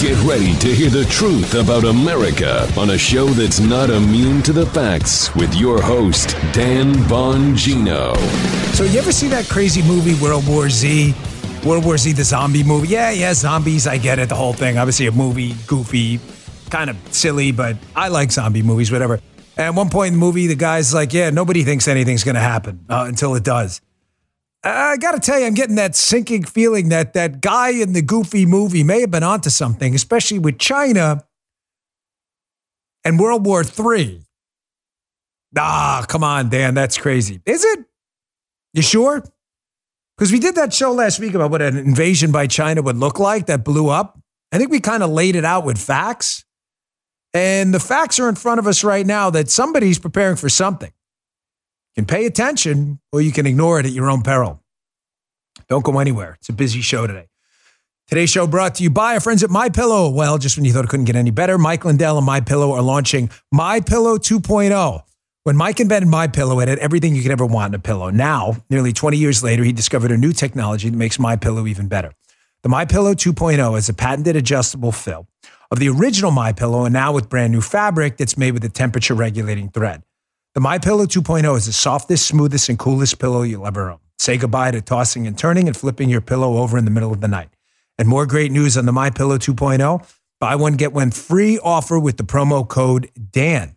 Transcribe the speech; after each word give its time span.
Get 0.00 0.16
ready 0.22 0.54
to 0.60 0.74
hear 0.74 0.88
the 0.88 1.04
truth 1.10 1.54
about 1.54 1.84
America 1.84 2.66
on 2.78 2.88
a 2.88 2.96
show 2.96 3.26
that's 3.26 3.60
not 3.60 3.90
immune 3.90 4.40
to 4.44 4.52
the 4.54 4.64
facts 4.64 5.34
with 5.34 5.54
your 5.54 5.82
host, 5.82 6.30
Dan 6.54 6.94
Bongino. 7.04 8.16
So, 8.74 8.84
you 8.84 8.98
ever 8.98 9.12
see 9.12 9.28
that 9.28 9.46
crazy 9.50 9.82
movie, 9.82 10.14
World 10.14 10.48
War 10.48 10.70
Z? 10.70 11.14
World 11.66 11.84
War 11.84 11.98
Z, 11.98 12.12
the 12.12 12.24
zombie 12.24 12.64
movie? 12.64 12.88
Yeah, 12.88 13.10
yeah, 13.10 13.34
zombies. 13.34 13.86
I 13.86 13.98
get 13.98 14.18
it, 14.18 14.30
the 14.30 14.34
whole 14.34 14.54
thing. 14.54 14.78
Obviously, 14.78 15.06
a 15.06 15.12
movie, 15.12 15.54
goofy, 15.66 16.18
kind 16.70 16.88
of 16.88 16.96
silly, 17.10 17.52
but 17.52 17.76
I 17.94 18.08
like 18.08 18.32
zombie 18.32 18.62
movies, 18.62 18.90
whatever. 18.90 19.20
At 19.58 19.74
one 19.74 19.90
point 19.90 20.14
in 20.14 20.14
the 20.14 20.20
movie, 20.20 20.46
the 20.46 20.56
guy's 20.56 20.94
like, 20.94 21.12
Yeah, 21.12 21.28
nobody 21.28 21.62
thinks 21.62 21.88
anything's 21.88 22.24
going 22.24 22.36
to 22.36 22.40
happen 22.40 22.86
uh, 22.88 23.04
until 23.06 23.34
it 23.34 23.44
does. 23.44 23.82
I 24.62 24.98
got 24.98 25.12
to 25.12 25.20
tell 25.20 25.40
you, 25.40 25.46
I'm 25.46 25.54
getting 25.54 25.76
that 25.76 25.96
sinking 25.96 26.44
feeling 26.44 26.90
that 26.90 27.14
that 27.14 27.40
guy 27.40 27.70
in 27.70 27.94
the 27.94 28.02
goofy 28.02 28.44
movie 28.44 28.84
may 28.84 29.00
have 29.00 29.10
been 29.10 29.22
onto 29.22 29.48
something, 29.48 29.94
especially 29.94 30.38
with 30.38 30.58
China 30.58 31.24
and 33.04 33.18
World 33.18 33.46
War 33.46 33.64
III. 33.64 34.20
Ah, 35.56 36.04
come 36.06 36.22
on, 36.22 36.50
Dan, 36.50 36.74
that's 36.74 36.98
crazy. 36.98 37.40
Is 37.46 37.64
it? 37.64 37.80
You 38.74 38.82
sure? 38.82 39.24
Because 40.16 40.30
we 40.30 40.38
did 40.38 40.54
that 40.56 40.74
show 40.74 40.92
last 40.92 41.18
week 41.18 41.32
about 41.32 41.50
what 41.50 41.62
an 41.62 41.78
invasion 41.78 42.30
by 42.30 42.46
China 42.46 42.82
would 42.82 42.96
look 42.96 43.18
like 43.18 43.46
that 43.46 43.64
blew 43.64 43.88
up. 43.88 44.20
I 44.52 44.58
think 44.58 44.70
we 44.70 44.80
kind 44.80 45.02
of 45.02 45.10
laid 45.10 45.36
it 45.36 45.44
out 45.44 45.64
with 45.64 45.78
facts. 45.78 46.44
And 47.32 47.72
the 47.72 47.80
facts 47.80 48.18
are 48.18 48.28
in 48.28 48.34
front 48.34 48.58
of 48.58 48.66
us 48.66 48.84
right 48.84 49.06
now 49.06 49.30
that 49.30 49.48
somebody's 49.48 49.98
preparing 49.98 50.36
for 50.36 50.48
something. 50.48 50.92
Can 52.00 52.06
pay 52.06 52.24
attention 52.24 52.98
or 53.12 53.20
you 53.20 53.30
can 53.30 53.44
ignore 53.44 53.78
it 53.78 53.84
at 53.84 53.92
your 53.92 54.08
own 54.08 54.22
peril. 54.22 54.62
Don't 55.68 55.84
go 55.84 55.98
anywhere. 55.98 56.38
It's 56.40 56.48
a 56.48 56.52
busy 56.54 56.80
show 56.80 57.06
today. 57.06 57.28
Today's 58.08 58.30
show 58.30 58.46
brought 58.46 58.76
to 58.76 58.82
you 58.82 58.88
by 58.88 59.12
our 59.12 59.20
friends 59.20 59.42
at 59.42 59.50
My 59.50 59.68
Pillow. 59.68 60.08
Well, 60.08 60.38
just 60.38 60.56
when 60.56 60.64
you 60.64 60.72
thought 60.72 60.86
it 60.86 60.88
couldn't 60.88 61.04
get 61.04 61.14
any 61.14 61.30
better, 61.30 61.58
Mike 61.58 61.84
Lindell 61.84 62.16
and 62.16 62.24
My 62.24 62.40
Pillow 62.40 62.72
are 62.72 62.80
launching 62.80 63.28
My 63.52 63.80
Pillow 63.80 64.16
2.0. 64.16 65.02
When 65.42 65.56
Mike 65.56 65.78
invented 65.78 66.08
My 66.08 66.26
Pillow, 66.26 66.58
it 66.60 66.68
had 66.68 66.78
everything 66.78 67.14
you 67.14 67.20
could 67.20 67.32
ever 67.32 67.44
want 67.44 67.74
in 67.74 67.78
a 67.78 67.82
pillow. 67.82 68.08
Now, 68.08 68.56
nearly 68.70 68.94
20 68.94 69.18
years 69.18 69.42
later, 69.42 69.62
he 69.62 69.72
discovered 69.72 70.10
a 70.10 70.16
new 70.16 70.32
technology 70.32 70.88
that 70.88 70.96
makes 70.96 71.18
My 71.18 71.36
Pillow 71.36 71.66
even 71.66 71.86
better. 71.86 72.14
The 72.62 72.70
My 72.70 72.86
Pillow 72.86 73.12
2.0 73.12 73.76
is 73.76 73.90
a 73.90 73.92
patented 73.92 74.36
adjustable 74.36 74.92
fill 74.92 75.28
of 75.70 75.78
the 75.78 75.90
original 75.90 76.30
My 76.30 76.54
Pillow, 76.54 76.86
and 76.86 76.94
now 76.94 77.12
with 77.12 77.28
brand 77.28 77.52
new 77.52 77.60
fabric 77.60 78.16
that's 78.16 78.38
made 78.38 78.52
with 78.52 78.64
a 78.64 78.70
temperature 78.70 79.12
regulating 79.12 79.68
thread. 79.68 80.02
The 80.52 80.60
My 80.60 80.80
Pillow 80.80 81.06
2.0 81.06 81.56
is 81.56 81.66
the 81.66 81.72
softest, 81.72 82.26
smoothest, 82.26 82.68
and 82.68 82.76
coolest 82.76 83.20
pillow 83.20 83.42
you'll 83.42 83.68
ever 83.68 83.88
own. 83.88 84.00
Say 84.18 84.36
goodbye 84.36 84.72
to 84.72 84.80
tossing 84.80 85.28
and 85.28 85.38
turning 85.38 85.68
and 85.68 85.76
flipping 85.76 86.08
your 86.08 86.20
pillow 86.20 86.56
over 86.56 86.76
in 86.76 86.84
the 86.84 86.90
middle 86.90 87.12
of 87.12 87.20
the 87.20 87.28
night. 87.28 87.50
And 87.98 88.08
more 88.08 88.26
great 88.26 88.50
news 88.50 88.76
on 88.76 88.84
the 88.84 88.90
My 88.90 89.10
Pillow 89.10 89.38
2.0. 89.38 90.04
Buy 90.40 90.56
one 90.56 90.74
get 90.74 90.92
one 90.92 91.12
free 91.12 91.60
offer 91.60 92.00
with 92.00 92.16
the 92.16 92.24
promo 92.24 92.66
code 92.66 93.12
DAN. 93.30 93.76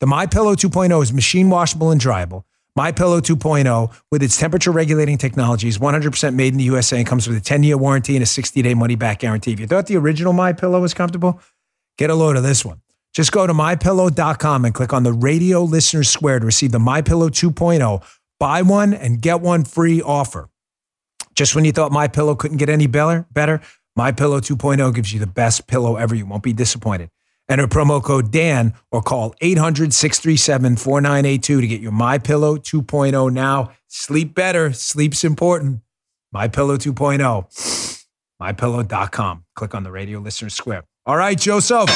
The 0.00 0.06
My 0.06 0.24
Pillow 0.24 0.54
2.0 0.54 1.02
is 1.02 1.12
machine 1.12 1.50
washable 1.50 1.90
and 1.90 2.00
dryable. 2.00 2.44
My 2.74 2.90
Pillow 2.90 3.20
2.0 3.20 3.94
with 4.10 4.22
its 4.22 4.38
temperature 4.38 4.70
regulating 4.70 5.18
technology 5.18 5.68
is 5.68 5.76
100% 5.76 6.34
made 6.34 6.54
in 6.54 6.58
the 6.58 6.64
USA 6.64 6.96
and 6.96 7.06
comes 7.06 7.28
with 7.28 7.36
a 7.36 7.40
10-year 7.42 7.76
warranty 7.76 8.16
and 8.16 8.22
a 8.22 8.26
60-day 8.26 8.72
money 8.72 8.94
back 8.94 9.18
guarantee. 9.18 9.52
If 9.52 9.60
you 9.60 9.66
thought 9.66 9.88
the 9.88 9.96
original 9.98 10.32
My 10.32 10.54
Pillow 10.54 10.80
was 10.80 10.94
comfortable, 10.94 11.38
get 11.98 12.08
a 12.08 12.14
load 12.14 12.38
of 12.38 12.42
this 12.42 12.64
one. 12.64 12.80
Just 13.14 13.30
go 13.30 13.46
to 13.46 13.52
mypillow.com 13.52 14.64
and 14.64 14.74
click 14.74 14.92
on 14.92 15.04
the 15.04 15.12
radio 15.12 15.62
listener 15.62 16.02
square 16.02 16.40
to 16.40 16.46
receive 16.46 16.72
the 16.72 16.78
MyPillow 16.78 17.30
2.0. 17.30 18.02
Buy 18.40 18.62
one 18.62 18.92
and 18.92 19.22
get 19.22 19.40
one 19.40 19.62
free 19.64 20.02
offer. 20.02 20.48
Just 21.34 21.54
when 21.54 21.64
you 21.64 21.70
thought 21.72 21.92
My 21.92 22.08
Pillow 22.08 22.34
couldn't 22.34 22.56
get 22.56 22.68
any 22.68 22.88
better, 22.88 23.26
better, 23.32 23.60
My 23.94 24.10
Pillow 24.12 24.40
2.0 24.40 24.92
gives 24.94 25.12
you 25.12 25.20
the 25.20 25.26
best 25.26 25.68
pillow 25.68 25.96
ever. 25.96 26.14
You 26.14 26.26
won't 26.26 26.42
be 26.42 26.52
disappointed. 26.52 27.10
Enter 27.48 27.68
promo 27.68 28.02
code 28.02 28.32
Dan 28.32 28.74
or 28.90 29.02
call 29.02 29.34
800-637-4982 29.42 31.42
to 31.42 31.66
get 31.66 31.80
your 31.80 31.92
My 31.92 32.18
Pillow 32.18 32.56
2.0 32.56 33.32
now. 33.32 33.70
Sleep 33.86 34.34
better. 34.34 34.72
Sleep's 34.72 35.24
important. 35.24 35.80
My 36.32 36.48
Pillow 36.48 36.76
2.0. 36.76 38.00
MyPillow.com. 38.42 39.44
Click 39.54 39.74
on 39.74 39.84
the 39.84 39.92
radio 39.92 40.18
listener 40.18 40.50
square. 40.50 40.84
All 41.06 41.18
right, 41.18 41.38
Joseph, 41.38 41.90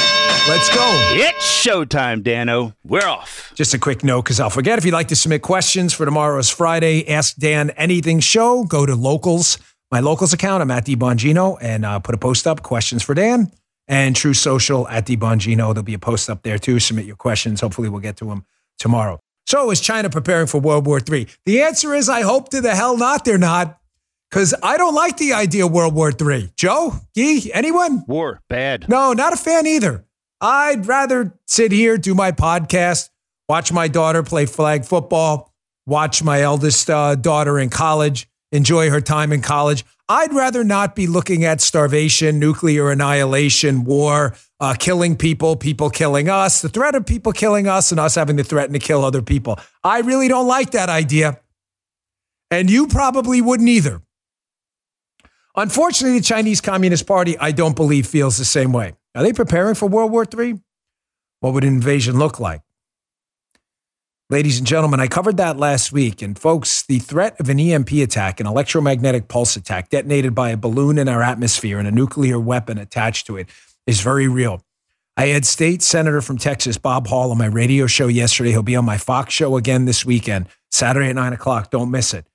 let's 0.49 0.69
go. 0.69 1.09
It's 1.13 1.67
showtime, 1.67 2.23
Dano. 2.23 2.75
We're 2.85 3.07
off. 3.09 3.53
Just 3.55 3.73
a 3.73 3.79
quick 3.79 4.05
note, 4.05 4.25
because 4.25 4.39
I'll 4.39 4.51
forget. 4.51 4.77
If 4.77 4.85
you'd 4.85 4.93
like 4.93 5.09
to 5.09 5.17
submit 5.17 5.41
questions 5.41 5.95
for 5.95 6.05
tomorrow's 6.05 6.51
Friday 6.51 7.09
Ask 7.09 7.37
Dan 7.37 7.71
Anything 7.71 8.21
show, 8.21 8.65
go 8.65 8.85
to 8.85 8.95
Locals, 8.95 9.57
my 9.91 10.01
Locals 10.01 10.35
account. 10.35 10.61
I'm 10.61 10.71
at 10.71 10.85
DeBongino, 10.85 11.57
and 11.63 11.87
uh, 11.87 12.01
put 12.01 12.15
a 12.15 12.19
post 12.19 12.47
up, 12.47 12.63
questions 12.63 13.03
for 13.03 13.15
Dan, 13.15 13.51
and 13.87 14.15
Truth 14.15 14.37
Social 14.37 14.87
at 14.89 15.07
DeBongino. 15.07 15.73
There'll 15.73 15.83
be 15.85 15.95
a 15.95 15.99
post 15.99 16.29
up 16.29 16.43
there 16.43 16.59
too. 16.59 16.79
Submit 16.79 17.07
your 17.07 17.17
questions. 17.17 17.63
Hopefully, 17.63 17.89
we'll 17.89 18.03
get 18.03 18.19
to 18.19 18.27
them 18.27 18.45
tomorrow. 18.79 19.21
So, 19.47 19.71
is 19.71 19.81
China 19.81 20.11
preparing 20.11 20.49
for 20.49 20.61
World 20.61 20.85
War 20.85 21.01
III? 21.01 21.27
The 21.47 21.63
answer 21.63 21.95
is 21.95 22.11
I 22.11 22.21
hope 22.21 22.51
to 22.51 22.61
the 22.61 22.75
hell 22.75 22.99
not. 22.99 23.25
They're 23.25 23.39
not 23.39 23.78
because 24.31 24.55
I 24.63 24.77
don't 24.77 24.95
like 24.95 25.17
the 25.17 25.33
idea 25.33 25.67
of 25.67 25.73
World 25.73 25.95
War 25.95 26.13
III. 26.13 26.53
Joe, 26.57 26.95
Gee, 27.15 27.51
anyone? 27.53 28.05
War, 28.07 28.41
bad. 28.49 28.89
No, 28.89 29.13
not 29.13 29.33
a 29.33 29.37
fan 29.37 29.67
either. 29.67 30.05
I'd 30.41 30.87
rather 30.87 31.35
sit 31.47 31.73
here, 31.73 31.99
do 31.99 32.15
my 32.15 32.33
podcast, 32.33 33.11
watch 33.49 33.73
my 33.73 33.89
daughter 33.89 34.23
play 34.23 34.47
flag 34.47 34.85
football, 34.85 35.53
watch 35.87 36.23
my 36.23 36.43
eldest 36.43 36.89
uh, 36.89 37.15
daughter 37.17 37.59
in 37.59 37.71
college, 37.71 38.29
enjoy 38.53 38.91
her 38.91 39.01
time 39.01 39.33
in 39.33 39.43
college. 39.43 39.85
I'd 40.09 40.33
rather 40.33 40.65
not 40.65 40.95
be 40.95 41.07
looking 41.07 41.45
at 41.45 41.61
starvation, 41.61 42.39
nuclear 42.39 42.91
annihilation, 42.91 43.85
war, 43.85 44.35
uh, 44.61 44.75
killing 44.79 45.17
people, 45.17 45.57
people 45.57 45.91
killing 45.91 46.29
us, 46.29 46.63
the 46.63 46.69
threat 46.69 46.95
of 46.95 47.05
people 47.05 47.33
killing 47.33 47.67
us, 47.67 47.91
and 47.91 48.01
us 48.01 48.15
having 48.15 48.37
to 48.39 48.45
threaten 48.45 48.73
to 48.73 48.79
kill 48.79 49.05
other 49.05 49.23
people. 49.23 49.59
I 49.85 50.01
really 50.01 50.29
don't 50.29 50.47
like 50.47 50.71
that 50.71 50.89
idea. 50.89 51.41
And 52.51 52.71
you 52.71 52.87
probably 52.87 53.43
wouldn't 53.43 53.69
either. 53.69 54.01
Unfortunately, 55.59 56.21
the 56.21 56.25
Chinese 56.25 56.61
Communist 56.61 57.05
Party, 57.05 57.37
I 57.37 57.51
don't 57.51 57.75
believe, 57.75 58.07
feels 58.07 58.39
the 58.39 58.45
same 58.45 58.73
way. 58.73 58.95
Are 59.17 59.25
they 59.25 59.33
preparing 59.33 59.75
for 59.75 59.89
World 59.89 60.13
War 60.13 60.25
III? 60.25 60.61
What 61.41 61.53
would 61.53 61.65
an 61.65 61.75
invasion 61.75 62.17
look 62.17 62.39
like? 62.39 62.61
Ladies 64.31 64.59
and 64.59 64.67
gentlemen, 64.69 65.01
I 65.01 65.09
covered 65.09 65.37
that 65.39 65.57
last 65.57 65.91
week. 65.91 66.23
And 66.23 66.39
folks, 66.39 66.83
the 66.83 67.01
threat 67.01 67.41
of 67.41 67.49
an 67.49 67.59
EMP 67.59 67.91
attack, 67.91 68.39
an 68.39 68.47
electromagnetic 68.47 69.27
pulse 69.27 69.57
attack 69.57 69.89
detonated 69.89 70.33
by 70.33 70.51
a 70.51 70.57
balloon 70.57 70.97
in 70.97 71.09
our 71.09 71.25
atmosphere 71.25 71.81
and 71.81 71.89
a 71.89 71.93
nuclear 71.93 72.39
weapon 72.39 72.79
attached 72.79 73.27
to 73.27 73.37
it, 73.37 73.49
is 73.85 74.01
very 74.01 74.29
real. 74.29 74.63
I 75.17 75.27
had 75.27 75.45
State 75.45 75.83
Senator 75.83 76.21
from 76.21 76.39
Texas, 76.39 76.79
Bob 76.79 77.09
Hall, 77.09 77.33
on 77.33 77.39
my 77.39 77.47
radio 77.47 77.89
show 77.89 78.07
yesterday. 78.07 78.51
He'll 78.51 78.63
be 78.63 78.77
on 78.77 78.85
my 78.85 78.97
Fox 78.97 79.35
show 79.35 79.57
again 79.57 79.87
this 79.87 80.05
weekend, 80.05 80.47
Saturday 80.71 81.09
at 81.09 81.17
nine 81.17 81.33
o'clock. 81.33 81.73
Don't 81.73 81.91
miss 81.91 82.15
it 82.15 82.27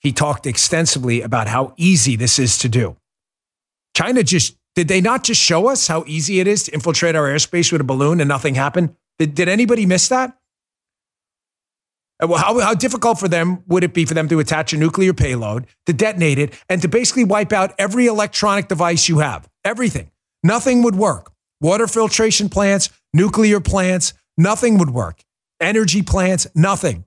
he 0.00 0.12
talked 0.12 0.46
extensively 0.46 1.22
about 1.22 1.46
how 1.46 1.74
easy 1.76 2.16
this 2.16 2.38
is 2.38 2.58
to 2.58 2.68
do. 2.68 2.96
China 3.94 4.22
just, 4.22 4.56
did 4.74 4.88
they 4.88 5.00
not 5.00 5.24
just 5.24 5.40
show 5.40 5.68
us 5.68 5.86
how 5.86 6.04
easy 6.06 6.40
it 6.40 6.46
is 6.46 6.64
to 6.64 6.72
infiltrate 6.72 7.14
our 7.14 7.28
airspace 7.28 7.70
with 7.70 7.80
a 7.80 7.84
balloon 7.84 8.20
and 8.20 8.28
nothing 8.28 8.54
happened? 8.54 8.94
Did, 9.18 9.34
did 9.34 9.48
anybody 9.48 9.86
miss 9.86 10.08
that? 10.08 10.36
Well, 12.22 12.38
how, 12.38 12.58
how 12.60 12.74
difficult 12.74 13.18
for 13.18 13.28
them 13.28 13.62
would 13.66 13.82
it 13.82 13.94
be 13.94 14.04
for 14.04 14.14
them 14.14 14.28
to 14.28 14.40
attach 14.40 14.72
a 14.72 14.76
nuclear 14.76 15.14
payload, 15.14 15.66
to 15.86 15.92
detonate 15.92 16.38
it, 16.38 16.52
and 16.68 16.82
to 16.82 16.88
basically 16.88 17.24
wipe 17.24 17.52
out 17.52 17.74
every 17.78 18.06
electronic 18.06 18.68
device 18.68 19.08
you 19.08 19.18
have? 19.18 19.48
Everything. 19.64 20.10
Nothing 20.42 20.82
would 20.82 20.96
work. 20.96 21.32
Water 21.60 21.86
filtration 21.86 22.48
plants, 22.48 22.90
nuclear 23.12 23.60
plants, 23.60 24.14
nothing 24.36 24.78
would 24.78 24.90
work. 24.90 25.22
Energy 25.60 26.02
plants, 26.02 26.46
nothing. 26.54 27.04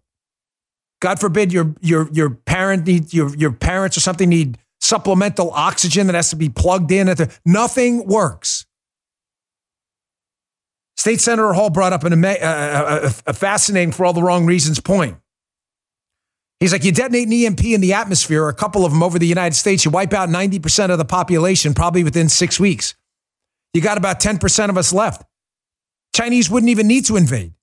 God 1.04 1.20
forbid 1.20 1.52
your 1.52 1.76
your 1.82 2.10
your 2.14 2.30
parent 2.30 2.88
needs 2.88 3.14
your 3.14 3.36
your 3.36 3.52
parents 3.52 3.98
or 3.98 4.00
something 4.00 4.30
need 4.30 4.58
supplemental 4.80 5.52
oxygen 5.52 6.08
that 6.08 6.16
has 6.16 6.30
to 6.30 6.38
be 6.38 6.48
plugged 6.48 6.94
in. 6.94 7.10
At 7.10 7.18
the, 7.18 7.38
nothing 7.46 8.08
works. 8.08 8.66
State 10.96 11.20
Senator 11.20 11.52
Hall 11.52 11.70
brought 11.70 11.92
up 11.92 12.06
an, 12.06 12.14
a, 12.24 12.38
a, 12.38 13.14
a 13.26 13.34
fascinating, 13.34 13.92
for 13.92 14.06
all 14.06 14.14
the 14.14 14.24
wrong 14.24 14.46
reasons, 14.46 14.80
point. 14.80 15.18
He's 16.62 16.72
like, 16.72 16.86
you 16.86 16.94
detonate 16.94 17.28
an 17.28 17.34
EMP 17.34 17.66
in 17.66 17.82
the 17.82 17.92
atmosphere, 17.92 18.48
a 18.48 18.54
couple 18.54 18.86
of 18.86 18.94
them 18.94 19.04
over 19.04 19.20
the 19.20 19.28
United 19.28 19.56
States, 19.56 19.84
you 19.84 19.92
wipe 19.92 20.14
out 20.14 20.30
90% 20.30 20.90
of 20.90 20.98
the 20.98 21.04
population 21.04 21.74
probably 21.74 22.06
within 22.06 22.30
six 22.30 22.58
weeks. 22.58 22.96
You 23.74 23.82
got 23.82 23.98
about 23.98 24.22
10% 24.22 24.70
of 24.70 24.78
us 24.78 24.94
left. 24.94 25.26
Chinese 26.16 26.50
wouldn't 26.50 26.70
even 26.70 26.88
need 26.88 27.04
to 27.08 27.18
invade. 27.18 27.54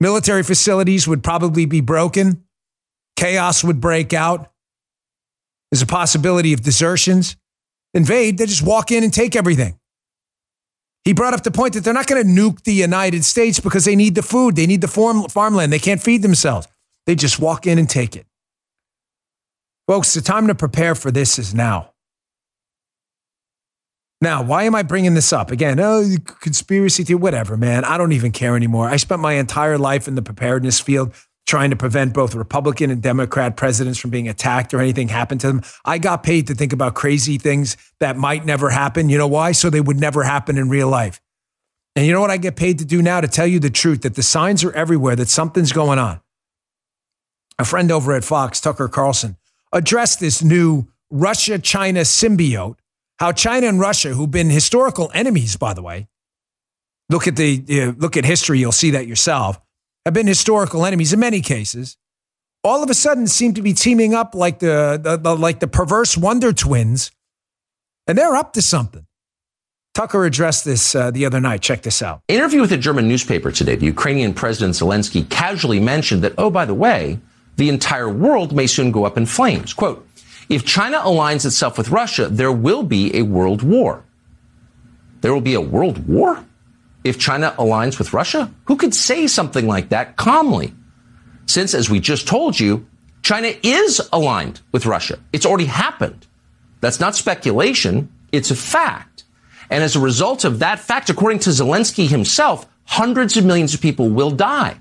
Military 0.00 0.42
facilities 0.42 1.06
would 1.06 1.22
probably 1.22 1.66
be 1.66 1.80
broken. 1.80 2.44
Chaos 3.16 3.62
would 3.62 3.80
break 3.80 4.14
out. 4.14 4.50
There's 5.70 5.82
a 5.82 5.86
possibility 5.86 6.52
of 6.52 6.62
desertions. 6.62 7.36
Invade, 7.92 8.38
they 8.38 8.46
just 8.46 8.62
walk 8.62 8.90
in 8.90 9.04
and 9.04 9.12
take 9.12 9.36
everything. 9.36 9.78
He 11.04 11.12
brought 11.12 11.34
up 11.34 11.42
the 11.42 11.50
point 11.50 11.74
that 11.74 11.84
they're 11.84 11.94
not 11.94 12.06
going 12.06 12.22
to 12.22 12.28
nuke 12.28 12.62
the 12.62 12.74
United 12.74 13.24
States 13.24 13.60
because 13.60 13.84
they 13.84 13.96
need 13.96 14.14
the 14.14 14.22
food. 14.22 14.56
They 14.56 14.66
need 14.66 14.80
the 14.80 14.88
farm, 14.88 15.24
farmland. 15.28 15.72
They 15.72 15.78
can't 15.78 16.02
feed 16.02 16.22
themselves. 16.22 16.66
They 17.06 17.14
just 17.14 17.38
walk 17.38 17.66
in 17.66 17.78
and 17.78 17.88
take 17.88 18.16
it. 18.16 18.26
Folks, 19.86 20.14
the 20.14 20.20
time 20.20 20.46
to 20.46 20.54
prepare 20.54 20.94
for 20.94 21.10
this 21.10 21.38
is 21.38 21.54
now. 21.54 21.92
Now, 24.22 24.42
why 24.42 24.64
am 24.64 24.74
I 24.74 24.82
bringing 24.82 25.14
this 25.14 25.32
up? 25.32 25.50
Again, 25.50 25.80
oh, 25.80 26.04
conspiracy 26.40 27.04
theory, 27.04 27.18
whatever, 27.18 27.56
man. 27.56 27.84
I 27.84 27.96
don't 27.96 28.12
even 28.12 28.32
care 28.32 28.54
anymore. 28.54 28.88
I 28.88 28.96
spent 28.96 29.22
my 29.22 29.34
entire 29.34 29.78
life 29.78 30.06
in 30.06 30.14
the 30.14 30.22
preparedness 30.22 30.78
field 30.78 31.14
trying 31.46 31.70
to 31.70 31.76
prevent 31.76 32.12
both 32.12 32.34
Republican 32.34 32.90
and 32.90 33.02
Democrat 33.02 33.56
presidents 33.56 33.98
from 33.98 34.10
being 34.10 34.28
attacked 34.28 34.74
or 34.74 34.80
anything 34.80 35.08
happen 35.08 35.38
to 35.38 35.46
them. 35.46 35.62
I 35.84 35.98
got 35.98 36.22
paid 36.22 36.46
to 36.48 36.54
think 36.54 36.72
about 36.72 36.94
crazy 36.94 37.38
things 37.38 37.76
that 37.98 38.16
might 38.16 38.44
never 38.44 38.68
happen. 38.70 39.08
You 39.08 39.18
know 39.18 39.26
why? 39.26 39.52
So 39.52 39.70
they 39.70 39.80
would 39.80 39.98
never 39.98 40.22
happen 40.22 40.58
in 40.58 40.68
real 40.68 40.88
life. 40.88 41.20
And 41.96 42.06
you 42.06 42.12
know 42.12 42.20
what 42.20 42.30
I 42.30 42.36
get 42.36 42.56
paid 42.56 42.78
to 42.78 42.84
do 42.84 43.02
now? 43.02 43.20
To 43.20 43.26
tell 43.26 43.46
you 43.46 43.58
the 43.58 43.70
truth, 43.70 44.02
that 44.02 44.14
the 44.14 44.22
signs 44.22 44.62
are 44.62 44.72
everywhere 44.72 45.16
that 45.16 45.28
something's 45.28 45.72
going 45.72 45.98
on. 45.98 46.20
A 47.58 47.64
friend 47.64 47.90
over 47.90 48.12
at 48.12 48.22
Fox, 48.22 48.60
Tucker 48.60 48.88
Carlson, 48.88 49.36
addressed 49.72 50.20
this 50.20 50.42
new 50.42 50.86
Russia 51.10 51.58
China 51.58 52.00
symbiote 52.00 52.76
how 53.20 53.32
China 53.32 53.66
and 53.66 53.78
Russia, 53.78 54.08
who've 54.08 54.30
been 54.30 54.48
historical 54.48 55.10
enemies, 55.14 55.56
by 55.56 55.74
the 55.74 55.82
way, 55.82 56.08
look 57.10 57.28
at 57.28 57.36
the 57.36 57.62
uh, 57.70 57.92
look 57.98 58.16
at 58.16 58.24
history, 58.24 58.58
you'll 58.58 58.72
see 58.72 58.90
that 58.90 59.06
yourself, 59.06 59.60
have 60.06 60.14
been 60.14 60.26
historical 60.26 60.86
enemies 60.86 61.12
in 61.12 61.20
many 61.20 61.42
cases. 61.42 61.98
All 62.64 62.82
of 62.82 62.90
a 62.90 62.94
sudden, 62.94 63.26
seem 63.26 63.54
to 63.54 63.62
be 63.62 63.72
teaming 63.72 64.14
up 64.14 64.34
like 64.34 64.58
the, 64.58 64.98
the, 65.02 65.16
the 65.16 65.36
like 65.36 65.60
the 65.60 65.68
perverse 65.68 66.16
Wonder 66.16 66.52
Twins, 66.52 67.10
and 68.06 68.16
they're 68.16 68.36
up 68.36 68.54
to 68.54 68.62
something. 68.62 69.06
Tucker 69.92 70.24
addressed 70.24 70.64
this 70.64 70.94
uh, 70.94 71.10
the 71.10 71.26
other 71.26 71.40
night. 71.40 71.60
Check 71.62 71.82
this 71.82 72.00
out. 72.00 72.22
Interview 72.28 72.60
with 72.60 72.72
a 72.72 72.78
German 72.78 73.08
newspaper 73.08 73.50
today. 73.50 73.76
The 73.76 73.86
Ukrainian 73.86 74.32
President 74.32 74.74
Zelensky 74.74 75.28
casually 75.28 75.80
mentioned 75.80 76.22
that, 76.22 76.32
oh, 76.38 76.48
by 76.48 76.64
the 76.64 76.74
way, 76.74 77.18
the 77.56 77.68
entire 77.68 78.08
world 78.08 78.54
may 78.54 78.66
soon 78.66 78.92
go 78.92 79.04
up 79.04 79.16
in 79.16 79.26
flames. 79.26 79.74
Quote, 79.74 80.06
if 80.50 80.66
China 80.66 80.98
aligns 80.98 81.46
itself 81.46 81.78
with 81.78 81.90
Russia, 81.90 82.28
there 82.28 82.52
will 82.52 82.82
be 82.82 83.16
a 83.16 83.22
world 83.22 83.62
war. 83.62 84.04
There 85.20 85.32
will 85.32 85.40
be 85.40 85.54
a 85.54 85.60
world 85.60 86.08
war? 86.08 86.44
If 87.04 87.18
China 87.18 87.54
aligns 87.56 87.98
with 87.98 88.12
Russia? 88.12 88.52
Who 88.64 88.76
could 88.76 88.92
say 88.92 89.28
something 89.28 89.66
like 89.68 89.90
that 89.90 90.16
calmly? 90.16 90.74
Since, 91.46 91.72
as 91.72 91.88
we 91.88 92.00
just 92.00 92.26
told 92.26 92.58
you, 92.58 92.86
China 93.22 93.52
is 93.62 94.00
aligned 94.12 94.60
with 94.72 94.86
Russia. 94.86 95.20
It's 95.32 95.46
already 95.46 95.66
happened. 95.66 96.26
That's 96.80 97.00
not 97.00 97.14
speculation. 97.14 98.10
It's 98.32 98.50
a 98.50 98.56
fact. 98.56 99.24
And 99.70 99.84
as 99.84 99.94
a 99.94 100.00
result 100.00 100.44
of 100.44 100.58
that 100.58 100.80
fact, 100.80 101.10
according 101.10 101.38
to 101.40 101.50
Zelensky 101.50 102.08
himself, 102.08 102.66
hundreds 102.86 103.36
of 103.36 103.44
millions 103.44 103.72
of 103.72 103.80
people 103.80 104.10
will 104.10 104.32
die. 104.32 104.78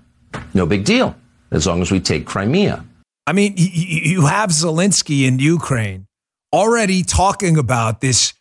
No 0.55 0.65
big 0.65 0.83
deal, 0.83 1.15
as 1.51 1.67
long 1.67 1.81
as 1.83 1.91
we 1.91 1.99
take 1.99 2.25
Crimea. 2.25 2.83
I 3.29 3.31
mean, 3.31 3.53
you 3.57 4.25
have 4.25 4.49
Zelensky 4.49 5.27
in 5.27 5.37
Ukraine 5.37 6.07
already 6.51 7.03
talking 7.03 7.59
about 7.59 8.01
this 8.01 8.33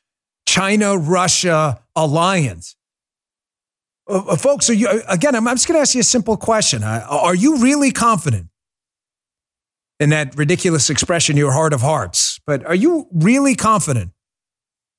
China 0.47 0.97
Russia 0.97 1.83
alliance. 1.95 2.75
Uh, 4.09 4.21
uh, 4.21 4.37
folks, 4.37 4.71
are 4.71 4.73
you, 4.73 4.89
again, 5.07 5.35
I'm, 5.35 5.45
just 5.45 5.69
going 5.69 5.77
to 5.77 5.83
ask 5.83 5.95
you 5.95 6.01
a 6.01 6.05
simple 6.05 6.39
question. 6.39 6.83
Are 6.85 7.35
you 7.35 7.59
really 7.59 7.91
confident 7.91 8.47
in 10.01 10.09
that 10.09 10.35
ridiculous 10.39 10.89
expression, 10.89 11.37
your 11.37 11.53
heart 11.53 11.75
of 11.75 11.83
hearts? 11.83 12.41
But 12.47 12.65
are 12.65 12.75
you 12.75 13.09
really 13.13 13.55
confident 13.55 14.13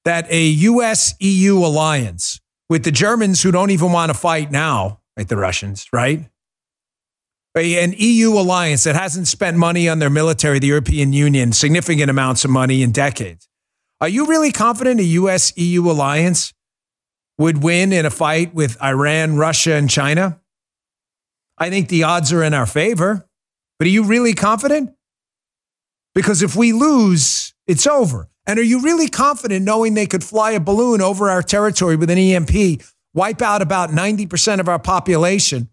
that 0.05 0.31
a 0.31 0.49
US 0.49 1.15
EU 1.19 1.57
alliance 1.65 2.39
with 2.69 2.83
the 2.83 2.91
Germans 2.91 3.41
who 3.41 3.49
don't 3.51 3.71
even 3.71 3.91
want 3.91 4.11
to 4.11 4.17
fight 4.17 4.51
now, 4.51 4.99
like 5.17 5.29
the 5.29 5.37
Russians, 5.37 5.87
right? 5.91 6.29
An 7.55 7.93
EU 7.97 8.31
alliance 8.33 8.83
that 8.83 8.95
hasn't 8.95 9.27
spent 9.27 9.57
money 9.57 9.89
on 9.89 9.99
their 9.99 10.09
military, 10.09 10.59
the 10.59 10.67
European 10.67 11.13
Union, 11.13 11.51
significant 11.51 12.09
amounts 12.09 12.45
of 12.45 12.51
money 12.51 12.83
in 12.83 12.91
decades. 12.91 13.47
Are 14.01 14.07
you 14.07 14.27
really 14.27 14.51
confident 14.51 14.99
a 14.99 15.03
US 15.03 15.51
EU 15.57 15.89
alliance 15.89 16.53
would 17.37 17.63
win 17.63 17.91
in 17.91 18.05
a 18.05 18.09
fight 18.09 18.53
with 18.53 18.81
Iran, 18.81 19.37
Russia, 19.37 19.73
and 19.73 19.89
China? 19.89 20.39
I 21.57 21.69
think 21.69 21.89
the 21.89 22.03
odds 22.03 22.31
are 22.31 22.43
in 22.43 22.53
our 22.53 22.65
favor. 22.65 23.25
But 23.77 23.87
are 23.87 23.91
you 23.91 24.03
really 24.03 24.33
confident? 24.33 24.91
Because 26.13 26.41
if 26.41 26.55
we 26.55 26.73
lose, 26.73 27.53
it's 27.67 27.87
over. 27.87 28.29
And 28.45 28.59
are 28.59 28.63
you 28.63 28.81
really 28.81 29.07
confident 29.07 29.63
knowing 29.63 29.93
they 29.93 30.07
could 30.07 30.23
fly 30.23 30.51
a 30.51 30.59
balloon 30.59 31.01
over 31.01 31.29
our 31.29 31.41
territory 31.41 31.95
with 31.95 32.09
an 32.09 32.17
EMP, 32.17 32.81
wipe 33.13 33.41
out 33.41 33.61
about 33.61 33.89
90% 33.89 34.59
of 34.59 34.67
our 34.67 34.79
population, 34.79 35.69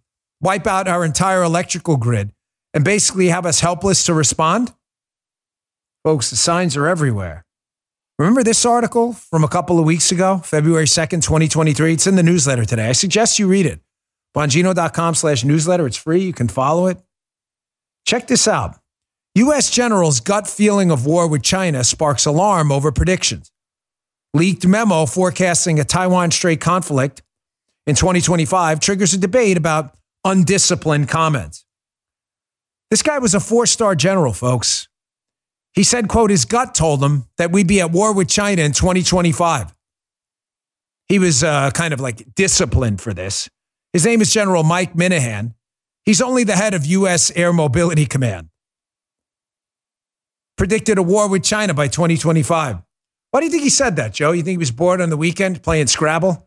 wipe 0.47 0.67
out 0.69 0.87
our 0.87 1.05
entire 1.05 1.43
electrical 1.43 1.97
grid, 1.97 2.31
and 2.73 2.85
basically 2.85 3.27
have 3.27 3.45
us 3.45 3.59
helpless 3.59 4.05
to 4.05 4.15
respond? 4.15 4.73
Folks, 6.05 6.31
the 6.31 6.37
signs 6.37 6.77
are 6.77 6.87
everywhere. 6.87 7.45
Remember 8.17 8.45
this 8.45 8.65
article 8.65 9.13
from 9.13 9.43
a 9.43 9.49
couple 9.49 9.81
of 9.81 9.85
weeks 9.85 10.13
ago, 10.13 10.39
February 10.39 10.85
2nd, 10.85 11.21
2023? 11.25 11.95
It's 11.95 12.07
in 12.07 12.15
the 12.15 12.23
newsletter 12.23 12.65
today. 12.65 12.89
I 12.89 12.93
suggest 12.93 13.41
you 13.41 13.49
read 13.49 13.67
it. 13.67 13.81
Bongino.com 14.37 15.17
slash 15.17 15.45
newsletter. 15.45 15.85
It's 15.85 15.97
free. 15.97 16.21
You 16.21 16.33
can 16.33 16.47
follow 16.47 16.87
it. 16.87 16.99
Check 18.05 18.29
this 18.29 18.47
out. 18.47 18.77
U.S. 19.35 19.69
general's 19.69 20.21
gut 20.21 20.47
feeling 20.47 20.93
of 20.93 21.05
war 21.07 21.27
with 21.27 21.43
China 21.43 21.83
sparks 21.83 22.25
alarm 22.25 22.71
over 22.71 22.93
predictions. 22.93 23.51
Leaked 24.33 24.65
memo 24.65 25.07
forecasting 25.07 25.81
a 25.81 25.85
Taiwan 25.85 26.31
Strait 26.31 26.61
conflict 26.61 27.21
in 27.85 27.97
2025 27.97 28.79
triggers 28.79 29.13
a 29.13 29.19
debate 29.19 29.57
about 29.57 29.97
undisciplined 30.27 31.09
comments. 31.09 31.65
This 32.91 33.03
guy 33.03 33.19
was 33.19 33.35
a 33.35 33.41
four 33.41 33.65
star 33.65 33.95
general, 33.95 34.33
folks. 34.33 34.89
He 35.73 35.83
said, 35.83 36.09
quote, 36.09 36.31
his 36.31 36.45
gut 36.45 36.75
told 36.75 37.03
him 37.03 37.27
that 37.39 37.53
we'd 37.53 37.67
be 37.67 37.81
at 37.81 37.93
war 37.93 38.13
with 38.13 38.29
China 38.29 38.63
in 38.63 38.73
2025. 38.73 39.75
He 41.09 41.19
was 41.19 41.45
uh, 41.45 41.71
kind 41.71 41.95
of 41.95 42.01
like 42.01 42.35
disciplined 42.35 43.01
for 43.01 43.15
this. 43.15 43.49
His 43.93 44.05
name 44.05 44.21
is 44.21 44.33
General 44.33 44.63
Mike 44.63 44.95
Minihan. 44.95 45.55
He's 46.05 46.21
only 46.21 46.45
the 46.45 46.57
head 46.57 46.75
of 46.75 46.87
U.S. 46.87 47.31
Air 47.37 47.53
Mobility 47.53 48.07
Command. 48.07 48.49
Predicted 50.57 50.99
a 50.99 51.03
war 51.03 51.29
with 51.29 51.45
China 51.45 51.75
by 51.75 51.89
2025. 51.89 52.83
Why 53.31 53.41
do 53.41 53.45
you 53.45 53.53
think 53.53 53.63
he 53.63 53.71
said 53.71 53.97
that, 53.97 54.15
Joe? 54.15 54.33
You 54.33 54.43
think 54.43 54.55
he 54.55 54.59
was 54.59 54.71
bored 54.71 55.01
on 55.01 55.11
the 55.11 55.17
weekend 55.17 55.63
playing 55.63 55.89
Scrabble? 55.89 56.46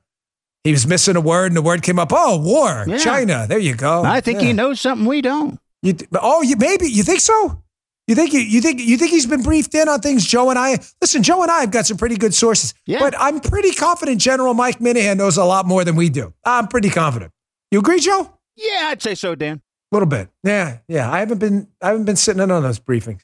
He 0.63 0.71
was 0.71 0.85
missing 0.85 1.15
a 1.15 1.21
word, 1.21 1.47
and 1.47 1.55
the 1.55 1.61
word 1.61 1.83
came 1.83 1.99
up. 1.99 2.09
Oh, 2.11 2.37
war, 2.39 2.83
yeah. 2.87 2.97
China. 2.97 3.45
There 3.47 3.59
you 3.59 3.75
go. 3.75 4.03
I 4.03 4.21
think 4.21 4.41
yeah. 4.41 4.47
he 4.47 4.53
knows 4.53 4.81
something 4.81 5.07
we 5.07 5.21
don't. 5.21 5.59
You, 5.81 5.95
oh, 6.21 6.41
you 6.41 6.57
maybe 6.57 6.87
you 6.87 7.03
think 7.03 7.21
so? 7.21 7.63
You 8.07 8.15
think 8.15 8.33
you, 8.33 8.39
you 8.39 8.59
think 8.59 8.81
you 8.81 8.97
think 8.97 9.11
he's 9.11 9.27
been 9.27 9.43
briefed 9.43 9.73
in 9.75 9.87
on 9.87 10.01
things? 10.01 10.25
Joe 10.25 10.49
and 10.49 10.57
I 10.57 10.79
listen. 10.99 11.23
Joe 11.23 11.43
and 11.43 11.51
I 11.51 11.61
have 11.61 11.71
got 11.71 11.85
some 11.85 11.95
pretty 11.95 12.17
good 12.17 12.33
sources, 12.33 12.73
yeah. 12.85 12.99
but 12.99 13.13
I'm 13.17 13.39
pretty 13.39 13.71
confident 13.71 14.19
General 14.19 14.53
Mike 14.53 14.79
Minihan 14.79 15.17
knows 15.17 15.37
a 15.37 15.45
lot 15.45 15.65
more 15.65 15.85
than 15.85 15.95
we 15.95 16.09
do. 16.09 16.33
I'm 16.43 16.67
pretty 16.67 16.89
confident. 16.89 17.31
You 17.71 17.79
agree, 17.79 17.99
Joe? 17.99 18.33
Yeah, 18.55 18.87
I'd 18.87 19.01
say 19.01 19.15
so, 19.15 19.35
Dan. 19.35 19.61
A 19.91 19.95
little 19.95 20.07
bit. 20.07 20.27
Yeah, 20.43 20.79
yeah. 20.87 21.09
I 21.09 21.19
haven't 21.19 21.37
been 21.37 21.67
I 21.81 21.89
haven't 21.89 22.05
been 22.05 22.15
sitting 22.15 22.41
in 22.41 22.51
on 22.51 22.63
those 22.63 22.79
briefings. 22.79 23.21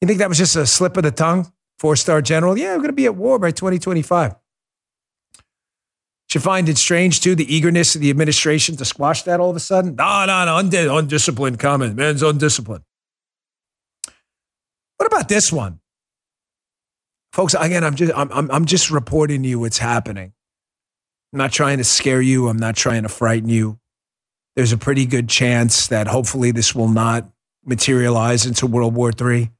You 0.00 0.06
think 0.06 0.18
that 0.18 0.28
was 0.28 0.38
just 0.38 0.54
a 0.54 0.66
slip 0.66 0.96
of 0.96 1.02
the 1.02 1.10
tongue? 1.10 1.50
Four 1.78 1.96
star 1.96 2.22
general. 2.22 2.56
Yeah, 2.56 2.72
we're 2.72 2.78
going 2.78 2.88
to 2.88 2.92
be 2.92 3.06
at 3.06 3.16
war 3.16 3.38
by 3.38 3.50
2025. 3.50 4.34
Should 6.28 6.42
find 6.42 6.68
it 6.68 6.76
strange, 6.76 7.20
too, 7.20 7.34
the 7.34 7.54
eagerness 7.54 7.94
of 7.94 8.00
the 8.00 8.10
administration 8.10 8.76
to 8.76 8.84
squash 8.84 9.22
that 9.22 9.38
all 9.38 9.50
of 9.50 9.56
a 9.56 9.60
sudden. 9.60 9.94
No, 9.94 10.24
no, 10.26 10.44
no, 10.44 10.96
undisciplined 10.96 11.58
comment. 11.58 11.94
Man's 11.94 12.22
undisciplined. 12.22 12.82
What 14.96 15.06
about 15.06 15.28
this 15.28 15.52
one? 15.52 15.80
Folks, 17.32 17.54
again, 17.54 17.84
I'm 17.84 17.94
just, 17.94 18.12
I'm, 18.16 18.32
I'm, 18.32 18.50
I'm 18.50 18.64
just 18.64 18.90
reporting 18.90 19.42
to 19.42 19.48
you 19.48 19.60
what's 19.60 19.78
happening. 19.78 20.32
I'm 21.32 21.38
not 21.38 21.52
trying 21.52 21.78
to 21.78 21.84
scare 21.84 22.22
you. 22.22 22.48
I'm 22.48 22.56
not 22.56 22.76
trying 22.76 23.02
to 23.02 23.08
frighten 23.08 23.48
you. 23.48 23.78
There's 24.56 24.72
a 24.72 24.78
pretty 24.78 25.04
good 25.04 25.28
chance 25.28 25.86
that 25.88 26.06
hopefully 26.06 26.50
this 26.50 26.74
will 26.74 26.88
not 26.88 27.28
materialize 27.64 28.46
into 28.46 28.66
World 28.66 28.94
War 28.94 29.12
III. 29.20 29.50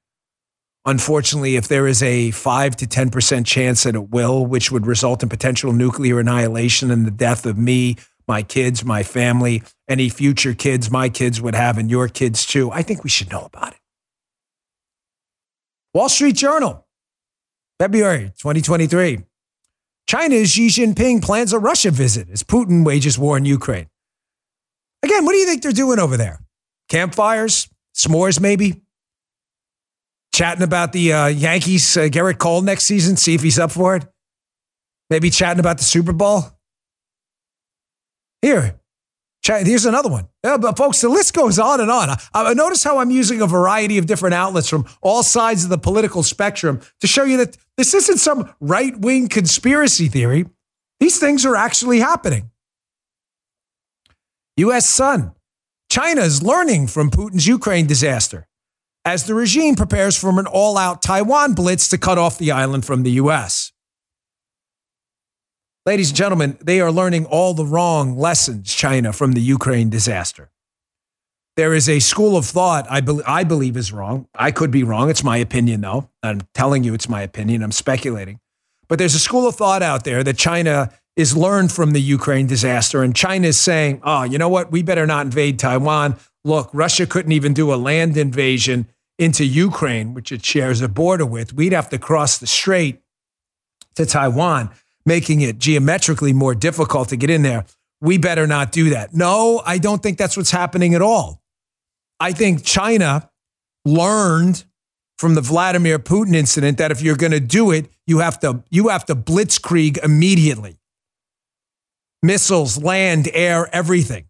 Unfortunately, 0.87 1.57
if 1.57 1.67
there 1.67 1.89
is 1.89 2.01
a 2.01 2.31
5 2.31 2.77
to 2.77 2.87
10% 2.87 3.45
chance 3.45 3.83
that 3.83 3.97
it 3.97 4.11
will, 4.11 4.47
which 4.47 4.71
would 4.71 4.87
result 4.87 5.25
in 5.25 5.29
potential 5.29 5.73
nuclear 5.73 6.21
annihilation 6.21 6.93
and 6.93 7.05
the 7.05 7.11
death 7.11 7.45
of 7.45 7.59
me, 7.59 7.97
my 8.29 8.45
kids, 8.45 8.85
my 8.85 9.03
family, 9.03 9.65
any 9.89 10.09
future 10.09 10.55
kids 10.55 10.89
my 10.89 11.09
kids 11.09 11.41
would 11.41 11.57
have, 11.57 11.77
and 11.77 11.91
your 11.91 12.07
kids 12.07 12.47
too, 12.47 12.71
I 12.71 12.83
think 12.83 13.03
we 13.03 13.11
should 13.11 13.31
know 13.31 13.45
about 13.45 13.73
it. 13.73 13.81
Wall 15.93 16.09
Street 16.09 16.37
Journal, 16.37 16.87
February 17.81 18.33
2023. 18.39 19.25
China's 20.09 20.51
Xi 20.53 20.69
Jinping 20.69 21.21
plans 21.21 21.53
a 21.53 21.59
Russia 21.59 21.91
visit 21.91 22.31
as 22.31 22.45
Putin 22.45 22.85
wages 22.85 23.19
war 23.19 23.37
in 23.37 23.45
Ukraine. 23.45 23.89
Again, 25.03 25.25
what 25.25 25.33
do 25.33 25.39
you 25.39 25.47
think 25.47 25.63
they're 25.63 25.73
doing 25.73 25.99
over 25.99 26.17
there? 26.17 26.41
Campfires? 26.89 27.69
S'mores, 27.93 28.41
maybe? 28.41 28.83
Chatting 30.37 30.63
about 30.63 30.93
the 30.93 31.15
uh, 31.15 31.27
Yankees, 31.29 31.97
uh, 31.97 32.03
Gerrit 32.03 32.37
Cole 32.37 32.61
next 32.61 32.85
season, 32.85 33.17
see 33.17 33.35
if 33.35 33.41
he's 33.43 33.59
up 33.59 33.73
for 33.73 33.97
it. 33.97 34.05
Maybe 35.09 35.31
chatting 35.31 35.61
about 35.61 35.79
the 35.79 35.85
Super 35.85 36.13
Bowl. 36.13 36.45
Here, 38.43 38.79
Here's 39.47 39.87
another 39.87 40.09
one. 40.11 40.27
Yeah, 40.45 40.57
but 40.57 40.77
folks, 40.77 41.01
the 41.01 41.09
list 41.09 41.33
goes 41.33 41.61
on 41.61 41.81
and 41.81 41.89
on. 41.89 42.11
I, 42.11 42.19
I 42.35 42.53
notice 42.55 42.83
how 42.83 42.99
I'm 42.99 43.13
using 43.13 43.41
a 43.41 43.47
variety 43.47 43.97
of 43.97 44.07
different 44.07 44.35
outlets 44.35 44.69
from 44.69 44.87
all 45.01 45.23
sides 45.23 45.63
of 45.63 45.71
the 45.71 45.79
political 45.79 46.25
spectrum 46.25 46.81
to 47.01 47.07
show 47.07 47.23
you 47.23 47.37
that 47.37 47.57
this 47.77 47.95
isn't 47.95 48.19
some 48.19 48.53
right 48.59 48.99
wing 48.99 49.29
conspiracy 49.29 50.09
theory. 50.09 50.47
These 50.99 51.21
things 51.21 51.47
are 51.47 51.55
actually 51.55 52.01
happening. 52.01 52.51
U.S. 54.57 54.89
Sun. 54.89 55.33
China 55.89 56.23
is 56.23 56.43
learning 56.43 56.89
from 56.89 57.11
Putin's 57.11 57.47
Ukraine 57.47 57.87
disaster 57.87 58.49
as 59.07 59.25
the 59.25 59.35
regime 59.35 59.77
prepares 59.77 60.19
for 60.19 60.29
an 60.39 60.47
all 60.49 60.77
out 60.77 61.01
Taiwan 61.01 61.55
blitz 61.55 61.89
to 61.89 61.97
cut 61.97 62.19
off 62.19 62.39
the 62.39 62.51
island 62.51 62.85
from 62.85 63.05
the 63.05 63.13
U.S. 63.13 63.71
Ladies 65.87 66.11
and 66.11 66.17
gentlemen, 66.17 66.59
they 66.61 66.81
are 66.81 66.91
learning 66.91 67.25
all 67.27 67.55
the 67.55 67.65
wrong 67.65 68.19
lessons, 68.19 68.75
China, 68.75 69.13
from 69.13 69.33
the 69.33 69.41
Ukraine 69.41 69.89
disaster. 69.89 70.51
There 71.55 71.73
is 71.73 71.89
a 71.89 72.01
school 72.01 72.37
of 72.37 72.45
thought 72.45 72.85
I, 72.91 73.01
be- 73.01 73.23
I 73.25 73.45
believe 73.45 73.77
is 73.77 73.93
wrong. 73.93 74.27
I 74.35 74.51
could 74.51 74.73
be 74.73 74.83
wrong. 74.83 75.09
It's 75.09 75.23
my 75.23 75.37
opinion, 75.37 75.83
though. 75.83 76.11
I'm 76.25 76.41
telling 76.53 76.83
you 76.83 76.93
it's 76.93 77.09
my 77.09 77.23
opinion. 77.23 77.63
I'm 77.63 77.73
speculating. 77.73 78.41
But 78.89 78.99
there's 78.99 79.15
a 79.15 79.21
school 79.21 79.47
of 79.47 79.55
thought 79.55 79.83
out 79.83 80.03
there 80.03 80.25
that 80.25 80.37
China 80.37 80.91
is 81.15 81.37
learned 81.37 81.71
from 81.71 81.93
the 81.93 82.03
Ukraine 82.03 82.49
disaster. 82.49 83.05
And 83.05 83.15
China 83.15 83.47
is 83.47 83.59
saying, 83.59 84.01
oh, 84.03 84.25
you 84.25 84.37
know 84.37 84.49
what? 84.49 84.73
We 84.73 84.83
better 84.83 85.07
not 85.07 85.27
invade 85.27 85.61
Taiwan. 85.61 86.17
Look, 86.45 86.69
Russia 86.73 87.07
couldn't 87.07 87.33
even 87.33 87.55
do 87.55 87.73
a 87.73 87.77
land 87.77 88.17
invasion 88.17 88.89
into 89.19 89.45
Ukraine, 89.45 90.15
which 90.15 90.31
it 90.33 90.45
shares 90.45 90.81
a 90.81 90.89
border 90.89 91.27
with. 91.27 91.53
We'd 91.55 91.73
have 91.73 91.89
to 91.91 91.99
cross 91.99 92.39
the 92.39 92.47
strait 92.47 93.01
to 93.95 94.05
Taiwan 94.05 94.71
making 95.07 95.41
it 95.41 95.59
geometrically 95.59 96.33
more 96.33 96.55
difficult 96.55 97.09
to 97.11 97.17
get 97.17 97.31
in 97.31 97.43
there. 97.43 97.65
We 98.01 98.19
better 98.19 98.47
not 98.47 98.73
do 98.73 98.91
that. 98.91 99.15
No, 99.15 99.63
I 99.65 99.79
don't 99.79 100.03
think 100.03 100.19
that's 100.19 100.37
what's 100.37 100.51
happening 100.51 100.95
at 100.95 101.01
all. 101.01 101.41
I 102.21 102.33
think 102.33 102.65
China 102.65 103.31
learned 103.85 104.65
from 105.17 105.35
the 105.35 105.41
Vladimir 105.41 105.99
Putin 105.99 106.35
incident 106.35 106.77
that 106.79 106.91
if 106.91 107.01
you're 107.01 107.17
going 107.17 107.33
to 107.33 107.41
do 107.41 107.71
it, 107.71 107.87
you 108.07 108.19
have 108.19 108.39
to 108.41 108.63
you 108.69 108.89
have 108.89 109.07
to 109.07 109.15
blitzkrieg 109.15 110.03
immediately. 110.05 110.77
Missiles, 112.23 112.83
land, 112.83 113.31
air, 113.33 113.69
everything. 113.73 114.27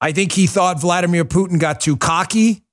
I 0.00 0.12
think 0.12 0.32
he 0.32 0.46
thought 0.46 0.80
Vladimir 0.80 1.24
Putin 1.24 1.60
got 1.60 1.80
too 1.80 1.96
cocky, 1.96 2.64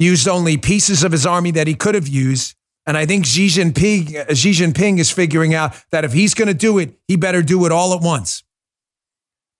used 0.00 0.26
only 0.26 0.56
pieces 0.56 1.04
of 1.04 1.12
his 1.12 1.26
army 1.26 1.52
that 1.52 1.66
he 1.66 1.74
could 1.74 1.94
have 1.94 2.08
used, 2.08 2.56
and 2.86 2.96
I 2.96 3.06
think 3.06 3.26
Xi 3.26 3.46
Jinping, 3.46 4.16
uh, 4.16 4.34
Xi 4.34 4.50
Jinping 4.50 4.98
is 4.98 5.10
figuring 5.10 5.54
out 5.54 5.74
that 5.90 6.04
if 6.04 6.12
he's 6.12 6.34
going 6.34 6.48
to 6.48 6.54
do 6.54 6.78
it, 6.78 6.98
he 7.06 7.16
better 7.16 7.42
do 7.42 7.66
it 7.66 7.72
all 7.72 7.94
at 7.94 8.00
once. 8.00 8.42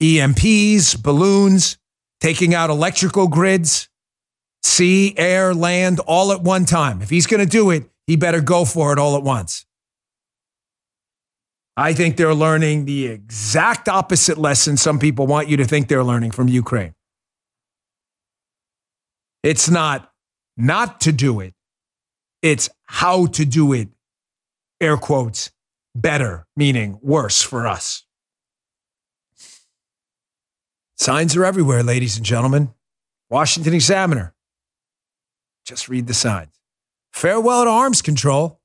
EMPs, 0.02 1.00
balloons, 1.00 1.78
taking 2.20 2.54
out 2.54 2.70
electrical 2.70 3.28
grids, 3.28 3.88
sea, 4.62 5.14
air, 5.16 5.54
land, 5.54 6.00
all 6.00 6.32
at 6.32 6.40
one 6.42 6.64
time. 6.64 7.02
If 7.02 7.10
he's 7.10 7.26
going 7.26 7.40
to 7.40 7.46
do 7.46 7.70
it, 7.70 7.84
he 8.06 8.16
better 8.16 8.40
go 8.40 8.64
for 8.64 8.92
it 8.92 8.98
all 8.98 9.16
at 9.16 9.22
once. 9.22 9.66
I 11.76 11.92
think 11.92 12.16
they're 12.16 12.34
learning 12.34 12.86
the 12.86 13.06
exact 13.06 13.88
opposite 13.88 14.38
lesson 14.38 14.76
some 14.76 14.98
people 14.98 15.26
want 15.26 15.48
you 15.48 15.56
to 15.58 15.64
think 15.64 15.88
they're 15.88 16.04
learning 16.04 16.32
from 16.32 16.48
Ukraine. 16.48 16.94
It's 19.42 19.70
not 19.70 20.09
not 20.56 21.00
to 21.02 21.12
do 21.12 21.40
it, 21.40 21.54
it's 22.42 22.68
how 22.86 23.26
to 23.26 23.44
do 23.44 23.72
it, 23.72 23.88
air 24.80 24.96
quotes, 24.96 25.50
better, 25.94 26.46
meaning 26.56 26.98
worse 27.02 27.42
for 27.42 27.66
us. 27.66 28.04
Signs 30.96 31.34
are 31.34 31.44
everywhere, 31.44 31.82
ladies 31.82 32.16
and 32.16 32.26
gentlemen. 32.26 32.74
Washington 33.30 33.72
Examiner. 33.72 34.34
Just 35.64 35.88
read 35.88 36.06
the 36.06 36.14
signs. 36.14 36.60
Farewell 37.12 37.64
to 37.64 37.70
arms 37.70 38.02
control. 38.02 38.60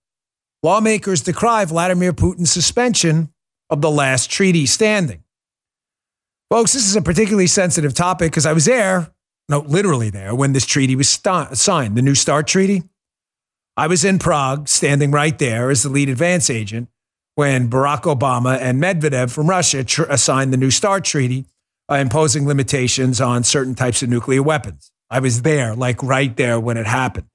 Lawmakers 0.64 1.22
decry 1.22 1.64
Vladimir 1.66 2.14
Putin's 2.14 2.52
suspension 2.52 3.30
of 3.70 3.82
the 3.82 3.92
last 3.92 4.30
treaty 4.30 4.66
standing. 4.66 5.24
Folks, 6.50 6.74
this 6.74 6.88
is 6.88 6.96
a 6.96 7.02
particularly 7.02 7.48
sensitive 7.48 7.94
topic 7.94 8.32
because 8.32 8.46
I 8.46 8.54
was 8.54 8.66
there, 8.66 9.12
no, 9.48 9.60
literally 9.60 10.10
there, 10.10 10.34
when 10.34 10.54
this 10.54 10.66
treaty 10.66 10.96
was 10.96 11.10
st- 11.10 11.58
signed, 11.58 11.96
the 11.96 12.02
New 12.02 12.16
START 12.16 12.48
Treaty. 12.48 12.84
I 13.78 13.88
was 13.88 14.04
in 14.06 14.20
Prague, 14.20 14.68
standing 14.68 15.12
right 15.12 15.38
there 15.38 15.70
as 15.70 15.84
the 15.84 15.90
lead 15.90 16.10
advance 16.10 16.50
agent 16.50 16.90
when 17.36 17.70
Barack 17.70 18.04
Obama 18.04 18.58
and 18.60 18.82
Medvedev 18.82 19.30
from 19.30 19.50
Russia 19.50 19.84
tr- 19.84 20.16
signed 20.16 20.54
the 20.54 20.58
New 20.58 20.72
START 20.72 21.04
Treaty, 21.04 21.46
uh, 21.92 21.96
imposing 21.96 22.48
limitations 22.48 23.22
on 23.22 23.44
certain 23.44 23.76
types 23.76 24.02
of 24.02 24.10
nuclear 24.10 24.42
weapons. 24.42 24.92
I 25.10 25.20
was 25.20 25.44
there, 25.44 25.76
like 25.76 26.02
right 26.02 26.36
there 26.36 26.60
when 26.60 26.78
it 26.78 26.88
happened. 26.88 27.28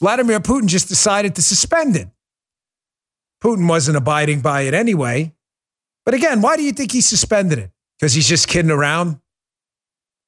Vladimir 0.00 0.40
Putin 0.40 0.66
just 0.66 0.88
decided 0.88 1.36
to 1.36 1.42
suspend 1.42 1.94
it. 1.94 2.08
Putin 3.42 3.68
wasn't 3.68 3.96
abiding 3.96 4.40
by 4.40 4.62
it 4.62 4.74
anyway. 4.74 5.32
But 6.04 6.14
again, 6.14 6.40
why 6.40 6.56
do 6.56 6.62
you 6.62 6.72
think 6.72 6.92
he 6.92 7.00
suspended 7.00 7.58
it? 7.58 7.70
Because 7.98 8.14
he's 8.14 8.28
just 8.28 8.48
kidding 8.48 8.70
around? 8.70 9.20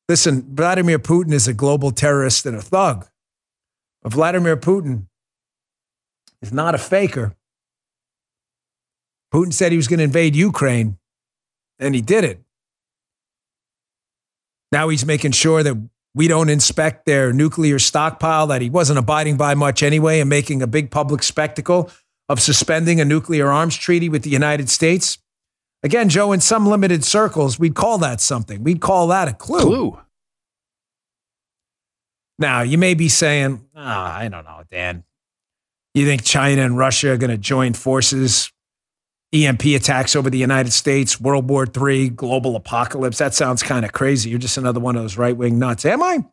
Listen, 0.08 0.54
Vladimir 0.54 0.98
Putin 0.98 1.32
is 1.32 1.48
a 1.48 1.54
global 1.54 1.90
terrorist 1.90 2.46
and 2.46 2.56
a 2.56 2.62
thug. 2.62 3.08
But 4.02 4.12
Vladimir 4.12 4.56
Putin 4.56 5.06
is 6.40 6.52
not 6.52 6.74
a 6.74 6.78
faker. 6.78 7.34
Putin 9.34 9.52
said 9.52 9.72
he 9.72 9.76
was 9.76 9.88
going 9.88 9.98
to 9.98 10.04
invade 10.04 10.36
Ukraine, 10.36 10.98
and 11.78 11.94
he 11.94 12.00
did 12.00 12.24
it. 12.24 12.40
Now 14.70 14.88
he's 14.88 15.04
making 15.04 15.32
sure 15.32 15.62
that 15.62 15.76
we 16.14 16.28
don't 16.28 16.48
inspect 16.48 17.04
their 17.04 17.32
nuclear 17.32 17.78
stockpile 17.78 18.46
that 18.46 18.62
he 18.62 18.70
wasn't 18.70 18.98
abiding 18.98 19.36
by 19.36 19.54
much 19.54 19.82
anyway 19.82 20.20
and 20.20 20.30
making 20.30 20.62
a 20.62 20.66
big 20.66 20.90
public 20.90 21.22
spectacle 21.22 21.90
of 22.28 22.40
suspending 22.40 23.00
a 23.00 23.04
nuclear 23.04 23.50
arms 23.50 23.76
treaty 23.76 24.08
with 24.08 24.22
the 24.22 24.30
United 24.30 24.70
States. 24.70 25.18
Again, 25.82 26.08
Joe, 26.08 26.32
in 26.32 26.40
some 26.40 26.66
limited 26.66 27.04
circles, 27.04 27.58
we'd 27.58 27.74
call 27.74 27.98
that 27.98 28.20
something. 28.20 28.64
We'd 28.64 28.80
call 28.80 29.08
that 29.08 29.28
a 29.28 29.32
clue. 29.32 29.60
Clue. 29.60 30.00
Now, 32.38 32.62
you 32.62 32.76
may 32.76 32.94
be 32.94 33.08
saying, 33.08 33.66
oh, 33.74 33.80
I 33.80 34.28
don't 34.28 34.44
know, 34.44 34.62
Dan. 34.70 35.04
You 35.94 36.04
think 36.04 36.24
China 36.24 36.62
and 36.62 36.76
Russia 36.76 37.12
are 37.12 37.16
going 37.16 37.30
to 37.30 37.38
join 37.38 37.72
forces? 37.72 38.52
EMP 39.32 39.64
attacks 39.64 40.14
over 40.14 40.30
the 40.30 40.38
United 40.38 40.72
States, 40.72 41.20
World 41.20 41.48
War 41.48 41.66
III, 41.66 42.10
global 42.10 42.56
apocalypse. 42.56 43.18
That 43.18 43.34
sounds 43.34 43.62
kind 43.62 43.84
of 43.84 43.92
crazy. 43.92 44.30
You're 44.30 44.38
just 44.38 44.56
another 44.56 44.80
one 44.80 44.96
of 44.96 45.02
those 45.02 45.16
right 45.16 45.36
wing 45.36 45.58
nuts. 45.58 45.84
Am 45.84 46.02
I? 46.02 46.24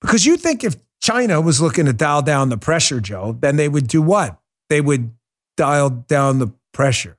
Because 0.00 0.24
you 0.24 0.36
think 0.36 0.62
if 0.62 0.76
China 1.00 1.40
was 1.40 1.60
looking 1.60 1.86
to 1.86 1.92
dial 1.92 2.22
down 2.22 2.48
the 2.48 2.58
pressure, 2.58 3.00
Joe, 3.00 3.36
then 3.40 3.56
they 3.56 3.68
would 3.68 3.88
do 3.88 4.02
what? 4.02 4.38
They 4.68 4.80
would 4.80 5.12
dial 5.56 5.90
down 5.90 6.38
the 6.38 6.52
pressure. 6.72 7.16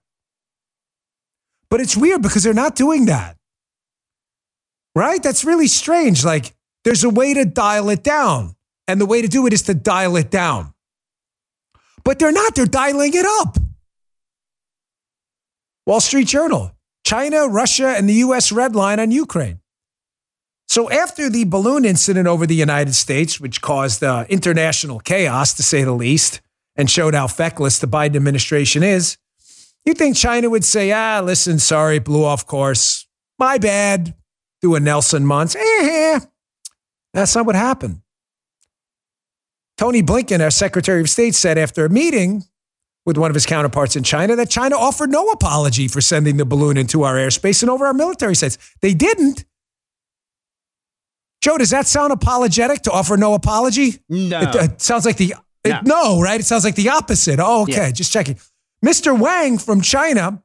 But 1.70 1.82
it's 1.82 1.98
weird 1.98 2.22
because 2.22 2.44
they're 2.44 2.54
not 2.54 2.76
doing 2.76 3.06
that. 3.06 3.38
Right? 4.96 5.22
That's 5.22 5.44
really 5.44 5.68
strange. 5.68 6.24
Like, 6.24 6.56
there's 6.84 7.04
a 7.04 7.10
way 7.10 7.34
to 7.34 7.46
dial 7.46 7.90
it 7.90 8.04
down. 8.04 8.56
And 8.88 9.02
the 9.02 9.06
way 9.06 9.22
to 9.22 9.28
do 9.28 9.48
it 9.48 9.54
is 9.54 9.64
to 9.64 9.74
dial 9.74 10.16
it 10.16 10.30
down. 10.30 10.74
But 12.04 12.20
they're 12.20 12.32
not, 12.32 12.56
they're 12.56 12.66
dialing 12.68 13.14
it 13.14 13.26
up. 13.26 13.58
Wall 15.86 16.00
Street 16.00 16.28
Journal 16.28 16.72
China, 17.04 17.48
Russia, 17.48 17.90
and 17.90 18.10
the 18.10 18.14
U.S. 18.26 18.52
red 18.52 18.76
line 18.76 19.00
on 19.00 19.12
Ukraine. 19.12 19.60
So, 20.68 20.90
after 20.90 21.30
the 21.30 21.44
balloon 21.44 21.86
incident 21.86 22.28
over 22.28 22.48
the 22.48 22.56
United 22.56 22.96
States, 22.96 23.40
which 23.40 23.62
caused 23.62 24.04
uh, 24.04 24.26
international 24.28 25.00
chaos 25.00 25.54
to 25.54 25.64
say 25.64 25.84
the 25.84 25.94
least, 25.94 26.42
and 26.76 26.90
showed 26.90 27.14
how 27.14 27.28
feckless 27.28 27.78
the 27.78 27.88
Biden 27.88 28.16
administration 28.16 28.82
is, 28.82 29.18
you 29.86 29.94
think 29.94 30.16
China 30.16 30.50
would 30.50 30.66
say, 30.66 30.92
ah, 30.92 31.22
listen, 31.24 31.60
sorry, 31.60 32.00
blew 32.00 32.24
off 32.24 32.46
course. 32.46 33.08
My 33.38 33.58
bad. 33.58 34.16
Do 34.62 34.76
a 34.76 34.80
Nelson 34.80 35.26
Muntz. 35.26 35.56
Eh, 35.56 36.20
that's 37.14 37.36
not 37.36 37.46
what 37.46 37.56
happened. 37.56 38.02
Tony 39.78 40.02
Blinken, 40.02 40.42
our 40.42 40.50
Secretary 40.50 41.02
of 41.02 41.10
State, 41.10 41.36
said 41.36 41.58
after 41.58 41.86
a 41.86 41.90
meeting 41.90 42.44
with 43.06 43.18
one 43.18 43.30
of 43.30 43.36
his 43.36 43.46
counterparts 43.46 43.96
in 43.96 44.04
China 44.04 44.36
that 44.36 44.50
China 44.50 44.76
offered 44.76 45.12
no 45.12 45.30
apology 45.30 45.88
for 45.88 46.02
sending 46.02 46.38
the 46.38 46.46
balloon 46.46 46.78
into 46.78 47.04
our 47.04 47.16
airspace 47.16 47.62
and 47.62 47.70
over 47.70 47.86
our 47.86 47.94
military 47.94 48.36
sites. 48.36 48.58
They 48.82 48.94
didn't. 48.94 49.46
Joe, 51.42 51.58
does 51.58 51.70
that 51.70 51.86
sound 51.86 52.12
apologetic 52.12 52.82
to 52.84 52.92
offer 52.92 53.18
no 53.18 53.36
apology? 53.36 54.00
No. 54.10 54.42
It, 54.42 54.56
it 54.56 54.82
sounds 54.82 55.06
like 55.06 55.18
the 55.18 55.36
it, 55.64 55.84
no. 55.84 56.22
right? 56.22 56.40
It 56.40 56.46
sounds 56.46 56.64
like 56.64 56.76
the 56.76 56.90
opposite. 56.90 57.40
Oh, 57.40 57.64
okay, 57.64 57.74
yeah. 57.74 57.92
just 57.92 58.12
checking. 58.12 58.40
Mr. 58.86 59.18
Wang 59.18 59.58
from 59.58 59.82
China 59.82 60.44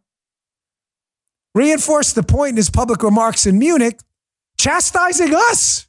reinforced 1.54 2.14
the 2.14 2.22
point 2.22 2.50
in 2.50 2.56
his 2.56 2.70
public 2.70 3.02
remarks 3.02 3.44
in 3.44 3.58
Munich, 3.58 4.00
chastising 4.56 5.34
us 5.34 5.88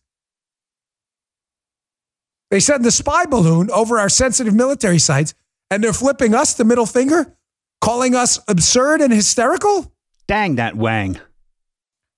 they 2.52 2.60
send 2.60 2.84
the 2.84 2.92
spy 2.92 3.26
balloon 3.26 3.72
over 3.72 3.98
our 3.98 4.10
sensitive 4.10 4.54
military 4.54 5.00
sites 5.00 5.34
and 5.72 5.82
they're 5.82 5.94
flipping 5.94 6.36
us 6.36 6.54
the 6.54 6.66
middle 6.66 6.86
finger, 6.86 7.34
calling 7.80 8.14
us 8.14 8.40
absurd 8.48 9.00
and 9.00 9.12
hysterical? 9.12 9.92
Dang 10.28 10.56
that 10.56 10.76
Wang. 10.76 11.20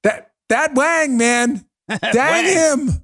That 0.01 0.31
That 0.49 0.73
Wang, 0.73 1.17
man. 1.17 1.65
Dang 2.11 2.45
him. 2.45 3.03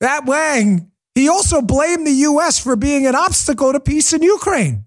That 0.00 0.26
Wang. 0.26 0.90
He 1.14 1.28
also 1.28 1.62
blamed 1.62 2.08
the 2.08 2.12
U.S. 2.12 2.58
for 2.58 2.74
being 2.74 3.06
an 3.06 3.14
obstacle 3.14 3.72
to 3.72 3.78
peace 3.78 4.12
in 4.12 4.22
Ukraine. 4.22 4.84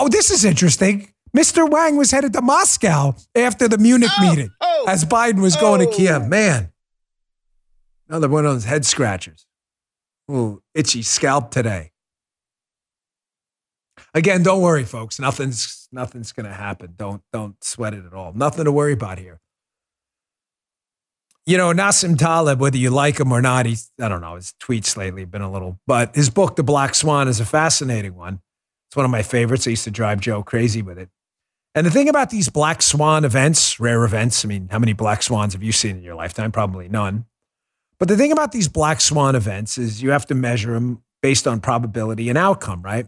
Oh, 0.00 0.08
this 0.08 0.30
is 0.30 0.44
interesting. 0.44 1.12
Mr. 1.36 1.68
Wang 1.68 1.96
was 1.96 2.12
headed 2.12 2.32
to 2.34 2.40
Moscow 2.40 3.16
after 3.34 3.66
the 3.66 3.78
Munich 3.78 4.10
Oh, 4.16 4.30
meeting 4.30 4.50
oh, 4.60 4.84
as 4.86 5.04
Biden 5.04 5.42
was 5.42 5.56
going 5.56 5.80
to 5.80 5.88
oh. 5.88 5.96
Kiev. 5.96 6.28
Man, 6.28 6.70
another 8.08 8.28
one 8.28 8.46
of 8.46 8.52
those 8.52 8.64
head 8.64 8.86
scratchers. 8.86 9.44
Ooh, 10.30 10.62
itchy 10.72 11.02
scalp 11.02 11.50
today. 11.50 11.90
Again, 14.14 14.44
don't 14.44 14.62
worry, 14.62 14.84
folks. 14.84 15.18
Nothing's 15.18 15.88
nothing's 15.90 16.30
gonna 16.30 16.54
happen. 16.54 16.94
Don't 16.96 17.22
don't 17.32 17.62
sweat 17.62 17.92
it 17.92 18.06
at 18.06 18.14
all. 18.14 18.32
Nothing 18.32 18.66
to 18.66 18.72
worry 18.72 18.92
about 18.92 19.18
here. 19.18 19.40
You 21.44 21.56
know, 21.56 21.72
Nassim 21.72 22.16
Taleb, 22.16 22.60
whether 22.60 22.76
you 22.76 22.90
like 22.90 23.18
him 23.18 23.32
or 23.32 23.42
not, 23.42 23.66
he's 23.66 23.90
I 24.00 24.08
don't 24.08 24.20
know, 24.20 24.36
his 24.36 24.54
tweets 24.62 24.96
lately 24.96 25.22
have 25.22 25.30
been 25.32 25.42
a 25.42 25.50
little, 25.50 25.80
but 25.88 26.14
his 26.14 26.30
book, 26.30 26.54
The 26.54 26.62
Black 26.62 26.94
Swan, 26.94 27.26
is 27.26 27.40
a 27.40 27.44
fascinating 27.44 28.14
one. 28.14 28.40
It's 28.88 28.96
one 28.96 29.04
of 29.04 29.10
my 29.10 29.22
favorites. 29.22 29.66
I 29.66 29.70
used 29.70 29.84
to 29.84 29.90
drive 29.90 30.20
Joe 30.20 30.42
crazy 30.42 30.82
with 30.82 30.98
it. 30.98 31.10
And 31.74 31.86
the 31.86 31.90
thing 31.90 32.08
about 32.08 32.30
these 32.30 32.48
black 32.48 32.82
swan 32.82 33.24
events, 33.24 33.78
rare 33.78 34.04
events, 34.04 34.44
I 34.44 34.48
mean, 34.48 34.68
how 34.70 34.78
many 34.78 34.94
black 34.94 35.22
swans 35.22 35.52
have 35.52 35.62
you 35.62 35.72
seen 35.72 35.98
in 35.98 36.02
your 36.02 36.14
lifetime? 36.14 36.50
Probably 36.50 36.88
none. 36.88 37.26
But 37.98 38.08
the 38.08 38.16
thing 38.16 38.32
about 38.32 38.52
these 38.52 38.68
black 38.68 39.00
swan 39.00 39.34
events 39.34 39.76
is 39.76 40.02
you 40.02 40.10
have 40.10 40.26
to 40.26 40.34
measure 40.34 40.72
them 40.72 41.02
based 41.20 41.46
on 41.46 41.60
probability 41.60 42.28
and 42.28 42.38
outcome, 42.38 42.82
right? 42.82 43.06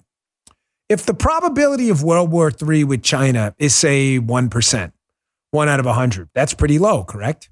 If 0.88 1.06
the 1.06 1.14
probability 1.14 1.88
of 1.88 2.02
World 2.02 2.30
War 2.30 2.50
III 2.50 2.84
with 2.84 3.02
China 3.02 3.54
is, 3.58 3.74
say, 3.74 4.18
1%, 4.18 4.92
one 5.52 5.68
out 5.68 5.80
of 5.80 5.86
100, 5.86 6.28
that's 6.34 6.52
pretty 6.52 6.78
low, 6.78 7.04
correct? 7.04 7.48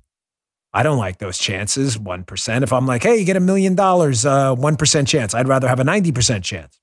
I 0.73 0.82
don't 0.82 0.99
like 0.99 1.18
those 1.18 1.38
chances, 1.38 1.97
1%. 1.97 2.62
If 2.62 2.73
I'm 2.73 2.87
like, 2.87 3.02
hey, 3.02 3.16
you 3.16 3.25
get 3.25 3.37
a 3.37 3.40
million 3.40 3.75
dollars, 3.75 4.26
uh, 4.26 4.54
1% 4.54 5.06
chance, 5.06 5.35
I'd 5.35 5.49
rather 5.49 5.68
have 5.68 5.80
a 5.80 5.85
90% 5.85 6.42
chance. 6.42 6.78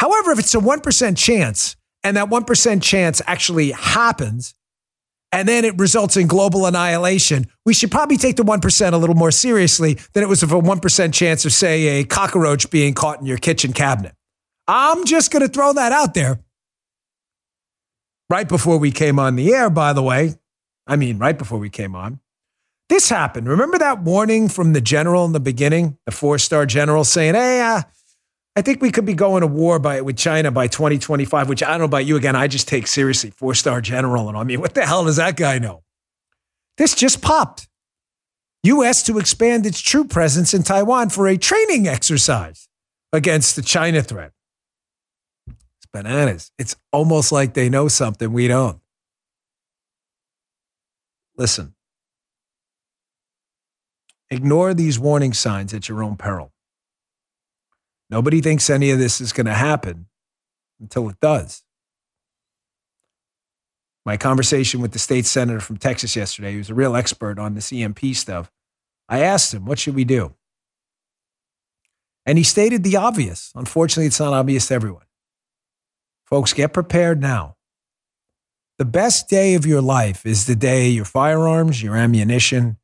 However, 0.00 0.32
if 0.32 0.38
it's 0.38 0.54
a 0.54 0.58
1% 0.58 1.16
chance 1.16 1.76
and 2.04 2.16
that 2.16 2.28
1% 2.28 2.82
chance 2.82 3.20
actually 3.26 3.72
happens, 3.72 4.54
and 5.30 5.46
then 5.46 5.64
it 5.64 5.78
results 5.78 6.16
in 6.16 6.26
global 6.26 6.66
annihilation, 6.66 7.46
we 7.66 7.74
should 7.74 7.90
probably 7.90 8.16
take 8.16 8.36
the 8.36 8.44
1% 8.44 8.92
a 8.92 8.96
little 8.96 9.14
more 9.14 9.30
seriously 9.30 9.98
than 10.14 10.22
it 10.22 10.28
was 10.28 10.42
of 10.42 10.52
a 10.52 10.60
1% 10.60 11.12
chance 11.12 11.44
of, 11.44 11.52
say, 11.52 12.00
a 12.00 12.04
cockroach 12.04 12.70
being 12.70 12.94
caught 12.94 13.20
in 13.20 13.26
your 13.26 13.36
kitchen 13.36 13.72
cabinet. 13.72 14.14
I'm 14.66 15.04
just 15.04 15.30
going 15.30 15.42
to 15.42 15.48
throw 15.48 15.72
that 15.74 15.92
out 15.92 16.14
there. 16.14 16.40
Right 18.30 18.48
before 18.48 18.78
we 18.78 18.90
came 18.90 19.18
on 19.18 19.36
the 19.36 19.52
air, 19.52 19.70
by 19.70 19.92
the 19.92 20.02
way, 20.02 20.34
I 20.86 20.96
mean, 20.96 21.18
right 21.18 21.36
before 21.36 21.58
we 21.58 21.70
came 21.70 21.94
on, 21.94 22.20
this 22.88 23.10
happened. 23.10 23.48
Remember 23.48 23.78
that 23.78 24.02
warning 24.02 24.48
from 24.48 24.72
the 24.72 24.80
general 24.80 25.24
in 25.26 25.32
the 25.32 25.40
beginning, 25.40 25.98
the 26.06 26.12
four 26.12 26.38
star 26.38 26.64
general 26.64 27.04
saying, 27.04 27.34
hey, 27.34 27.60
uh, 27.60 27.82
I 28.58 28.60
think 28.60 28.82
we 28.82 28.90
could 28.90 29.06
be 29.06 29.14
going 29.14 29.42
to 29.42 29.46
war 29.46 29.78
by 29.78 30.00
with 30.00 30.16
China 30.16 30.50
by 30.50 30.66
2025, 30.66 31.48
which 31.48 31.62
I 31.62 31.68
don't 31.68 31.78
know 31.78 31.84
about 31.84 32.06
you 32.06 32.16
again. 32.16 32.34
I 32.34 32.48
just 32.48 32.66
take 32.66 32.88
seriously 32.88 33.30
four 33.30 33.54
star 33.54 33.80
general. 33.80 34.28
And 34.28 34.36
I 34.36 34.42
mean, 34.42 34.60
what 34.60 34.74
the 34.74 34.84
hell 34.84 35.04
does 35.04 35.14
that 35.14 35.36
guy 35.36 35.60
know? 35.60 35.84
This 36.76 36.96
just 36.96 37.22
popped. 37.22 37.68
U.S. 38.64 39.04
to 39.04 39.20
expand 39.20 39.64
its 39.64 39.80
troop 39.80 40.10
presence 40.10 40.54
in 40.54 40.64
Taiwan 40.64 41.10
for 41.10 41.28
a 41.28 41.38
training 41.38 41.86
exercise 41.86 42.68
against 43.12 43.54
the 43.54 43.62
China 43.62 44.02
threat. 44.02 44.32
It's 45.46 45.86
bananas. 45.92 46.50
It's 46.58 46.74
almost 46.92 47.30
like 47.30 47.54
they 47.54 47.68
know 47.68 47.86
something 47.86 48.32
we 48.32 48.48
don't. 48.48 48.80
Listen, 51.36 51.74
ignore 54.30 54.74
these 54.74 54.98
warning 54.98 55.32
signs 55.32 55.72
at 55.72 55.88
your 55.88 56.02
own 56.02 56.16
peril. 56.16 56.52
Nobody 58.10 58.40
thinks 58.40 58.70
any 58.70 58.90
of 58.90 58.98
this 58.98 59.20
is 59.20 59.32
going 59.32 59.46
to 59.46 59.54
happen 59.54 60.06
until 60.80 61.08
it 61.08 61.20
does. 61.20 61.62
My 64.06 64.16
conversation 64.16 64.80
with 64.80 64.92
the 64.92 64.98
state 64.98 65.26
senator 65.26 65.60
from 65.60 65.76
Texas 65.76 66.16
yesterday, 66.16 66.54
who's 66.54 66.70
a 66.70 66.74
real 66.74 66.96
expert 66.96 67.38
on 67.38 67.54
this 67.54 67.70
EMP 67.70 68.00
stuff, 68.14 68.50
I 69.06 69.20
asked 69.20 69.52
him, 69.52 69.66
what 69.66 69.78
should 69.78 69.94
we 69.94 70.04
do? 70.04 70.34
And 72.24 72.38
he 72.38 72.44
stated 72.44 72.84
the 72.84 72.96
obvious. 72.96 73.52
Unfortunately, 73.54 74.06
it's 74.06 74.20
not 74.20 74.32
obvious 74.32 74.68
to 74.68 74.74
everyone. 74.74 75.04
Folks, 76.24 76.54
get 76.54 76.72
prepared 76.72 77.20
now. 77.20 77.56
The 78.78 78.86
best 78.86 79.28
day 79.28 79.54
of 79.54 79.66
your 79.66 79.82
life 79.82 80.24
is 80.24 80.46
the 80.46 80.56
day 80.56 80.88
your 80.88 81.04
firearms, 81.04 81.82
your 81.82 81.96
ammunition, 81.96 82.77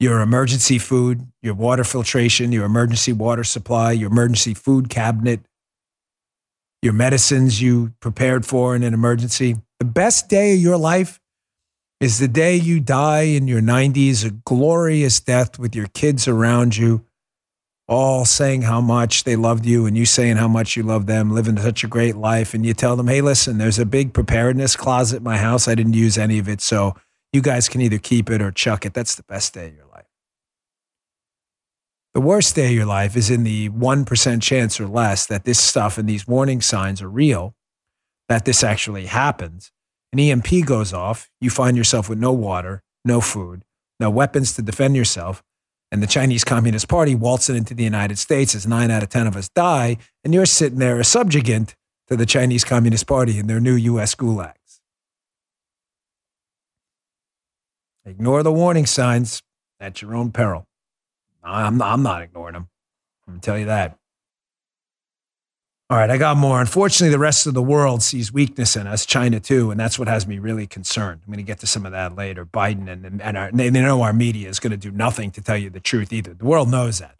your 0.00 0.20
emergency 0.20 0.78
food, 0.78 1.26
your 1.42 1.54
water 1.54 1.84
filtration, 1.84 2.52
your 2.52 2.64
emergency 2.64 3.12
water 3.12 3.44
supply, 3.44 3.92
your 3.92 4.10
emergency 4.10 4.54
food 4.54 4.88
cabinet, 4.88 5.40
your 6.82 6.92
medicines 6.92 7.60
you 7.60 7.92
prepared 8.00 8.46
for 8.46 8.76
in 8.76 8.82
an 8.82 8.94
emergency. 8.94 9.56
The 9.80 9.84
best 9.84 10.28
day 10.28 10.54
of 10.54 10.60
your 10.60 10.76
life 10.76 11.20
is 12.00 12.20
the 12.20 12.28
day 12.28 12.54
you 12.54 12.78
die 12.78 13.22
in 13.22 13.48
your 13.48 13.60
90s, 13.60 14.24
a 14.24 14.30
glorious 14.30 15.18
death 15.18 15.58
with 15.58 15.74
your 15.74 15.88
kids 15.88 16.28
around 16.28 16.76
you, 16.76 17.04
all 17.88 18.24
saying 18.24 18.62
how 18.62 18.80
much 18.80 19.24
they 19.24 19.34
loved 19.34 19.66
you 19.66 19.84
and 19.86 19.96
you 19.96 20.06
saying 20.06 20.36
how 20.36 20.46
much 20.46 20.76
you 20.76 20.84
love 20.84 21.06
them, 21.06 21.34
living 21.34 21.56
such 21.58 21.82
a 21.82 21.88
great 21.88 22.16
life. 22.16 22.54
And 22.54 22.64
you 22.64 22.72
tell 22.72 22.94
them, 22.94 23.08
hey, 23.08 23.20
listen, 23.20 23.58
there's 23.58 23.80
a 23.80 23.86
big 23.86 24.12
preparedness 24.12 24.76
closet 24.76 25.16
in 25.16 25.22
my 25.24 25.38
house. 25.38 25.66
I 25.66 25.74
didn't 25.74 25.94
use 25.94 26.16
any 26.16 26.38
of 26.38 26.48
it. 26.48 26.60
So 26.60 26.94
you 27.32 27.42
guys 27.42 27.68
can 27.68 27.80
either 27.80 27.98
keep 27.98 28.30
it 28.30 28.40
or 28.40 28.52
chuck 28.52 28.86
it. 28.86 28.94
That's 28.94 29.16
the 29.16 29.24
best 29.24 29.54
day 29.54 29.68
of 29.68 29.74
your 29.74 29.86
life. 29.86 29.87
The 32.18 32.22
worst 32.22 32.56
day 32.56 32.66
of 32.66 32.72
your 32.72 32.84
life 32.84 33.16
is 33.16 33.30
in 33.30 33.44
the 33.44 33.68
1% 33.68 34.42
chance 34.42 34.80
or 34.80 34.88
less 34.88 35.24
that 35.26 35.44
this 35.44 35.60
stuff 35.60 35.98
and 35.98 36.08
these 36.08 36.26
warning 36.26 36.60
signs 36.60 37.00
are 37.00 37.08
real, 37.08 37.54
that 38.28 38.44
this 38.44 38.64
actually 38.64 39.06
happens. 39.06 39.70
An 40.12 40.18
EMP 40.18 40.66
goes 40.66 40.92
off, 40.92 41.30
you 41.40 41.48
find 41.48 41.76
yourself 41.76 42.08
with 42.08 42.18
no 42.18 42.32
water, 42.32 42.82
no 43.04 43.20
food, 43.20 43.62
no 44.00 44.10
weapons 44.10 44.52
to 44.56 44.62
defend 44.62 44.96
yourself, 44.96 45.44
and 45.92 46.02
the 46.02 46.08
Chinese 46.08 46.42
Communist 46.42 46.88
Party 46.88 47.14
waltzing 47.14 47.54
into 47.54 47.72
the 47.72 47.84
United 47.84 48.18
States 48.18 48.52
as 48.52 48.66
nine 48.66 48.90
out 48.90 49.04
of 49.04 49.10
10 49.10 49.28
of 49.28 49.36
us 49.36 49.48
die, 49.50 49.96
and 50.24 50.34
you're 50.34 50.44
sitting 50.44 50.80
there 50.80 50.98
a 50.98 51.04
subjugant 51.04 51.76
to 52.08 52.16
the 52.16 52.26
Chinese 52.26 52.64
Communist 52.64 53.06
Party 53.06 53.38
and 53.38 53.48
their 53.48 53.60
new 53.60 53.76
US 53.76 54.16
gulags. 54.16 54.80
Ignore 58.04 58.42
the 58.42 58.50
warning 58.50 58.86
signs 58.86 59.40
at 59.78 60.02
your 60.02 60.16
own 60.16 60.32
peril. 60.32 60.67
I'm 61.42 61.78
not, 61.78 61.92
I'm 61.92 62.02
not 62.02 62.22
ignoring 62.22 62.54
them. 62.54 62.68
I'm 63.26 63.34
to 63.34 63.40
tell 63.40 63.58
you 63.58 63.66
that. 63.66 63.98
All 65.90 65.96
right, 65.96 66.10
I 66.10 66.18
got 66.18 66.36
more. 66.36 66.60
Unfortunately, 66.60 67.10
the 67.10 67.18
rest 67.18 67.46
of 67.46 67.54
the 67.54 67.62
world 67.62 68.02
sees 68.02 68.30
weakness 68.30 68.76
in 68.76 68.86
us, 68.86 69.06
China 69.06 69.40
too, 69.40 69.70
and 69.70 69.80
that's 69.80 69.98
what 69.98 70.06
has 70.06 70.26
me 70.26 70.38
really 70.38 70.66
concerned. 70.66 71.22
I'm 71.26 71.32
going 71.32 71.42
to 71.42 71.48
get 71.48 71.60
to 71.60 71.66
some 71.66 71.86
of 71.86 71.92
that 71.92 72.14
later. 72.14 72.44
Biden 72.44 72.90
and, 72.90 73.22
and 73.22 73.36
our, 73.38 73.50
they 73.50 73.70
know 73.70 74.02
our 74.02 74.12
media 74.12 74.50
is 74.50 74.60
going 74.60 74.72
to 74.72 74.76
do 74.76 74.90
nothing 74.90 75.30
to 75.30 75.40
tell 75.40 75.56
you 75.56 75.70
the 75.70 75.80
truth 75.80 76.12
either. 76.12 76.34
The 76.34 76.44
world 76.44 76.70
knows 76.70 76.98
that. 76.98 77.16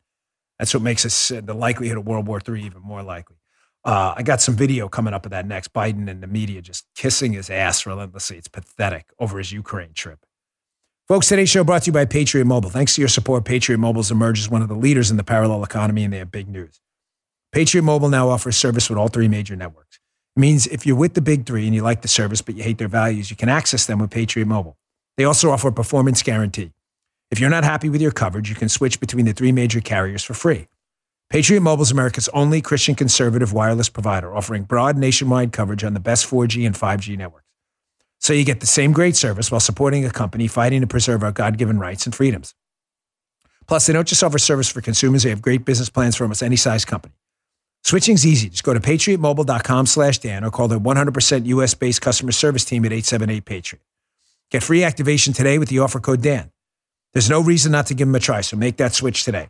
That's 0.59 0.75
what 0.75 0.83
makes 0.83 1.07
us 1.07 1.29
the 1.29 1.55
likelihood 1.55 1.97
of 1.97 2.07
World 2.07 2.27
War 2.27 2.43
III 2.47 2.63
even 2.63 2.83
more 2.83 3.03
likely. 3.03 3.37
Uh, 3.85 4.13
I 4.17 4.23
got 4.23 4.43
some 4.43 4.55
video 4.55 4.87
coming 4.87 5.15
up 5.15 5.25
of 5.25 5.31
that 5.31 5.47
next. 5.47 5.73
Biden 5.73 6.11
and 6.11 6.23
the 6.23 6.27
media 6.27 6.61
just 6.61 6.85
kissing 6.95 7.33
his 7.33 7.49
ass 7.49 7.87
relentlessly. 7.87 8.37
It's 8.37 8.49
pathetic 8.49 9.07
over 9.19 9.39
his 9.39 9.51
Ukraine 9.51 9.95
trip. 9.95 10.27
Folks, 11.09 11.29
today's 11.29 11.49
show 11.49 11.65
brought 11.65 11.85
to 11.85 11.87
you 11.87 11.93
by 11.95 12.05
Patriot 12.05 12.45
Mobile. 12.45 12.69
Thanks 12.69 12.95
to 12.95 13.01
your 13.01 13.09
support, 13.09 13.47
Patriot 13.47 13.79
Mobile's 13.79 14.11
emerged 14.11 14.43
as 14.43 14.51
one 14.51 14.61
of 14.61 14.69
the 14.69 14.75
leaders 14.75 15.11
in 15.11 15.17
the 15.17 15.25
parallel 15.25 15.65
economy, 15.65 16.05
and 16.05 16.13
they 16.13 16.19
have 16.19 16.31
big 16.31 16.49
news. 16.51 16.83
Patriot 17.51 17.85
Mobile 17.85 18.11
now 18.11 18.29
offers 18.29 18.59
service 18.59 18.91
with 18.91 18.99
all 18.99 19.09
three 19.09 19.27
major 19.27 19.57
networks. 19.57 20.01
It 20.37 20.41
means 20.41 20.67
if 20.67 20.85
you're 20.85 20.95
with 20.95 21.15
the 21.15 21.23
big 21.23 21.47
three 21.47 21.65
and 21.65 21.75
you 21.75 21.81
like 21.81 22.03
the 22.03 22.09
service 22.09 22.43
but 22.43 22.57
you 22.57 22.63
hate 22.63 22.77
their 22.77 22.89
values, 22.89 23.31
you 23.31 23.37
can 23.37 23.49
access 23.49 23.87
them 23.87 24.01
with 24.01 24.11
Patriot 24.11 24.45
Mobile. 24.45 24.77
They 25.17 25.25
also 25.25 25.51
offer 25.51 25.69
a 25.69 25.73
performance 25.73 26.23
guarantee. 26.23 26.75
If 27.31 27.41
you're 27.41 27.49
not 27.49 27.65
happy 27.65 27.89
with 27.89 28.03
your 28.03 28.13
coverage, 28.13 28.51
you 28.51 28.55
can 28.55 28.69
switch 28.69 29.01
between 29.01 29.25
the 29.25 29.33
three 29.33 29.51
major 29.51 29.81
carriers 29.81 30.23
for 30.23 30.35
free. 30.35 30.69
Patriot 31.31 31.63
Mobile 31.63 31.85
is 31.85 31.91
America's 31.91 32.29
only 32.35 32.61
Christian 32.61 32.95
conservative 32.95 33.55
wireless 33.55 33.89
provider, 33.89 34.37
offering 34.37 34.65
broad 34.65 34.99
nationwide 34.99 35.53
coverage 35.53 35.85
on 35.85 35.95
the 35.95 36.01
best 36.01 36.29
4G 36.29 36.67
and 36.67 36.75
5G 36.75 37.17
networks. 37.17 37.48
So 38.21 38.33
you 38.33 38.45
get 38.45 38.61
the 38.61 38.67
same 38.67 38.93
great 38.93 39.17
service 39.17 39.51
while 39.51 39.61
supporting 39.61 40.05
a 40.05 40.11
company 40.11 40.49
fighting 40.49 40.81
to 40.81 40.87
preserve 40.87 41.23
our 41.23 41.33
God 41.33 41.57
given 41.57 41.79
rights 41.79 42.05
and 42.05 42.15
freedoms. 42.15 42.55
Plus, 43.67 43.87
they 43.87 43.93
don't 43.93 44.09
just 44.09 44.23
offer 44.25 44.39
service 44.39 44.69
for 44.69 44.81
consumers, 44.81 45.23
they 45.23 45.31
have 45.31 45.43
great 45.43 45.65
business 45.65 45.91
plans 45.91 46.17
for 46.17 46.25
almost 46.25 46.43
any 46.43 46.57
size 46.57 46.85
company. 46.85 47.15
Switching's 47.85 48.27
easy. 48.27 48.49
Just 48.49 48.65
go 48.65 48.75
to 48.75 48.81
patriotmobile.com 48.81 49.87
slash 49.87 50.19
Dan 50.19 50.45
or 50.45 50.51
call 50.51 50.69
their 50.69 50.81
100% 50.81 51.47
US 51.47 51.75
based 51.75 52.03
customer 52.03 52.33
service 52.33 52.65
team 52.65 52.85
at 52.85 52.93
878 52.93 53.45
Patriot. 53.45 53.83
Get 54.51 54.63
free 54.63 54.83
activation 54.83 55.33
today 55.33 55.59
with 55.59 55.69
the 55.69 55.79
offer 55.79 56.01
code 56.01 56.23
Dan. 56.23 56.51
There's 57.13 57.31
no 57.31 57.41
reason 57.41 57.73
not 57.73 57.87
to 57.87 57.95
give 57.95 58.09
them 58.09 58.15
a 58.15 58.21
try, 58.21 58.41
so 58.41 58.57
make 58.57 58.79
that 58.79 58.95
switch 58.95 59.25
today. 59.25 59.49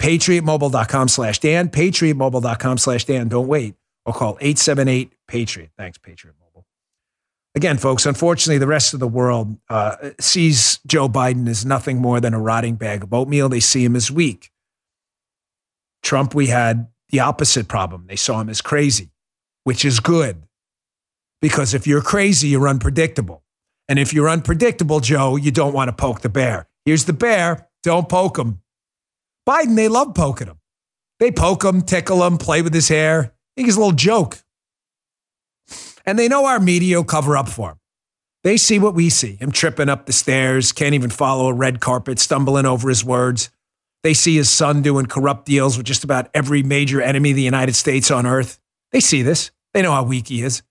PatriotMobile.com 0.00 1.08
slash 1.08 1.38
Dan, 1.38 1.68
PatriotMobile.com 1.68 2.78
slash 2.78 3.04
Dan. 3.04 3.28
Don't 3.28 3.46
wait 3.48 3.74
or 4.04 4.12
call 4.12 4.36
878 4.40 5.12
Patriot. 5.26 5.70
Thanks, 5.76 5.98
Patriot. 5.98 6.34
Again, 7.54 7.78
folks, 7.78 8.06
unfortunately, 8.06 8.58
the 8.58 8.66
rest 8.66 8.94
of 8.94 9.00
the 9.00 9.08
world 9.08 9.56
uh, 9.68 10.10
sees 10.20 10.80
Joe 10.86 11.08
Biden 11.08 11.48
as 11.48 11.64
nothing 11.64 11.98
more 11.98 12.20
than 12.20 12.34
a 12.34 12.40
rotting 12.40 12.76
bag 12.76 13.02
of 13.02 13.12
oatmeal. 13.12 13.48
They 13.48 13.60
see 13.60 13.84
him 13.84 13.96
as 13.96 14.10
weak. 14.10 14.50
Trump, 16.02 16.34
we 16.34 16.48
had 16.48 16.88
the 17.10 17.20
opposite 17.20 17.68
problem. 17.68 18.06
They 18.08 18.16
saw 18.16 18.40
him 18.40 18.48
as 18.48 18.60
crazy, 18.60 19.10
which 19.64 19.84
is 19.84 20.00
good. 20.00 20.42
Because 21.40 21.74
if 21.74 21.86
you're 21.86 22.02
crazy, 22.02 22.48
you're 22.48 22.68
unpredictable. 22.68 23.42
And 23.88 23.98
if 23.98 24.12
you're 24.12 24.28
unpredictable, 24.28 25.00
Joe, 25.00 25.36
you 25.36 25.50
don't 25.50 25.74
want 25.74 25.88
to 25.88 25.92
poke 25.92 26.20
the 26.20 26.28
bear. 26.28 26.68
Here's 26.84 27.04
the 27.04 27.12
bear. 27.12 27.68
Don't 27.82 28.08
poke 28.08 28.38
him. 28.38 28.60
Biden, 29.46 29.76
they 29.76 29.88
love 29.88 30.14
poking 30.14 30.46
him. 30.46 30.58
They 31.20 31.30
poke 31.30 31.64
him, 31.64 31.82
tickle 31.82 32.26
him, 32.26 32.38
play 32.38 32.62
with 32.62 32.74
his 32.74 32.88
hair. 32.88 33.20
I 33.20 33.50
think 33.56 33.66
he's 33.66 33.76
a 33.76 33.80
little 33.80 33.92
joke. 33.92 34.43
And 36.04 36.18
they 36.18 36.28
know 36.28 36.46
our 36.46 36.60
media 36.60 36.96
will 36.96 37.04
cover 37.04 37.36
up 37.36 37.48
for 37.48 37.70
him. 37.70 37.78
They 38.42 38.58
see 38.58 38.78
what 38.78 38.94
we 38.94 39.08
see 39.08 39.36
him 39.36 39.50
tripping 39.50 39.88
up 39.88 40.04
the 40.04 40.12
stairs, 40.12 40.70
can't 40.70 40.94
even 40.94 41.10
follow 41.10 41.48
a 41.48 41.54
red 41.54 41.80
carpet, 41.80 42.18
stumbling 42.18 42.66
over 42.66 42.90
his 42.90 43.02
words. 43.02 43.50
They 44.02 44.12
see 44.12 44.36
his 44.36 44.50
son 44.50 44.82
doing 44.82 45.06
corrupt 45.06 45.46
deals 45.46 45.78
with 45.78 45.86
just 45.86 46.04
about 46.04 46.28
every 46.34 46.62
major 46.62 47.00
enemy 47.00 47.30
of 47.30 47.36
the 47.36 47.42
United 47.42 47.74
States 47.74 48.10
on 48.10 48.26
earth. 48.26 48.60
They 48.92 49.00
see 49.00 49.22
this. 49.22 49.50
They 49.72 49.80
know 49.80 49.92
how 49.92 50.04
weak 50.04 50.28
he 50.28 50.42
is. 50.42 50.62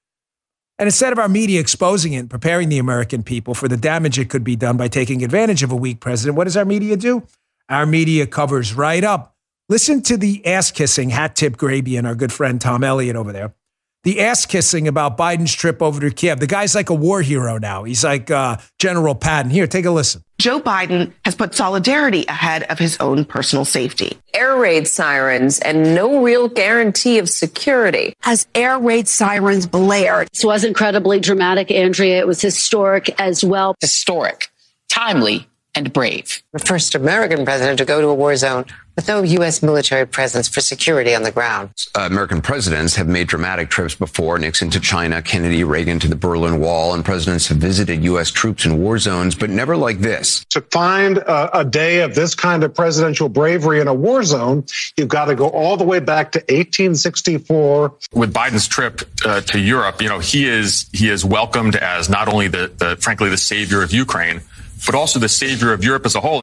And 0.77 0.87
instead 0.87 1.13
of 1.13 1.19
our 1.19 1.27
media 1.29 1.59
exposing 1.59 2.13
it 2.13 2.19
and 2.19 2.29
preparing 2.29 2.69
the 2.69 2.77
American 2.77 3.23
people 3.23 3.55
for 3.55 3.67
the 3.67 3.77
damage 3.77 4.19
it 4.19 4.29
could 4.29 4.43
be 4.43 4.55
done 4.55 4.77
by 4.77 4.87
taking 4.87 5.23
advantage 5.23 5.63
of 5.63 5.71
a 5.71 5.75
weak 5.75 5.99
president, 5.99 6.37
what 6.37 6.43
does 6.43 6.57
our 6.57 6.65
media 6.65 6.95
do? 6.95 7.25
Our 7.69 7.87
media 7.87 8.27
covers 8.27 8.75
right 8.75 9.03
up. 9.03 9.35
Listen 9.67 10.03
to 10.03 10.17
the 10.17 10.45
ass 10.45 10.69
kissing, 10.69 11.09
hat 11.09 11.35
tip 11.35 11.57
Grabien, 11.57 11.99
and 11.99 12.07
our 12.07 12.15
good 12.15 12.31
friend 12.31 12.61
Tom 12.61 12.83
Elliott 12.83 13.15
over 13.15 13.31
there 13.31 13.53
the 14.03 14.21
ass 14.21 14.45
kissing 14.45 14.87
about 14.87 15.17
Biden's 15.17 15.53
trip 15.53 15.81
over 15.81 15.99
to 16.01 16.11
Kiev. 16.11 16.39
The 16.39 16.47
guy's 16.47 16.75
like 16.75 16.89
a 16.89 16.93
war 16.93 17.21
hero 17.21 17.57
now. 17.57 17.83
He's 17.83 18.03
like 18.03 18.29
uh, 18.29 18.57
General 18.79 19.15
Patton. 19.15 19.51
Here, 19.51 19.67
take 19.67 19.85
a 19.85 19.91
listen. 19.91 20.23
Joe 20.39 20.59
Biden 20.59 21.13
has 21.23 21.35
put 21.35 21.55
solidarity 21.55 22.25
ahead 22.27 22.63
of 22.63 22.77
his 22.77 22.97
own 22.99 23.23
personal 23.23 23.63
safety. 23.63 24.17
Air 24.33 24.57
raid 24.57 24.87
sirens 24.87 25.59
and 25.59 25.95
no 25.95 26.21
real 26.21 26.49
guarantee 26.49 27.17
of 27.17 27.29
security. 27.29 28.13
As 28.23 28.45
air 28.53 28.77
raid 28.77 29.07
sirens 29.07 29.65
blared. 29.65 30.27
This 30.33 30.43
was 30.43 30.65
incredibly 30.65 31.21
dramatic, 31.21 31.71
Andrea. 31.71 32.19
It 32.19 32.27
was 32.27 32.41
historic 32.41 33.09
as 33.21 33.43
well. 33.43 33.75
Historic, 33.79 34.49
timely, 34.89 35.47
and 35.75 35.91
brave. 35.91 36.43
The 36.51 36.59
first 36.59 36.95
American 36.95 37.45
president 37.45 37.79
to 37.79 37.85
go 37.85 38.01
to 38.01 38.07
a 38.07 38.13
war 38.13 38.35
zone 38.35 38.65
with 38.95 39.07
no 39.07 39.23
U.S. 39.23 39.63
military 39.63 40.05
presence 40.05 40.47
for 40.47 40.61
security 40.61 41.15
on 41.15 41.23
the 41.23 41.31
ground. 41.31 41.71
Uh, 41.95 42.01
American 42.01 42.41
presidents 42.41 42.95
have 42.95 43.07
made 43.07 43.27
dramatic 43.27 43.69
trips 43.69 43.95
before 43.95 44.37
Nixon 44.37 44.69
to 44.69 44.79
China, 44.79 45.21
Kennedy, 45.21 45.63
Reagan 45.63 45.99
to 45.99 46.07
the 46.07 46.15
Berlin 46.15 46.59
Wall, 46.59 46.93
and 46.93 47.03
presidents 47.03 47.47
have 47.47 47.57
visited 47.57 48.03
U.S. 48.03 48.29
troops 48.29 48.65
in 48.65 48.77
war 48.77 48.99
zones, 48.99 49.33
but 49.33 49.49
never 49.49 49.75
like 49.75 49.99
this. 49.99 50.45
To 50.51 50.61
find 50.61 51.17
a, 51.17 51.59
a 51.59 51.65
day 51.65 52.01
of 52.01 52.13
this 52.13 52.35
kind 52.35 52.63
of 52.63 52.75
presidential 52.75 53.29
bravery 53.29 53.81
in 53.81 53.87
a 53.87 53.93
war 53.93 54.23
zone, 54.23 54.65
you've 54.95 55.07
got 55.07 55.25
to 55.25 55.35
go 55.35 55.49
all 55.49 55.75
the 55.75 55.83
way 55.83 55.99
back 55.99 56.31
to 56.33 56.39
1864. 56.39 57.95
With 58.13 58.31
Biden's 58.31 58.67
trip 58.67 59.01
uh, 59.25 59.41
to 59.41 59.59
Europe, 59.59 60.01
you 60.01 60.09
know, 60.09 60.19
he 60.19 60.45
is 60.45 60.87
he 60.93 61.09
is 61.09 61.25
welcomed 61.25 61.75
as 61.75 62.09
not 62.09 62.27
only 62.27 62.47
the, 62.47 62.71
the 62.77 62.95
frankly 62.97 63.29
the 63.29 63.37
savior 63.37 63.81
of 63.81 63.91
Ukraine 63.91 64.41
but 64.85 64.95
also 64.95 65.19
the 65.19 65.29
savior 65.29 65.73
of 65.73 65.83
Europe 65.83 66.05
as 66.05 66.15
a 66.15 66.21
whole. 66.21 66.41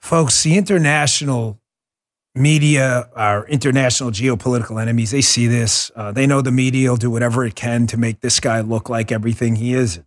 Folks, 0.00 0.42
the 0.42 0.56
international 0.56 1.60
media, 2.34 3.08
our 3.14 3.46
international 3.46 4.10
geopolitical 4.10 4.80
enemies, 4.80 5.10
they 5.10 5.20
see 5.20 5.46
this. 5.46 5.90
Uh, 5.94 6.12
they 6.12 6.26
know 6.26 6.40
the 6.40 6.50
media 6.50 6.90
will 6.90 6.96
do 6.96 7.10
whatever 7.10 7.44
it 7.44 7.54
can 7.54 7.86
to 7.86 7.96
make 7.96 8.20
this 8.20 8.40
guy 8.40 8.60
look 8.60 8.88
like 8.88 9.12
everything 9.12 9.56
he 9.56 9.74
is. 9.74 10.00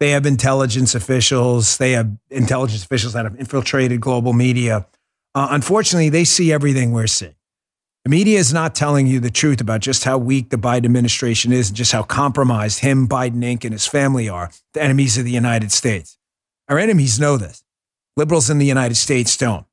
They 0.00 0.10
have 0.10 0.26
intelligence 0.26 0.94
officials, 0.94 1.78
they 1.78 1.92
have 1.92 2.10
intelligence 2.30 2.84
officials 2.84 3.12
that 3.12 3.24
have 3.24 3.38
infiltrated 3.38 4.00
global 4.00 4.32
media. 4.32 4.86
Uh, 5.34 5.48
unfortunately, 5.50 6.08
they 6.08 6.24
see 6.24 6.52
everything 6.52 6.92
we're 6.92 7.06
seeing. 7.06 7.34
The 8.04 8.10
media 8.10 8.38
is 8.38 8.52
not 8.52 8.74
telling 8.74 9.06
you 9.06 9.18
the 9.18 9.30
truth 9.30 9.62
about 9.62 9.80
just 9.80 10.04
how 10.04 10.18
weak 10.18 10.50
the 10.50 10.58
Biden 10.58 10.84
administration 10.84 11.52
is 11.52 11.68
and 11.68 11.76
just 11.76 11.92
how 11.92 12.02
compromised 12.02 12.80
him, 12.80 13.08
Biden 13.08 13.42
Inc., 13.42 13.64
and 13.64 13.72
his 13.72 13.86
family 13.86 14.28
are, 14.28 14.50
the 14.74 14.82
enemies 14.82 15.16
of 15.16 15.24
the 15.24 15.30
United 15.30 15.72
States. 15.72 16.18
Our 16.68 16.78
enemies 16.78 17.20
know 17.20 17.36
this. 17.36 17.64
Liberals 18.16 18.50
in 18.50 18.58
the 18.58 18.66
United 18.66 18.94
States 18.94 19.36
don't. 19.36 19.66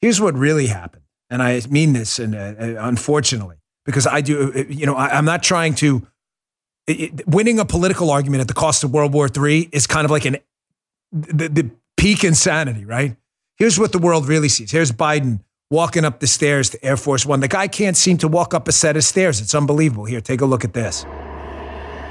Here's 0.00 0.20
what 0.20 0.34
really 0.34 0.66
happened. 0.66 1.04
And 1.30 1.42
I 1.42 1.60
mean 1.70 1.92
this, 1.92 2.18
and 2.18 2.34
uh, 2.34 2.54
uh 2.58 2.74
unfortunately, 2.80 3.56
because 3.84 4.06
I 4.06 4.20
do, 4.20 4.52
uh, 4.52 4.64
you 4.68 4.84
know, 4.84 4.96
I, 4.96 5.16
am 5.16 5.24
not 5.24 5.42
trying 5.42 5.74
to. 5.76 6.06
It, 6.88 7.26
winning 7.26 7.60
a 7.60 7.64
political 7.64 8.10
argument 8.10 8.40
at 8.40 8.48
the 8.48 8.54
cost 8.54 8.82
of 8.82 8.92
World 8.92 9.12
War 9.12 9.28
III 9.28 9.68
is 9.70 9.86
kind 9.86 10.04
of 10.04 10.10
like 10.10 10.24
an 10.24 10.38
the, 11.12 11.48
the 11.48 11.70
peak 11.96 12.24
insanity, 12.24 12.84
right? 12.84 13.16
Here's 13.58 13.78
what 13.78 13.92
the 13.92 13.98
world 13.98 14.26
really 14.26 14.48
sees. 14.48 14.72
Here's 14.72 14.90
Biden 14.90 15.40
walking 15.70 16.04
up 16.04 16.18
the 16.18 16.26
stairs 16.26 16.70
to 16.70 16.84
Air 16.84 16.96
Force 16.96 17.24
One. 17.24 17.40
The 17.40 17.48
guy 17.48 17.68
can't 17.68 17.96
seem 17.96 18.16
to 18.18 18.28
walk 18.28 18.54
up 18.54 18.66
a 18.66 18.72
set 18.72 18.96
of 18.96 19.04
stairs. 19.04 19.40
It's 19.40 19.54
unbelievable. 19.54 20.04
Here, 20.04 20.20
take 20.20 20.40
a 20.40 20.46
look 20.46 20.64
at 20.64 20.72
this. 20.72 21.04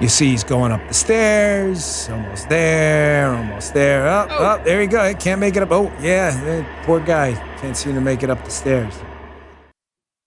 You 0.01 0.07
see, 0.07 0.29
he's 0.29 0.45
going 0.45 0.71
up 0.71 0.87
the 0.87 0.93
stairs, 0.93 2.07
almost 2.09 2.47
there, 2.47 3.35
almost 3.35 3.73
there. 3.73 4.07
Oh, 4.07 4.27
oh. 4.29 4.37
oh 4.59 4.63
there 4.63 4.79
he 4.79 4.87
go. 4.87 5.13
Can't 5.15 5.41
make 5.41 5.57
it 5.57 5.63
up. 5.63 5.71
Oh, 5.71 5.91
yeah, 5.99 6.83
poor 6.85 7.01
guy. 7.01 7.33
Can't 7.59 7.75
seem 7.75 7.95
to 7.95 8.01
make 8.01 8.23
it 8.23 8.29
up 8.29 8.43
the 8.45 8.49
stairs. 8.49 8.93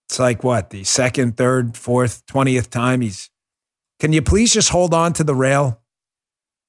It's 0.07 0.19
like 0.19 0.43
what, 0.43 0.69
the 0.69 0.83
second, 0.83 1.37
third, 1.37 1.75
fourth, 1.75 2.23
20th 2.27 2.69
time 2.69 3.01
he's. 3.01 3.31
Can 3.99 4.13
you 4.13 4.21
please 4.21 4.53
just 4.53 4.69
hold 4.69 4.93
on 4.93 5.11
to 5.13 5.23
the 5.23 5.33
rail? 5.33 5.81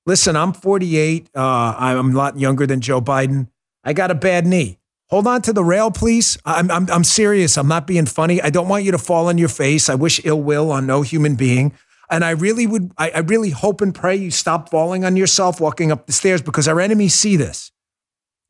Listen, 0.07 0.35
I'm 0.35 0.55
48. 0.55 1.29
Uh, 1.35 1.75
I'm 1.77 2.15
a 2.15 2.17
lot 2.17 2.39
younger 2.39 2.67
than 2.67 2.81
Joe 2.81 3.03
Biden. 3.03 3.49
I 3.83 3.93
got 3.93 4.11
a 4.11 4.15
bad 4.15 4.47
knee. 4.47 4.79
Hold 5.11 5.27
on 5.27 5.43
to 5.43 5.53
the 5.53 5.63
rail, 5.63 5.91
please. 5.91 6.39
I'm, 6.47 6.71
I'm, 6.71 6.91
I'm 6.91 7.05
serious. 7.05 7.59
I'm 7.59 7.69
not 7.69 7.87
being 7.87 8.07
funny. 8.07 8.41
I 8.41 8.49
don't 8.49 8.69
want 8.69 8.85
you 8.85 8.93
to 8.93 8.99
fall 8.99 9.29
on 9.29 9.37
your 9.37 9.51
face. 9.51 9.91
I 9.91 9.95
wish 9.95 10.25
ill 10.25 10.41
will 10.41 10.73
on 10.73 10.87
no 10.87 11.03
human 11.03 11.35
being. 11.35 11.75
And 12.11 12.25
I 12.25 12.31
really 12.31 12.67
would, 12.67 12.93
I, 12.99 13.11
I 13.11 13.19
really 13.21 13.51
hope 13.51 13.81
and 13.81 13.95
pray 13.95 14.17
you 14.17 14.31
stop 14.31 14.71
falling 14.71 15.05
on 15.05 15.17
yourself 15.17 15.61
walking 15.61 15.91
up 15.91 16.07
the 16.07 16.13
stairs 16.13 16.43
because 16.43 16.69
our 16.69 16.81
enemies 16.81 17.15
see 17.15 17.37
this 17.37 17.73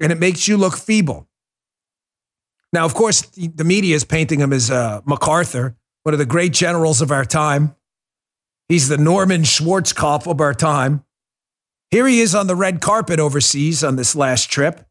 and 0.01 0.13
it 0.13 0.19
makes 0.19 0.49
you 0.49 0.57
look 0.57 0.77
feeble. 0.77 1.29
Now, 2.73 2.85
of 2.85 2.95
course, 2.95 3.23
the 3.23 3.65
media 3.65 3.95
is 3.95 4.05
painting 4.05 4.41
him 4.41 4.53
as 4.53 4.71
uh, 4.71 5.01
MacArthur, 5.05 5.77
one 6.03 6.13
of 6.13 6.19
the 6.19 6.27
great 6.27 6.53
generals 6.53 7.01
of 7.01 7.13
our 7.13 7.25
time. 7.25 7.77
He's 8.69 8.89
the 8.89 8.99
Norman 8.99 9.43
Schwarzkopf 9.43 10.27
of 10.27 10.41
our 10.41 10.55
time. 10.55 11.05
Here 11.91 12.07
he 12.09 12.21
is 12.21 12.35
on 12.35 12.49
the 12.49 12.57
red 12.57 12.81
carpet 12.81 13.21
overseas 13.21 13.85
on 13.85 13.95
this 13.95 14.17
last 14.17 14.51
trip. 14.51 14.85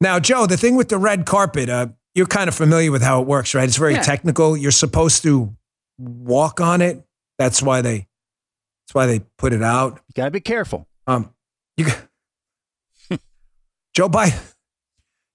Now, 0.00 0.18
Joe, 0.18 0.46
the 0.46 0.56
thing 0.56 0.76
with 0.76 0.88
the 0.88 0.98
red 0.98 1.26
carpet, 1.26 1.68
uh, 1.68 1.88
you're 2.14 2.26
kind 2.26 2.48
of 2.48 2.54
familiar 2.54 2.90
with 2.90 3.02
how 3.02 3.20
it 3.20 3.26
works, 3.26 3.54
right? 3.54 3.68
It's 3.68 3.76
very 3.76 3.94
yeah. 3.94 4.00
technical. 4.02 4.56
You're 4.56 4.70
supposed 4.70 5.22
to 5.24 5.54
walk 5.98 6.60
on 6.60 6.80
it 6.80 7.05
that's 7.38 7.62
why 7.62 7.80
they. 7.80 8.06
That's 8.86 8.94
why 8.94 9.06
they 9.06 9.20
put 9.36 9.52
it 9.52 9.62
out. 9.62 10.00
You 10.06 10.12
gotta 10.14 10.30
be 10.30 10.40
careful. 10.40 10.86
Um, 11.08 11.34
you. 11.76 11.86
Joe 13.94 14.08
Biden. 14.08 14.54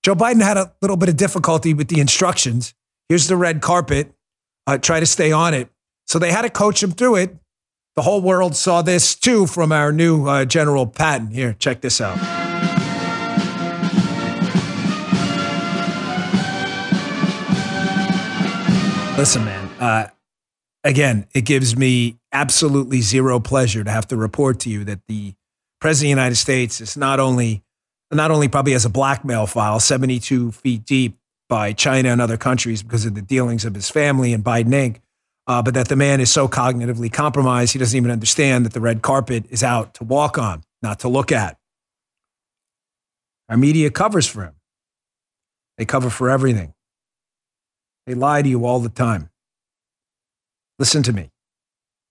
Joe 0.04 0.16
Biden 0.16 0.42
had 0.42 0.56
a 0.58 0.74
little 0.82 0.98
bit 0.98 1.10
of 1.10 1.18
difficulty 1.18 1.74
with 1.74 1.90
the 1.90 2.00
instructions. 2.00 2.74
Here's 3.10 3.28
the 3.28 3.36
red 3.36 3.62
carpet. 3.62 4.14
Uh, 4.66 4.78
try 4.78 5.00
to 5.00 5.06
stay 5.06 5.32
on 5.32 5.54
it. 5.54 5.70
So 6.08 6.18
they 6.18 6.32
had 6.32 6.44
to 6.44 6.50
coach 6.50 6.82
him 6.82 6.92
through 6.92 7.18
it. 7.18 7.36
The 7.96 8.04
whole 8.04 8.22
world 8.22 8.56
saw 8.56 8.82
this 8.82 9.16
too 9.16 9.48
from 9.48 9.72
our 9.72 9.92
new 9.92 10.26
uh, 10.26 10.46
General 10.46 10.88
Patton. 10.88 11.32
Here, 11.32 11.54
check 11.60 11.82
this 11.82 12.00
out. 12.00 12.18
Listen, 19.18 19.44
man. 19.44 19.70
Uh, 19.80 20.08
again, 20.84 21.28
it 21.34 21.42
gives 21.42 21.76
me 21.76 22.18
absolutely 22.32 23.02
zero 23.02 23.40
pleasure 23.40 23.84
to 23.84 23.92
have 23.92 24.08
to 24.08 24.18
report 24.18 24.60
to 24.62 24.70
you 24.70 24.84
that 24.86 25.02
the 25.08 25.34
president 25.80 26.12
of 26.12 26.16
the 26.16 26.22
United 26.22 26.36
States 26.36 26.82
is 26.82 26.96
not 26.96 27.20
only 27.20 27.64
not 28.14 28.30
only 28.30 28.50
probably 28.50 28.74
has 28.74 28.84
a 28.84 28.90
blackmail 28.90 29.48
file 29.48 29.80
72 29.80 30.52
feet 30.52 30.86
deep 30.86 31.18
by 31.48 31.72
China 31.72 32.10
and 32.10 32.20
other 32.20 32.38
countries 32.38 32.84
because 32.84 33.06
of 33.06 33.16
the 33.16 33.22
dealings 33.22 33.64
of 33.64 33.74
his 33.74 33.90
family 33.90 34.34
and 34.34 34.44
Biden 34.44 34.70
Inc., 34.70 34.98
uh, 35.48 35.62
but 35.62 35.74
that 35.74 35.88
the 35.88 35.96
man 35.96 36.20
is 36.20 36.30
so 36.30 36.48
cognitively 36.48 37.12
compromised 37.12 37.74
he 37.74 37.80
doesn't 37.80 37.96
even 37.98 38.12
understand 38.12 38.66
that 38.66 38.74
the 38.74 38.82
red 38.82 39.02
carpet 39.02 39.46
is 39.50 39.64
out 39.64 39.94
to 39.94 40.04
walk 40.04 40.38
on, 40.38 40.64
not 40.82 41.00
to 41.00 41.08
look 41.08 41.32
at. 41.32 41.58
Our 43.50 43.58
media 43.58 43.90
covers 43.90 44.28
for 44.28 44.44
him. 44.44 44.56
They 45.78 45.86
cover 45.86 46.10
for 46.10 46.30
everything. 46.30 46.74
They 48.06 48.14
lie 48.14 48.42
to 48.42 48.50
you 48.50 48.66
all 48.66 48.80
the 48.80 48.90
time. 48.90 49.31
Listen 50.82 51.04
to 51.04 51.14
me. 51.14 51.30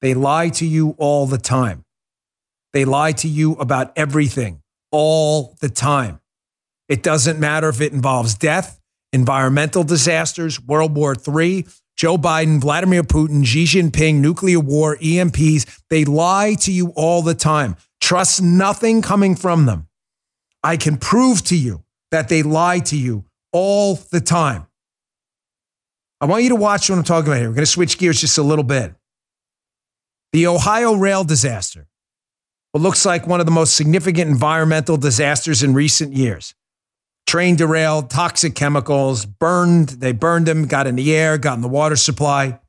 They 0.00 0.14
lie 0.14 0.48
to 0.50 0.64
you 0.64 0.94
all 0.96 1.26
the 1.26 1.38
time. 1.38 1.82
They 2.72 2.84
lie 2.84 3.10
to 3.10 3.26
you 3.26 3.54
about 3.54 3.92
everything 3.96 4.62
all 4.92 5.56
the 5.60 5.68
time. 5.68 6.20
It 6.88 7.02
doesn't 7.02 7.40
matter 7.40 7.68
if 7.68 7.80
it 7.80 7.92
involves 7.92 8.36
death, 8.36 8.78
environmental 9.12 9.82
disasters, 9.82 10.60
World 10.60 10.94
War 10.94 11.16
III, 11.16 11.66
Joe 11.96 12.16
Biden, 12.16 12.60
Vladimir 12.60 13.02
Putin, 13.02 13.44
Xi 13.44 13.64
Jinping, 13.64 14.20
nuclear 14.20 14.60
war, 14.60 14.96
EMPs, 14.98 15.80
they 15.90 16.04
lie 16.04 16.54
to 16.60 16.70
you 16.70 16.92
all 16.94 17.22
the 17.22 17.34
time. 17.34 17.74
Trust 18.00 18.40
nothing 18.40 19.02
coming 19.02 19.34
from 19.34 19.66
them. 19.66 19.88
I 20.62 20.76
can 20.76 20.96
prove 20.96 21.42
to 21.46 21.56
you 21.56 21.82
that 22.12 22.28
they 22.28 22.44
lie 22.44 22.78
to 22.78 22.96
you 22.96 23.24
all 23.50 23.96
the 24.12 24.20
time. 24.20 24.68
I 26.20 26.26
want 26.26 26.42
you 26.42 26.50
to 26.50 26.56
watch 26.56 26.90
what 26.90 26.98
I'm 26.98 27.04
talking 27.04 27.28
about 27.28 27.38
here. 27.38 27.48
We're 27.48 27.54
going 27.54 27.64
to 27.64 27.70
switch 27.70 27.96
gears 27.96 28.20
just 28.20 28.36
a 28.36 28.42
little 28.42 28.64
bit. 28.64 28.94
The 30.32 30.46
Ohio 30.46 30.94
rail 30.94 31.24
disaster, 31.24 31.88
what 32.72 32.82
looks 32.82 33.04
like 33.06 33.26
one 33.26 33.40
of 33.40 33.46
the 33.46 33.52
most 33.52 33.74
significant 33.74 34.30
environmental 34.30 34.96
disasters 34.96 35.62
in 35.62 35.74
recent 35.74 36.12
years. 36.12 36.54
Train 37.26 37.56
derailed, 37.56 38.10
toxic 38.10 38.54
chemicals, 38.54 39.24
burned, 39.24 39.88
they 39.88 40.12
burned 40.12 40.46
them, 40.46 40.66
got 40.66 40.86
in 40.86 40.96
the 40.96 41.14
air, 41.14 41.38
got 41.38 41.54
in 41.54 41.62
the 41.62 41.68
water 41.68 41.96
supply. 41.96 42.60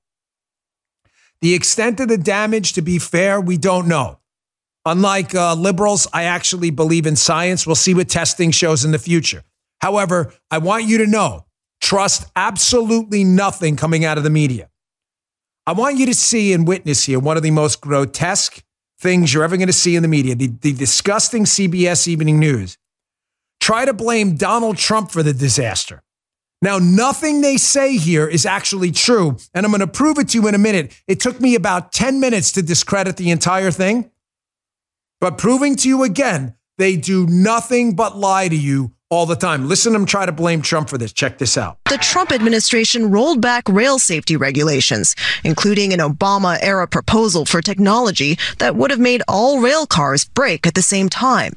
The 1.42 1.54
extent 1.54 2.00
of 2.00 2.08
the 2.08 2.18
damage, 2.18 2.74
to 2.74 2.82
be 2.82 3.00
fair, 3.00 3.42
we 3.42 3.58
don't 3.58 3.88
know. 3.88 4.20
Unlike 4.86 5.36
uh, 5.36 5.56
liberals, 5.56 6.08
I 6.14 6.24
actually 6.24 6.70
believe 6.70 7.06
in 7.06 7.16
science. 7.16 7.68
We'll 7.68 7.76
see 7.76 7.94
what 7.94 8.10
testing 8.10 8.52
shows 8.52 8.86
in 8.86 8.92
the 8.92 9.00
future. 9.00 9.44
However, 9.80 10.34
I 10.50 10.60
want 10.60 10.86
you 10.86 11.00
to 11.00 11.08
know 11.08 11.46
trust 11.82 12.30
absolutely 12.36 13.24
nothing 13.24 13.76
coming 13.76 14.06
out 14.06 14.18
of 14.18 14.24
the 14.24 14.30
media. 14.30 14.70
I 15.68 15.74
want 15.74 15.98
you 15.98 16.06
to 16.06 16.14
see 16.14 16.54
and 16.54 16.68
witness 16.68 17.04
here 17.04 17.20
one 17.20 17.38
of 17.38 17.44
the 17.44 17.52
most 17.52 17.82
grotesque 17.82 18.64
things 19.00 19.34
you're 19.34 19.44
ever 19.44 19.58
going 19.58 19.68
to 19.68 19.74
see 19.74 19.96
in 19.96 20.02
the 20.02 20.08
media 20.08 20.36
the, 20.36 20.48
the 20.48 20.74
disgusting 20.74 21.44
CBS 21.44 22.08
Evening 22.08 22.40
News. 22.40 22.78
Try 23.60 23.86
to 23.86 23.94
blame 23.94 24.36
Donald 24.38 24.78
Trump 24.78 25.12
for 25.12 25.22
the 25.22 25.34
disaster. 25.34 26.02
Now, 26.64 26.78
nothing 26.78 27.42
they 27.42 27.58
say 27.58 27.98
here 27.98 28.28
is 28.28 28.46
actually 28.46 28.92
true, 28.92 29.38
and 29.54 29.66
I'm 29.66 29.72
going 29.72 29.80
to 29.82 29.88
prove 29.88 30.20
it 30.20 30.30
to 30.30 30.40
you 30.40 30.48
in 30.48 30.54
a 30.54 30.60
minute. 30.60 30.96
It 31.08 31.20
took 31.20 31.42
me 31.42 31.56
about 31.56 31.92
10 31.92 32.20
minutes 32.20 32.52
to 32.54 32.62
discredit 32.62 33.18
the 33.18 33.32
entire 33.32 33.72
thing, 33.72 34.12
but 35.20 35.40
proving 35.40 35.76
to 35.78 35.88
you 35.88 36.04
again, 36.04 36.56
they 36.78 36.98
do 36.98 37.26
nothing 37.28 37.96
but 37.96 38.16
lie 38.16 38.48
to 38.48 38.56
you 38.56 38.94
all 39.12 39.28
the 39.28 39.36
time. 39.36 39.68
Listen 39.68 39.92
to 39.94 40.00
them 40.00 40.08
try 40.08 40.26
to 40.26 40.32
blame 40.32 40.62
Trump 40.64 40.90
for 40.90 40.98
this. 40.98 41.14
Check 41.14 41.38
this 41.38 41.58
out. 41.58 41.78
The 41.90 41.98
Trump 41.98 42.32
administration 42.32 43.12
rolled 43.12 43.42
back 43.42 43.68
rail 43.70 44.00
safety 44.00 44.36
regulations, 44.36 45.16
including 45.44 45.94
an 45.94 46.00
Obama 46.00 46.58
era 46.62 46.88
proposal 46.88 47.46
for 47.46 47.62
technology 47.62 48.38
that 48.58 48.76
would 48.76 48.90
have 48.90 49.00
made 49.00 49.22
all 49.28 49.60
rail 49.60 49.86
cars 49.86 50.26
brake 50.26 50.66
at 50.66 50.74
the 50.74 50.82
same 50.82 51.10
time. 51.10 51.54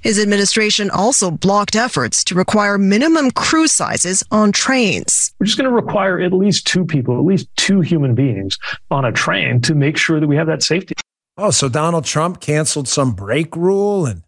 His 0.00 0.18
administration 0.18 0.90
also 0.90 1.30
blocked 1.30 1.76
efforts 1.76 2.22
to 2.24 2.34
require 2.34 2.78
minimum 2.78 3.30
crew 3.32 3.66
sizes 3.66 4.22
on 4.30 4.52
trains. 4.52 5.34
We're 5.40 5.46
just 5.46 5.58
going 5.58 5.68
to 5.68 5.74
require 5.74 6.20
at 6.20 6.32
least 6.32 6.66
two 6.66 6.84
people, 6.84 7.18
at 7.18 7.24
least 7.24 7.48
two 7.56 7.80
human 7.80 8.14
beings 8.14 8.58
on 8.90 9.04
a 9.04 9.12
train 9.12 9.60
to 9.62 9.74
make 9.74 9.96
sure 9.96 10.20
that 10.20 10.26
we 10.26 10.36
have 10.36 10.46
that 10.46 10.62
safety. 10.62 10.94
Oh, 11.36 11.50
so 11.50 11.68
Donald 11.68 12.04
Trump 12.04 12.40
canceled 12.40 12.88
some 12.88 13.12
brake 13.12 13.56
rule 13.56 14.06
and 14.06 14.22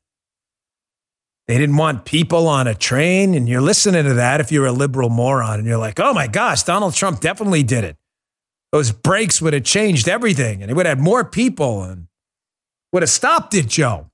they 1.48 1.56
didn't 1.56 1.78
want 1.78 2.04
people 2.04 2.46
on 2.46 2.66
a 2.66 2.74
train. 2.74 3.34
And 3.34 3.48
you're 3.48 3.62
listening 3.62 4.04
to 4.04 4.14
that 4.14 4.40
if 4.40 4.52
you're 4.52 4.66
a 4.66 4.72
liberal 4.72 5.08
moron 5.08 5.58
and 5.58 5.66
you're 5.66 5.78
like, 5.78 5.98
oh 5.98 6.12
my 6.12 6.26
gosh, 6.26 6.62
Donald 6.62 6.94
Trump 6.94 7.20
definitely 7.20 7.62
did 7.62 7.84
it. 7.84 7.96
Those 8.70 8.92
brakes 8.92 9.40
would 9.40 9.54
have 9.54 9.64
changed 9.64 10.08
everything 10.08 10.60
and 10.60 10.70
it 10.70 10.74
would 10.74 10.84
have 10.84 10.98
had 10.98 11.04
more 11.04 11.24
people 11.24 11.82
and 11.82 12.06
would 12.92 13.02
have 13.02 13.08
stopped 13.08 13.54
it, 13.54 13.66
Joe. 13.66 14.10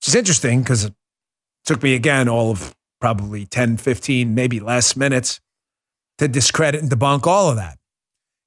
Which 0.00 0.08
is 0.08 0.14
interesting 0.14 0.62
because 0.62 0.84
it 0.84 0.94
took 1.66 1.82
me 1.82 1.94
again 1.94 2.30
all 2.30 2.50
of 2.50 2.74
probably 2.98 3.44
10, 3.44 3.76
15, 3.76 4.34
maybe 4.34 4.58
less 4.58 4.96
minutes 4.96 5.40
to 6.16 6.28
discredit 6.28 6.80
and 6.80 6.90
debunk 6.90 7.26
all 7.26 7.50
of 7.50 7.56
that. 7.56 7.78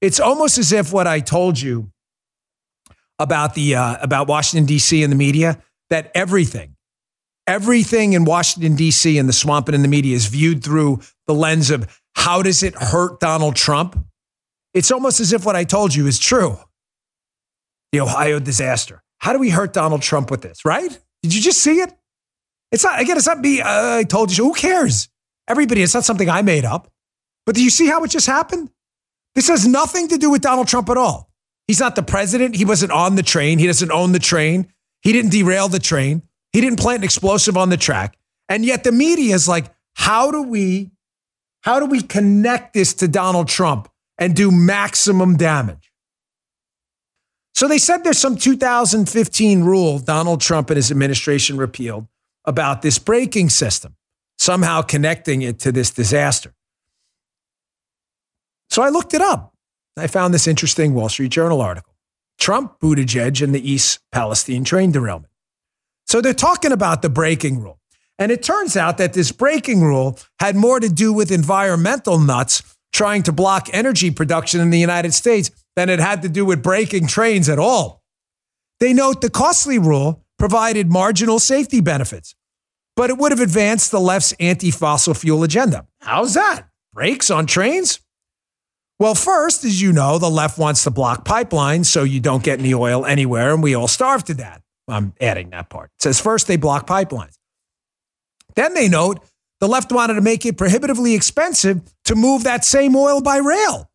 It's 0.01 0.19
almost 0.19 0.57
as 0.57 0.71
if 0.71 0.91
what 0.91 1.05
I 1.05 1.19
told 1.19 1.61
you 1.61 1.91
about 3.19 3.53
the 3.53 3.75
uh, 3.75 3.97
about 4.01 4.27
Washington 4.27 4.65
D.C. 4.65 5.03
and 5.03 5.11
the 5.11 5.17
media 5.17 5.61
that 5.89 6.09
everything 6.15 6.77
everything 7.49 8.13
in 8.13 8.25
Washington, 8.25 8.75
D.C. 8.75 9.17
and 9.17 9.27
the 9.27 9.33
swamp 9.33 9.67
and 9.67 9.75
in 9.75 9.81
the 9.81 9.87
media 9.87 10.15
is 10.15 10.27
viewed 10.27 10.63
through 10.63 11.01
the 11.25 11.33
lens 11.33 11.71
of 11.71 11.99
how 12.15 12.43
does 12.43 12.61
it 12.61 12.75
hurt 12.75 13.19
Donald 13.19 13.55
Trump? 13.55 14.05
It's 14.75 14.91
almost 14.91 15.19
as 15.19 15.33
if 15.33 15.45
what 15.45 15.55
I 15.55 15.63
told 15.63 15.95
you 15.95 16.05
is 16.05 16.19
true. 16.19 16.59
The 17.91 18.01
Ohio 18.01 18.39
disaster. 18.39 19.01
How 19.17 19.33
do 19.33 19.39
we 19.39 19.49
hurt 19.49 19.73
Donald 19.73 20.03
Trump 20.03 20.29
with 20.29 20.43
this, 20.43 20.63
right? 20.63 20.97
Did 21.23 21.33
you 21.33 21.41
just 21.41 21.57
see 21.57 21.79
it? 21.79 21.91
It's 22.71 22.83
not, 22.83 23.01
again, 23.01 23.17
it's 23.17 23.25
not 23.25 23.39
me. 23.39 23.61
Uh, 23.61 23.97
I 23.97 24.03
told 24.03 24.37
you, 24.37 24.43
who 24.43 24.53
cares? 24.53 25.09
Everybody, 25.47 25.81
it's 25.81 25.95
not 25.95 26.05
something 26.05 26.29
I 26.29 26.43
made 26.43 26.65
up. 26.65 26.91
But 27.47 27.55
do 27.55 27.63
you 27.63 27.71
see 27.71 27.87
how 27.87 28.03
it 28.03 28.11
just 28.11 28.27
happened? 28.27 28.69
This 29.33 29.47
has 29.47 29.67
nothing 29.67 30.07
to 30.09 30.19
do 30.19 30.29
with 30.29 30.43
Donald 30.43 30.67
Trump 30.67 30.87
at 30.89 30.97
all. 30.97 31.31
He's 31.67 31.79
not 31.79 31.95
the 31.95 32.03
president. 32.03 32.55
He 32.55 32.65
wasn't 32.65 32.91
on 32.91 33.15
the 33.15 33.23
train. 33.23 33.57
He 33.57 33.65
doesn't 33.65 33.91
own 33.91 34.11
the 34.11 34.19
train. 34.19 34.71
He 35.01 35.13
didn't 35.13 35.31
derail 35.31 35.67
the 35.67 35.79
train. 35.79 36.21
He 36.51 36.61
didn't 36.61 36.79
plant 36.79 36.99
an 36.99 37.03
explosive 37.03 37.57
on 37.57 37.69
the 37.69 37.77
track. 37.77 38.17
And 38.47 38.65
yet 38.65 38.83
the 38.83 38.91
media 38.91 39.35
is 39.35 39.47
like, 39.47 39.65
how 39.93 40.31
do 40.31 40.41
we 40.41 40.91
how 41.61 41.79
do 41.79 41.85
we 41.85 42.01
connect 42.01 42.73
this 42.73 42.93
to 42.95 43.07
Donald 43.07 43.49
Trump 43.49 43.89
and 44.17 44.35
do 44.35 44.49
maximum 44.49 45.35
damage? 45.35 45.91
So 47.53 47.67
they 47.67 47.77
said 47.77 48.03
there's 48.03 48.17
some 48.17 48.37
2015 48.37 49.63
rule 49.63 49.99
Donald 49.99 50.39
Trump 50.39 50.69
and 50.69 50.77
his 50.77 50.91
administration 50.91 51.57
repealed 51.57 52.07
about 52.45 52.81
this 52.81 52.97
braking 52.97 53.49
system, 53.49 53.97
somehow 54.37 54.81
connecting 54.81 55.41
it 55.41 55.59
to 55.59 55.71
this 55.73 55.91
disaster. 55.91 56.53
So 58.69 58.81
I 58.81 58.89
looked 58.89 59.13
it 59.13 59.21
up. 59.21 59.53
I 59.97 60.07
found 60.07 60.33
this 60.33 60.47
interesting 60.47 60.93
Wall 60.93 61.09
Street 61.09 61.31
Journal 61.31 61.59
article. 61.59 61.93
Trump, 62.39 62.79
Buttigieg, 62.79 63.43
and 63.43 63.53
the 63.53 63.69
East 63.69 63.99
Palestine 64.13 64.63
train 64.63 64.93
derailment. 64.93 65.28
So 66.09 66.21
they're 66.21 66.33
talking 66.33 66.71
about 66.71 67.03
the 67.03 67.09
braking 67.09 67.61
rule. 67.61 67.79
And 68.17 68.31
it 68.31 68.41
turns 68.41 68.75
out 68.75 68.97
that 68.97 69.13
this 69.13 69.31
braking 69.31 69.81
rule 69.81 70.19
had 70.39 70.55
more 70.55 70.79
to 70.79 70.89
do 70.89 71.13
with 71.13 71.31
environmental 71.31 72.17
nuts 72.17 72.63
trying 72.91 73.21
to 73.23 73.31
block 73.31 73.69
energy 73.71 74.09
production 74.09 74.59
in 74.59 74.71
the 74.71 74.79
United 74.79 75.13
States 75.13 75.51
than 75.75 75.87
it 75.87 75.99
had 75.99 76.23
to 76.23 76.29
do 76.29 76.43
with 76.43 76.63
braking 76.63 77.05
trains 77.05 77.47
at 77.47 77.59
all. 77.59 78.03
They 78.79 78.91
note 78.91 79.21
the 79.21 79.29
costly 79.29 79.77
rule 79.77 80.25
provided 80.39 80.91
marginal 80.91 81.37
safety 81.37 81.79
benefits, 81.79 82.33
but 82.95 83.11
it 83.11 83.17
would 83.17 83.31
have 83.31 83.39
advanced 83.39 83.91
the 83.91 83.99
left's 83.99 84.33
anti 84.39 84.71
fossil 84.71 85.13
fuel 85.13 85.43
agenda. 85.43 85.85
How's 86.01 86.33
that? 86.33 86.67
Brakes 86.91 87.29
on 87.29 87.45
trains? 87.45 87.99
Well, 88.97 89.15
first, 89.15 89.63
as 89.63 89.81
you 89.81 89.93
know, 89.93 90.17
the 90.17 90.29
left 90.29 90.57
wants 90.57 90.83
to 90.85 90.91
block 90.91 91.23
pipelines 91.23 91.85
so 91.85 92.03
you 92.03 92.19
don't 92.19 92.43
get 92.43 92.59
any 92.59 92.73
oil 92.73 93.05
anywhere 93.05 93.53
and 93.53 93.61
we 93.61 93.75
all 93.75 93.87
starve 93.87 94.23
to 94.25 94.33
death. 94.33 94.61
I'm 94.89 95.13
adding 95.21 95.51
that 95.51 95.69
part. 95.69 95.91
It 95.97 96.03
says 96.03 96.19
first 96.19 96.47
they 96.47 96.57
block 96.57 96.87
pipelines. 96.87 97.37
Then 98.55 98.73
they 98.73 98.89
note 98.89 99.23
the 99.59 99.67
left 99.67 99.91
wanted 99.91 100.15
to 100.15 100.21
make 100.21 100.45
it 100.45 100.57
prohibitively 100.57 101.13
expensive 101.13 101.81
to 102.05 102.15
move 102.15 102.43
that 102.43 102.63
same 102.65 102.95
oil 102.95 103.21
by 103.21 103.37
rail. 103.37 103.89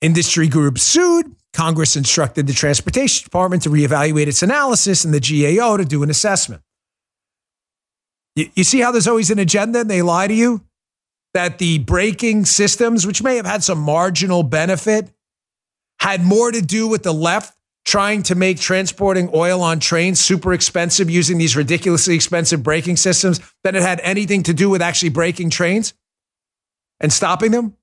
Industry 0.00 0.48
groups 0.48 0.82
sued. 0.82 1.34
Congress 1.52 1.96
instructed 1.96 2.46
the 2.46 2.52
Transportation 2.52 3.24
Department 3.24 3.62
to 3.62 3.70
reevaluate 3.70 4.26
its 4.26 4.42
analysis 4.42 5.04
and 5.04 5.14
the 5.14 5.20
GAO 5.20 5.78
to 5.78 5.86
do 5.86 6.02
an 6.02 6.10
assessment. 6.10 6.62
You, 8.34 8.50
you 8.54 8.62
see 8.62 8.80
how 8.80 8.92
there's 8.92 9.08
always 9.08 9.30
an 9.30 9.38
agenda 9.38 9.80
and 9.80 9.90
they 9.90 10.02
lie 10.02 10.28
to 10.28 10.34
you? 10.34 10.62
That 11.32 11.58
the 11.58 11.78
braking 11.78 12.44
systems, 12.44 13.06
which 13.06 13.22
may 13.22 13.36
have 13.36 13.46
had 13.46 13.64
some 13.64 13.78
marginal 13.78 14.42
benefit, 14.42 15.10
had 15.98 16.22
more 16.22 16.52
to 16.52 16.60
do 16.60 16.86
with 16.88 17.02
the 17.02 17.12
left 17.14 17.55
trying 17.86 18.24
to 18.24 18.34
make 18.34 18.58
transporting 18.58 19.30
oil 19.32 19.62
on 19.62 19.78
trains 19.78 20.20
super 20.20 20.52
expensive 20.52 21.08
using 21.08 21.38
these 21.38 21.56
ridiculously 21.56 22.14
expensive 22.14 22.62
braking 22.62 22.96
systems 22.96 23.40
than 23.62 23.76
it 23.76 23.82
had 23.82 24.00
anything 24.02 24.42
to 24.42 24.52
do 24.52 24.68
with 24.68 24.82
actually 24.82 25.08
braking 25.08 25.48
trains 25.48 25.94
and 27.00 27.12
stopping 27.12 27.52
them? 27.52 27.76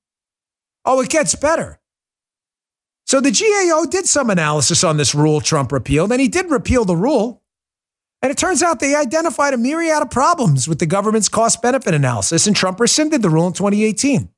Oh, 0.86 1.02
it 1.02 1.10
gets 1.10 1.34
better. 1.36 1.80
So 3.06 3.22
the 3.22 3.32
GAO 3.32 3.86
did 3.90 4.06
some 4.06 4.30
analysis 4.30 4.84
on 4.84 4.98
this 4.98 5.16
rule 5.16 5.40
Trump 5.40 5.72
repealed, 5.72 6.12
and 6.12 6.20
he 6.22 6.28
did 6.28 6.52
repeal 6.52 6.84
the 6.84 6.96
rule. 6.96 7.42
And 8.22 8.32
it 8.32 8.38
turns 8.38 8.64
out 8.64 8.80
they 8.80 8.96
identified 8.96 9.54
a 9.54 9.58
myriad 9.58 10.02
of 10.02 10.10
problems 10.10 10.68
with 10.68 10.80
the 10.80 10.86
government's 10.86 11.30
cost 11.30 11.62
benefit 11.62 11.94
analysis, 11.94 12.48
and 12.48 12.56
Trump 12.56 12.80
rescinded 12.80 13.22
the 13.22 13.30
rule 13.30 13.48
in 13.48 13.54
2018. 13.54 14.30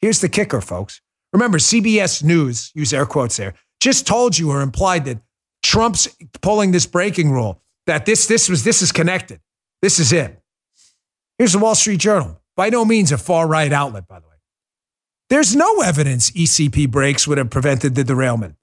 Here's 0.00 0.20
the 0.20 0.28
kicker, 0.28 0.60
folks. 0.60 1.00
Remember, 1.32 1.58
CBS 1.58 2.22
News, 2.22 2.70
use 2.74 2.92
air 2.92 3.06
quotes 3.06 3.36
there, 3.36 3.54
just 3.84 4.06
told 4.06 4.38
you 4.38 4.50
or 4.50 4.62
implied 4.62 5.04
that 5.04 5.18
Trump's 5.62 6.08
pulling 6.40 6.72
this 6.72 6.86
braking 6.86 7.30
rule, 7.30 7.60
that 7.86 8.06
this, 8.06 8.26
this 8.26 8.48
was 8.48 8.64
this 8.64 8.80
is 8.80 8.90
connected. 8.90 9.40
This 9.82 9.98
is 9.98 10.10
it. 10.10 10.40
Here's 11.36 11.52
the 11.52 11.58
Wall 11.58 11.74
Street 11.74 12.00
Journal. 12.00 12.40
By 12.56 12.70
no 12.70 12.86
means 12.86 13.12
a 13.12 13.18
far 13.18 13.46
right 13.46 13.70
outlet, 13.70 14.08
by 14.08 14.20
the 14.20 14.26
way. 14.26 14.36
There's 15.28 15.54
no 15.54 15.82
evidence 15.82 16.30
ECP 16.30 16.90
brakes 16.90 17.28
would 17.28 17.36
have 17.36 17.50
prevented 17.50 17.94
the 17.94 18.04
derailment. 18.04 18.56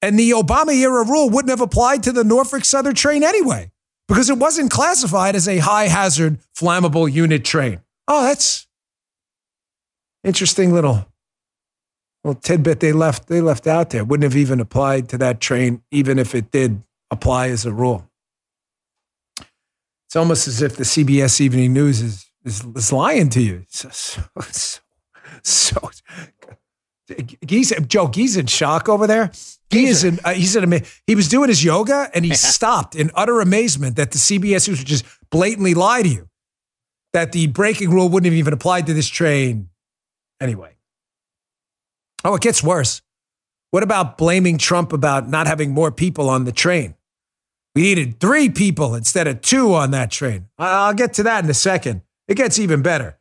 And 0.00 0.18
the 0.18 0.30
Obama 0.30 0.72
era 0.74 1.04
rule 1.04 1.28
wouldn't 1.28 1.50
have 1.50 1.60
applied 1.60 2.02
to 2.04 2.12
the 2.12 2.24
Norfolk 2.24 2.64
Southern 2.64 2.94
train 2.94 3.22
anyway, 3.22 3.70
because 4.08 4.30
it 4.30 4.38
wasn't 4.38 4.70
classified 4.70 5.36
as 5.36 5.46
a 5.46 5.58
high 5.58 5.88
hazard 5.88 6.38
flammable 6.56 7.10
unit 7.10 7.44
train. 7.44 7.80
Oh, 8.08 8.22
that's 8.24 8.66
Interesting 10.24 10.72
little 10.72 11.06
little 12.24 12.40
tidbit 12.40 12.80
they 12.80 12.92
left 12.92 13.28
they 13.28 13.40
left 13.40 13.66
out 13.66 13.90
there. 13.90 14.04
Wouldn't 14.04 14.24
have 14.24 14.36
even 14.36 14.60
applied 14.60 15.08
to 15.10 15.18
that 15.18 15.40
train, 15.40 15.82
even 15.90 16.18
if 16.18 16.34
it 16.34 16.50
did 16.50 16.82
apply 17.10 17.48
as 17.48 17.66
a 17.66 17.72
rule. 17.72 18.10
It's 20.06 20.16
almost 20.16 20.48
as 20.48 20.62
if 20.62 20.76
the 20.76 20.84
CBS 20.84 21.40
Evening 21.40 21.72
News 21.72 22.00
is 22.00 22.30
is, 22.44 22.64
is 22.74 22.92
lying 22.92 23.28
to 23.30 23.40
you. 23.40 23.64
So, 23.70 23.90
so, 25.42 25.90
so, 25.90 25.90
He's 27.46 27.70
Joe. 27.86 28.10
He's 28.14 28.36
in 28.36 28.46
shock 28.46 28.88
over 28.88 29.06
there. 29.06 29.30
He 29.68 29.86
is 29.86 30.04
in. 30.04 30.20
Uh, 30.24 30.32
he's 30.32 30.56
in. 30.56 30.82
He 31.06 31.14
was 31.14 31.28
doing 31.28 31.48
his 31.48 31.62
yoga 31.62 32.10
and 32.14 32.24
he 32.24 32.30
yeah. 32.30 32.36
stopped 32.36 32.94
in 32.94 33.10
utter 33.14 33.40
amazement 33.40 33.96
that 33.96 34.12
the 34.12 34.18
CBS 34.18 34.68
News 34.68 34.78
would 34.78 34.86
just 34.86 35.04
blatantly 35.30 35.74
lie 35.74 36.02
to 36.02 36.08
you 36.08 36.28
that 37.12 37.32
the 37.32 37.46
braking 37.48 37.90
rule 37.90 38.08
wouldn't 38.08 38.26
have 38.26 38.38
even 38.38 38.54
applied 38.54 38.86
to 38.86 38.94
this 38.94 39.08
train. 39.08 39.68
Anyway. 40.40 40.73
Oh, 42.24 42.34
it 42.34 42.40
gets 42.40 42.62
worse. 42.62 43.02
What 43.70 43.82
about 43.82 44.16
blaming 44.16 44.56
Trump 44.56 44.92
about 44.92 45.28
not 45.28 45.46
having 45.46 45.72
more 45.72 45.92
people 45.92 46.30
on 46.30 46.44
the 46.44 46.52
train? 46.52 46.94
We 47.74 47.82
needed 47.82 48.20
three 48.20 48.48
people 48.48 48.94
instead 48.94 49.26
of 49.26 49.40
two 49.40 49.74
on 49.74 49.90
that 49.90 50.10
train. 50.10 50.48
I'll 50.58 50.94
get 50.94 51.14
to 51.14 51.24
that 51.24 51.44
in 51.44 51.50
a 51.50 51.54
second. 51.54 52.02
It 52.28 52.36
gets 52.36 52.58
even 52.58 52.82
better. 52.82 53.18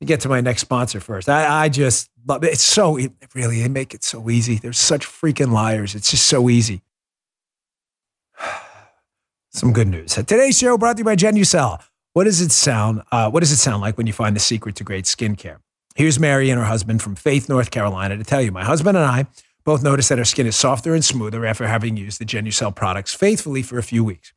You 0.00 0.06
get 0.06 0.20
to 0.20 0.28
my 0.28 0.40
next 0.42 0.60
sponsor 0.60 1.00
first. 1.00 1.28
I, 1.28 1.64
I 1.64 1.68
just 1.70 2.10
love 2.26 2.44
it. 2.44 2.52
It's 2.52 2.62
so, 2.62 2.98
it, 2.98 3.12
really, 3.34 3.62
they 3.62 3.68
make 3.68 3.94
it 3.94 4.04
so 4.04 4.28
easy. 4.28 4.56
They're 4.56 4.74
such 4.74 5.06
freaking 5.06 5.50
liars. 5.50 5.94
It's 5.94 6.10
just 6.10 6.26
so 6.26 6.50
easy. 6.50 6.82
Some 9.50 9.72
good 9.72 9.88
news. 9.88 10.12
Today's 10.14 10.58
show 10.58 10.76
brought 10.76 10.96
to 10.96 11.00
you 11.00 11.04
by 11.04 11.16
Genucel. 11.16 11.82
What 12.12 12.24
does 12.24 12.42
it 12.42 12.52
sound? 12.52 13.02
Uh, 13.10 13.30
what 13.30 13.40
does 13.40 13.52
it 13.52 13.56
sound 13.56 13.80
like 13.80 13.96
when 13.96 14.06
you 14.06 14.12
find 14.12 14.36
the 14.36 14.40
secret 14.40 14.76
to 14.76 14.84
great 14.84 15.06
skincare? 15.06 15.58
Here's 15.96 16.20
Mary 16.20 16.50
and 16.50 16.60
her 16.60 16.66
husband 16.66 17.00
from 17.00 17.14
Faith, 17.16 17.48
North 17.48 17.70
Carolina, 17.70 18.18
to 18.18 18.22
tell 18.22 18.42
you. 18.42 18.52
My 18.52 18.64
husband 18.64 18.98
and 18.98 19.06
I 19.06 19.24
both 19.64 19.82
noticed 19.82 20.10
that 20.10 20.18
our 20.18 20.26
skin 20.26 20.46
is 20.46 20.54
softer 20.54 20.94
and 20.94 21.02
smoother 21.02 21.46
after 21.46 21.66
having 21.66 21.96
used 21.96 22.20
the 22.20 22.26
Genucel 22.26 22.76
products 22.76 23.14
faithfully 23.14 23.62
for 23.62 23.78
a 23.78 23.82
few 23.82 24.04
weeks. 24.04 24.34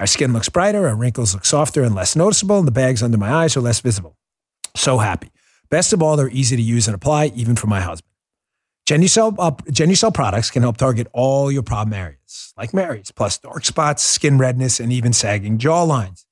Our 0.00 0.06
skin 0.06 0.32
looks 0.32 0.48
brighter, 0.48 0.88
our 0.88 0.96
wrinkles 0.96 1.34
look 1.34 1.44
softer 1.44 1.82
and 1.82 1.94
less 1.94 2.16
noticeable, 2.16 2.58
and 2.58 2.66
the 2.66 2.72
bags 2.72 3.02
under 3.02 3.18
my 3.18 3.30
eyes 3.30 3.54
are 3.54 3.60
less 3.60 3.80
visible. 3.80 4.16
So 4.76 4.96
happy. 4.96 5.30
Best 5.68 5.92
of 5.92 6.02
all, 6.02 6.16
they're 6.16 6.30
easy 6.30 6.56
to 6.56 6.62
use 6.62 6.88
and 6.88 6.94
apply, 6.94 7.32
even 7.36 7.54
for 7.54 7.66
my 7.66 7.82
husband. 7.82 8.10
Genucel, 8.88 9.34
uh, 9.38 10.10
products 10.10 10.50
can 10.50 10.62
help 10.62 10.78
target 10.78 11.06
all 11.12 11.52
your 11.52 11.62
problem 11.62 11.92
areas, 11.92 12.54
like 12.56 12.72
Mary's, 12.72 13.10
plus 13.10 13.36
dark 13.36 13.66
spots, 13.66 14.02
skin 14.02 14.38
redness, 14.38 14.80
and 14.80 14.90
even 14.90 15.12
sagging 15.12 15.58
jaw 15.58 15.82
lines. 15.82 16.24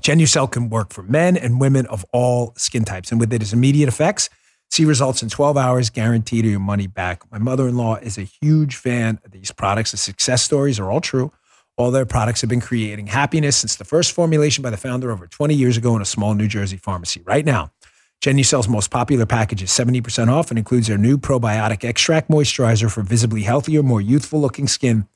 Genucel 0.00 0.50
can 0.50 0.70
work 0.70 0.92
for 0.92 1.02
men 1.02 1.36
and 1.36 1.60
women 1.60 1.86
of 1.86 2.04
all 2.12 2.52
skin 2.56 2.84
types, 2.84 3.10
and 3.10 3.20
with 3.20 3.32
its 3.32 3.52
immediate 3.52 3.88
effects, 3.88 4.28
see 4.70 4.84
results 4.84 5.22
in 5.22 5.28
12 5.28 5.56
hours, 5.56 5.90
guaranteed 5.90 6.44
or 6.44 6.48
your 6.48 6.60
money 6.60 6.86
back. 6.86 7.22
My 7.30 7.38
mother 7.38 7.68
in 7.68 7.76
law 7.76 7.96
is 7.96 8.16
a 8.16 8.22
huge 8.22 8.76
fan 8.76 9.20
of 9.24 9.32
these 9.32 9.50
products. 9.50 9.90
The 9.90 9.96
success 9.96 10.42
stories 10.42 10.78
are 10.78 10.90
all 10.90 11.00
true. 11.00 11.32
All 11.76 11.90
their 11.90 12.06
products 12.06 12.40
have 12.42 12.50
been 12.50 12.60
creating 12.60 13.06
happiness 13.06 13.56
since 13.56 13.76
the 13.76 13.84
first 13.84 14.12
formulation 14.12 14.62
by 14.62 14.70
the 14.70 14.76
founder 14.76 15.10
over 15.10 15.26
20 15.26 15.54
years 15.54 15.76
ago 15.76 15.96
in 15.96 16.02
a 16.02 16.06
small 16.06 16.34
New 16.34 16.46
Jersey 16.48 16.76
pharmacy. 16.76 17.22
Right 17.24 17.44
now, 17.44 17.72
Genucel's 18.20 18.68
most 18.68 18.90
popular 18.90 19.24
package 19.24 19.62
is 19.62 19.70
70% 19.70 20.28
off 20.28 20.50
and 20.50 20.58
includes 20.58 20.88
their 20.88 20.98
new 20.98 21.16
probiotic 21.16 21.84
extract 21.84 22.28
moisturizer 22.28 22.90
for 22.90 23.02
visibly 23.02 23.42
healthier, 23.42 23.82
more 23.82 24.02
youthful 24.02 24.40
looking 24.40 24.68
skin. 24.68 25.08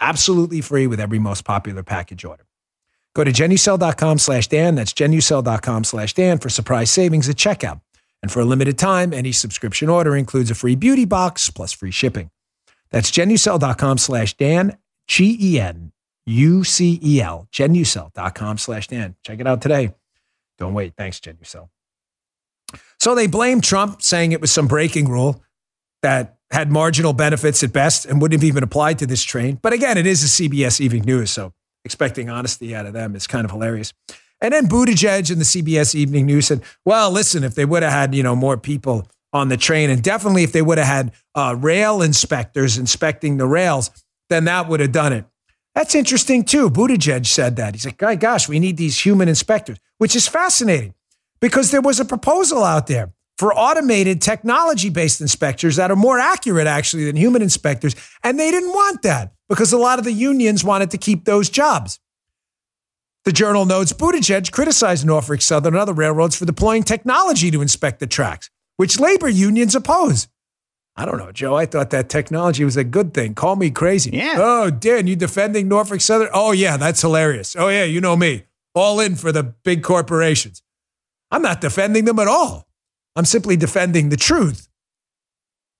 Absolutely 0.00 0.62
free 0.62 0.86
with 0.86 0.98
every 0.98 1.18
most 1.18 1.44
popular 1.44 1.82
package 1.82 2.24
order. 2.24 2.45
Go 3.16 3.24
to 3.24 3.32
genucel.com 3.32 4.18
slash 4.18 4.46
Dan. 4.48 4.74
That's 4.74 4.92
genucel.com 4.92 5.84
slash 5.84 6.12
Dan 6.12 6.36
for 6.36 6.50
surprise 6.50 6.90
savings 6.90 7.30
at 7.30 7.36
checkout. 7.36 7.80
And 8.22 8.30
for 8.30 8.40
a 8.40 8.44
limited 8.44 8.78
time, 8.78 9.14
any 9.14 9.32
subscription 9.32 9.88
order 9.88 10.14
includes 10.14 10.50
a 10.50 10.54
free 10.54 10.76
beauty 10.76 11.06
box 11.06 11.48
plus 11.48 11.72
free 11.72 11.90
shipping. 11.90 12.30
That's 12.90 13.10
genucel.com 13.10 13.96
slash 13.96 14.34
Dan, 14.34 14.76
G 15.08 15.34
E 15.40 15.58
N 15.58 15.92
U 16.26 16.62
C 16.62 17.00
E 17.02 17.22
L, 17.22 17.48
genucel.com 17.50 18.58
slash 18.58 18.88
Dan. 18.88 19.16
Check 19.24 19.40
it 19.40 19.46
out 19.46 19.62
today. 19.62 19.94
Don't 20.58 20.74
wait. 20.74 20.92
Thanks, 20.98 21.18
Genucel. 21.18 21.70
So 23.00 23.14
they 23.14 23.28
blamed 23.28 23.64
Trump, 23.64 24.02
saying 24.02 24.32
it 24.32 24.42
was 24.42 24.52
some 24.52 24.68
braking 24.68 25.08
rule 25.08 25.42
that 26.02 26.36
had 26.50 26.70
marginal 26.70 27.14
benefits 27.14 27.62
at 27.62 27.72
best 27.72 28.04
and 28.04 28.20
wouldn't 28.20 28.42
have 28.42 28.46
even 28.46 28.62
applied 28.62 28.98
to 28.98 29.06
this 29.06 29.22
train. 29.22 29.58
But 29.62 29.72
again, 29.72 29.96
it 29.96 30.06
is 30.06 30.22
a 30.22 30.26
CBS 30.26 30.82
Evening 30.82 31.04
News, 31.04 31.30
so 31.30 31.54
expecting 31.86 32.28
honesty 32.28 32.74
out 32.74 32.84
of 32.84 32.92
them 32.92 33.16
is 33.16 33.26
kind 33.26 33.46
of 33.46 33.50
hilarious. 33.50 33.94
And 34.42 34.52
then 34.52 34.68
Buttigieg 34.68 35.30
and 35.30 35.40
the 35.40 35.44
CBS 35.44 35.94
Evening 35.94 36.26
News 36.26 36.48
said, 36.48 36.62
well, 36.84 37.10
listen, 37.10 37.42
if 37.42 37.54
they 37.54 37.64
would 37.64 37.82
have 37.82 37.92
had, 37.92 38.14
you 38.14 38.22
know, 38.22 38.36
more 38.36 38.58
people 38.58 39.08
on 39.32 39.48
the 39.48 39.56
train 39.56 39.88
and 39.88 40.02
definitely 40.02 40.42
if 40.42 40.52
they 40.52 40.62
would 40.62 40.78
have 40.78 40.86
had 40.86 41.12
uh, 41.34 41.56
rail 41.58 42.02
inspectors 42.02 42.76
inspecting 42.76 43.38
the 43.38 43.46
rails, 43.46 43.90
then 44.28 44.44
that 44.44 44.68
would 44.68 44.80
have 44.80 44.92
done 44.92 45.12
it. 45.12 45.24
That's 45.74 45.94
interesting 45.94 46.44
too. 46.44 46.70
Buttigieg 46.70 47.26
said 47.26 47.56
that. 47.56 47.74
He's 47.74 47.84
like, 47.84 48.00
"My 48.00 48.16
gosh, 48.16 48.48
we 48.48 48.58
need 48.58 48.78
these 48.78 48.98
human 48.98 49.28
inspectors," 49.28 49.76
which 49.98 50.16
is 50.16 50.26
fascinating 50.26 50.94
because 51.38 51.70
there 51.70 51.82
was 51.82 52.00
a 52.00 52.04
proposal 52.06 52.64
out 52.64 52.86
there 52.86 53.12
for 53.36 53.52
automated 53.52 54.22
technology 54.22 54.88
based 54.88 55.20
inspectors 55.20 55.76
that 55.76 55.90
are 55.90 55.96
more 55.96 56.18
accurate 56.18 56.66
actually 56.66 57.04
than 57.04 57.16
human 57.16 57.42
inspectors. 57.42 57.94
And 58.22 58.40
they 58.40 58.50
didn't 58.50 58.70
want 58.70 59.02
that 59.02 59.35
because 59.48 59.72
a 59.72 59.78
lot 59.78 59.98
of 59.98 60.04
the 60.04 60.12
unions 60.12 60.64
wanted 60.64 60.90
to 60.90 60.98
keep 60.98 61.24
those 61.24 61.48
jobs. 61.48 62.00
The 63.24 63.32
journal 63.32 63.64
notes 63.64 63.92
Buttigieg 63.92 64.52
criticized 64.52 65.04
Norfolk 65.04 65.42
Southern 65.42 65.74
and 65.74 65.80
other 65.80 65.92
railroads 65.92 66.36
for 66.36 66.44
deploying 66.44 66.84
technology 66.84 67.50
to 67.50 67.60
inspect 67.60 67.98
the 67.98 68.06
tracks, 68.06 68.50
which 68.76 69.00
labor 69.00 69.28
unions 69.28 69.74
oppose. 69.74 70.28
I 70.94 71.04
don't 71.04 71.18
know, 71.18 71.32
Joe. 71.32 71.54
I 71.54 71.66
thought 71.66 71.90
that 71.90 72.08
technology 72.08 72.64
was 72.64 72.76
a 72.76 72.84
good 72.84 73.12
thing. 73.12 73.34
Call 73.34 73.56
me 73.56 73.70
crazy. 73.70 74.10
Yeah. 74.12 74.36
Oh, 74.38 74.70
Dan, 74.70 75.06
you 75.06 75.16
defending 75.16 75.68
Norfolk 75.68 76.00
Southern? 76.00 76.28
Oh, 76.32 76.52
yeah, 76.52 76.76
that's 76.76 77.02
hilarious. 77.02 77.54
Oh, 77.56 77.68
yeah, 77.68 77.84
you 77.84 78.00
know 78.00 78.16
me. 78.16 78.44
All 78.74 79.00
in 79.00 79.16
for 79.16 79.32
the 79.32 79.42
big 79.42 79.82
corporations. 79.82 80.62
I'm 81.30 81.42
not 81.42 81.60
defending 81.60 82.04
them 82.04 82.18
at 82.18 82.28
all. 82.28 82.68
I'm 83.14 83.24
simply 83.24 83.56
defending 83.56 84.08
the 84.08 84.16
truth. 84.16 84.68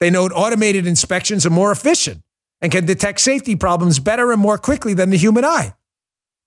They 0.00 0.10
note 0.10 0.32
automated 0.34 0.86
inspections 0.86 1.46
are 1.46 1.50
more 1.50 1.72
efficient 1.72 2.22
and 2.66 2.72
can 2.72 2.84
detect 2.84 3.20
safety 3.20 3.54
problems 3.54 4.00
better 4.00 4.32
and 4.32 4.40
more 4.40 4.58
quickly 4.58 4.92
than 4.92 5.10
the 5.10 5.16
human 5.16 5.44
eye. 5.44 5.72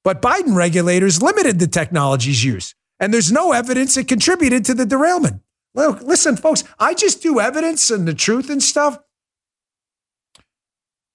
But 0.03 0.21
Biden 0.21 0.53
regulators 0.53 1.21
limited 1.21 1.59
the 1.59 1.67
technology's 1.67 2.43
use, 2.43 2.75
and 2.99 3.13
there's 3.13 3.31
no 3.31 3.53
evidence 3.53 3.95
it 3.95 4.09
contributed 4.09 4.65
to 4.65 4.73
the 4.73 4.85
derailment. 4.85 5.41
Look, 5.73 6.01
listen, 6.01 6.35
folks, 6.35 6.65
I 6.77 6.93
just 6.93 7.23
do 7.23 7.39
evidence 7.39 7.89
and 7.89 8.05
the 8.05 8.13
truth 8.13 8.49
and 8.49 8.61
stuff. 8.61 8.99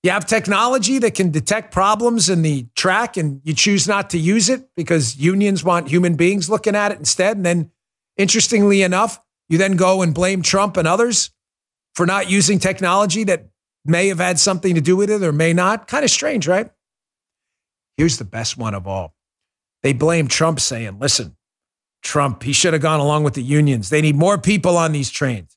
You 0.02 0.10
have 0.10 0.24
technology 0.24 0.98
that 1.00 1.14
can 1.14 1.30
detect 1.30 1.70
problems 1.70 2.30
in 2.30 2.40
the 2.40 2.66
track 2.74 3.18
and 3.18 3.42
you 3.44 3.52
choose 3.52 3.86
not 3.86 4.08
to 4.08 4.18
use 4.18 4.48
it 4.48 4.70
because 4.74 5.18
unions 5.18 5.62
want 5.62 5.88
human 5.88 6.14
beings 6.14 6.48
looking 6.48 6.74
at 6.74 6.92
it 6.92 6.98
instead. 6.98 7.36
And 7.36 7.44
then, 7.44 7.72
interestingly 8.16 8.80
enough, 8.80 9.20
you 9.50 9.58
then 9.58 9.76
go 9.76 10.00
and 10.00 10.14
blame 10.14 10.40
Trump 10.40 10.78
and 10.78 10.88
others 10.88 11.30
for 11.94 12.06
not 12.06 12.30
using 12.30 12.58
technology 12.58 13.22
that 13.24 13.48
may 13.84 14.08
have 14.08 14.18
had 14.18 14.38
something 14.38 14.74
to 14.74 14.80
do 14.80 14.96
with 14.96 15.10
it 15.10 15.22
or 15.22 15.32
may 15.32 15.52
not. 15.52 15.86
Kind 15.86 16.04
of 16.04 16.10
strange, 16.10 16.48
right? 16.48 16.70
Here's 17.96 18.18
the 18.18 18.24
best 18.24 18.56
one 18.56 18.74
of 18.74 18.86
all. 18.86 19.14
They 19.82 19.92
blame 19.92 20.28
Trump 20.28 20.60
saying, 20.60 20.98
listen, 20.98 21.36
Trump. 22.02 22.42
He 22.42 22.52
should 22.52 22.72
have 22.72 22.82
gone 22.82 23.00
along 23.00 23.24
with 23.24 23.34
the 23.34 23.42
unions. 23.42 23.90
They 23.90 24.02
need 24.02 24.16
more 24.16 24.38
people 24.38 24.76
on 24.76 24.92
these 24.92 25.10
trains. 25.10 25.56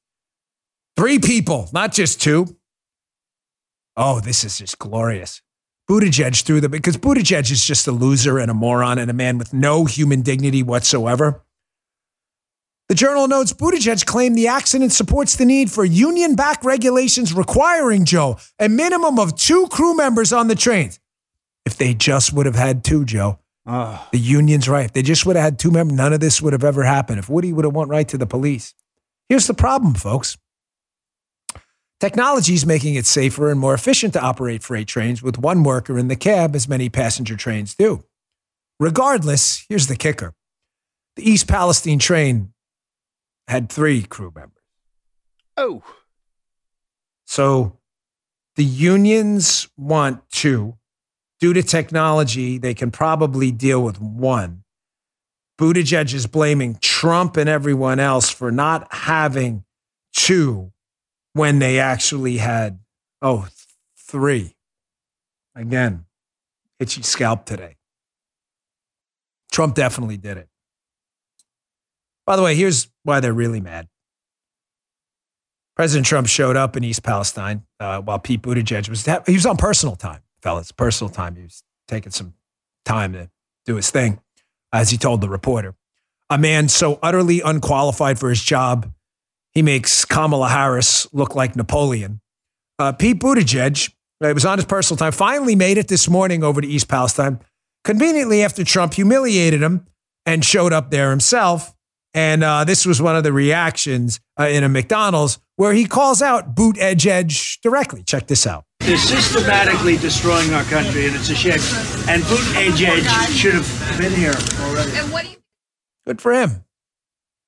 Three 0.95 1.19
people, 1.19 1.69
not 1.73 1.91
just 1.91 2.21
two. 2.21 2.57
Oh, 3.95 4.19
this 4.19 4.43
is 4.43 4.57
just 4.57 4.79
glorious. 4.79 5.41
Buttigieg 5.89 6.43
threw 6.43 6.59
them 6.59 6.71
because 6.71 6.97
Buttigieg 6.97 7.49
is 7.51 7.63
just 7.63 7.87
a 7.87 7.91
loser 7.91 8.37
and 8.39 8.51
a 8.51 8.53
moron 8.53 8.97
and 8.97 9.09
a 9.09 9.13
man 9.13 9.37
with 9.37 9.53
no 9.53 9.85
human 9.85 10.21
dignity 10.21 10.61
whatsoever. 10.61 11.43
The 12.89 12.95
journal 12.95 13.27
notes 13.27 13.51
Buttigieg 13.51 14.05
claimed 14.05 14.37
the 14.37 14.47
accident 14.47 14.93
supports 14.93 15.35
the 15.35 15.45
need 15.45 15.69
for 15.69 15.83
union 15.83 16.35
backed 16.35 16.63
regulations 16.63 17.33
requiring 17.33 18.05
Joe 18.05 18.37
a 18.59 18.69
minimum 18.69 19.19
of 19.19 19.35
two 19.35 19.67
crew 19.67 19.95
members 19.95 20.31
on 20.31 20.47
the 20.47 20.55
trains. 20.55 20.99
If 21.65 21.77
they 21.77 21.93
just 21.93 22.31
would 22.31 22.45
have 22.45 22.55
had 22.55 22.85
two, 22.85 23.03
Joe, 23.03 23.39
Oh. 23.69 24.07
The 24.13 24.17
union's 24.17 24.69
right. 24.69 24.85
If 24.85 24.93
they 24.93 25.01
just 25.01 25.25
would 25.25 25.35
have 25.35 25.43
had 25.43 25.59
two 25.59 25.71
members, 25.71 25.97
none 25.97 26.13
of 26.13 26.21
this 26.21 26.41
would 26.41 26.53
have 26.53 26.63
ever 26.63 26.83
happened. 26.83 27.19
If 27.19 27.29
Woody 27.29 27.51
would 27.51 27.65
have 27.65 27.75
went 27.75 27.89
right 27.89 28.07
to 28.07 28.17
the 28.17 28.25
police. 28.25 28.73
Here's 29.27 29.45
the 29.45 29.53
problem, 29.53 29.93
folks. 29.93 30.37
Technology 31.99 32.53
is 32.53 32.65
making 32.65 32.95
it 32.95 33.05
safer 33.05 33.51
and 33.51 33.59
more 33.59 33.73
efficient 33.73 34.13
to 34.13 34.21
operate 34.21 34.63
freight 34.63 34.87
trains 34.87 35.21
with 35.21 35.37
one 35.37 35.63
worker 35.63 35.97
in 35.97 36.07
the 36.07 36.15
cab, 36.15 36.55
as 36.55 36.69
many 36.69 36.87
passenger 36.87 37.35
trains 37.35 37.75
do. 37.75 38.05
Regardless, 38.79 39.65
here's 39.67 39.87
the 39.87 39.95
kicker 39.97 40.33
the 41.17 41.29
East 41.29 41.47
Palestine 41.47 41.99
train 41.99 42.53
had 43.47 43.69
three 43.69 44.03
crew 44.03 44.31
members. 44.35 44.63
Oh. 45.55 45.83
So 47.25 47.77
the 48.55 48.63
unions 48.65 49.67
want 49.77 50.29
two, 50.29 50.77
due 51.39 51.53
to 51.53 51.63
technology, 51.63 52.57
they 52.57 52.73
can 52.73 52.91
probably 52.91 53.51
deal 53.51 53.83
with 53.83 53.99
one. 54.01 54.63
Buttigieg 55.59 56.13
is 56.13 56.27
blaming 56.27 56.77
Trump 56.81 57.35
and 57.37 57.49
everyone 57.49 57.99
else 57.99 58.29
for 58.29 58.51
not 58.51 58.93
having 58.93 59.63
two 60.13 60.71
when 61.33 61.59
they 61.59 61.79
actually 61.79 62.37
had, 62.37 62.79
oh, 63.21 63.47
three. 63.97 64.55
Again, 65.55 66.05
itchy 66.79 67.01
scalp 67.01 67.45
today. 67.45 67.77
Trump 69.51 69.73
definitely 69.73 70.17
did 70.17 70.37
it. 70.37 70.49
By 72.27 72.35
the 72.35 72.43
way, 72.43 72.55
here's 72.55 72.89
why 73.03 73.21
they're 73.21 73.33
really 73.33 73.61
mad. 73.61 73.87
President 75.77 76.05
Trump 76.05 76.27
showed 76.27 76.57
up 76.57 76.75
in 76.75 76.83
East 76.83 77.01
Palestine 77.03 77.63
uh, 77.79 78.01
while 78.01 78.19
Pete 78.19 78.41
Buttigieg 78.41 78.89
was 78.89 79.05
he 79.25 79.33
was 79.33 79.45
on 79.45 79.57
personal 79.57 79.95
time, 79.95 80.21
fellas, 80.41 80.71
personal 80.71 81.09
time. 81.09 81.35
He 81.35 81.43
was 81.43 81.63
taking 81.87 82.11
some 82.11 82.33
time 82.83 83.13
to 83.13 83.29
do 83.65 83.75
his 83.75 83.89
thing, 83.89 84.19
as 84.73 84.89
he 84.89 84.97
told 84.97 85.21
the 85.21 85.29
reporter. 85.29 85.75
A 86.29 86.37
man 86.37 86.67
so 86.67 86.99
utterly 87.01 87.41
unqualified 87.41 88.19
for 88.19 88.29
his 88.29 88.43
job, 88.43 88.91
he 89.53 89.61
makes 89.61 90.03
Kamala 90.03 90.49
Harris 90.49 91.07
look 91.13 91.35
like 91.35 91.55
Napoleon. 91.55 92.19
Uh, 92.79 92.91
Pete 92.91 93.19
Buttigieg, 93.19 93.93
it 94.19 94.33
was 94.33 94.45
on 94.45 94.57
his 94.57 94.65
personal 94.65 94.97
time, 94.97 95.11
finally 95.11 95.55
made 95.55 95.77
it 95.77 95.87
this 95.87 96.09
morning 96.09 96.43
over 96.43 96.59
to 96.59 96.67
East 96.67 96.89
Palestine, 96.89 97.39
conveniently 97.83 98.43
after 98.43 98.63
Trump 98.63 98.95
humiliated 98.95 99.61
him 99.61 99.85
and 100.25 100.43
showed 100.43 100.73
up 100.73 100.91
there 100.91 101.11
himself. 101.11 101.73
And 102.13 102.43
uh, 102.43 102.63
this 102.63 102.85
was 102.85 103.01
one 103.01 103.15
of 103.15 103.23
the 103.23 103.33
reactions 103.33 104.19
uh, 104.39 104.47
in 104.47 104.63
a 104.63 104.69
McDonald's 104.69 105.39
where 105.55 105.73
he 105.73 105.85
calls 105.85 106.21
out 106.21 106.55
Buttigieg 106.55 107.59
directly. 107.61 108.03
Check 108.03 108.27
this 108.27 108.47
out. 108.47 108.63
They're 108.79 108.97
systematically 108.97 109.97
destroying 109.97 110.53
our 110.53 110.63
country, 110.65 111.07
and 111.07 111.15
it's 111.15 111.29
a 111.29 111.35
shame. 111.35 111.59
And 112.09 112.23
Buttigieg 112.23 113.27
should 113.29 113.53
have 113.55 113.97
been 113.99 114.13
here 114.13 114.33
already. 114.61 114.91
And 114.97 115.11
what 115.11 115.25
do 115.25 115.31
you- 115.31 115.37
Good 116.05 116.21
for 116.21 116.31
him. 116.33 116.63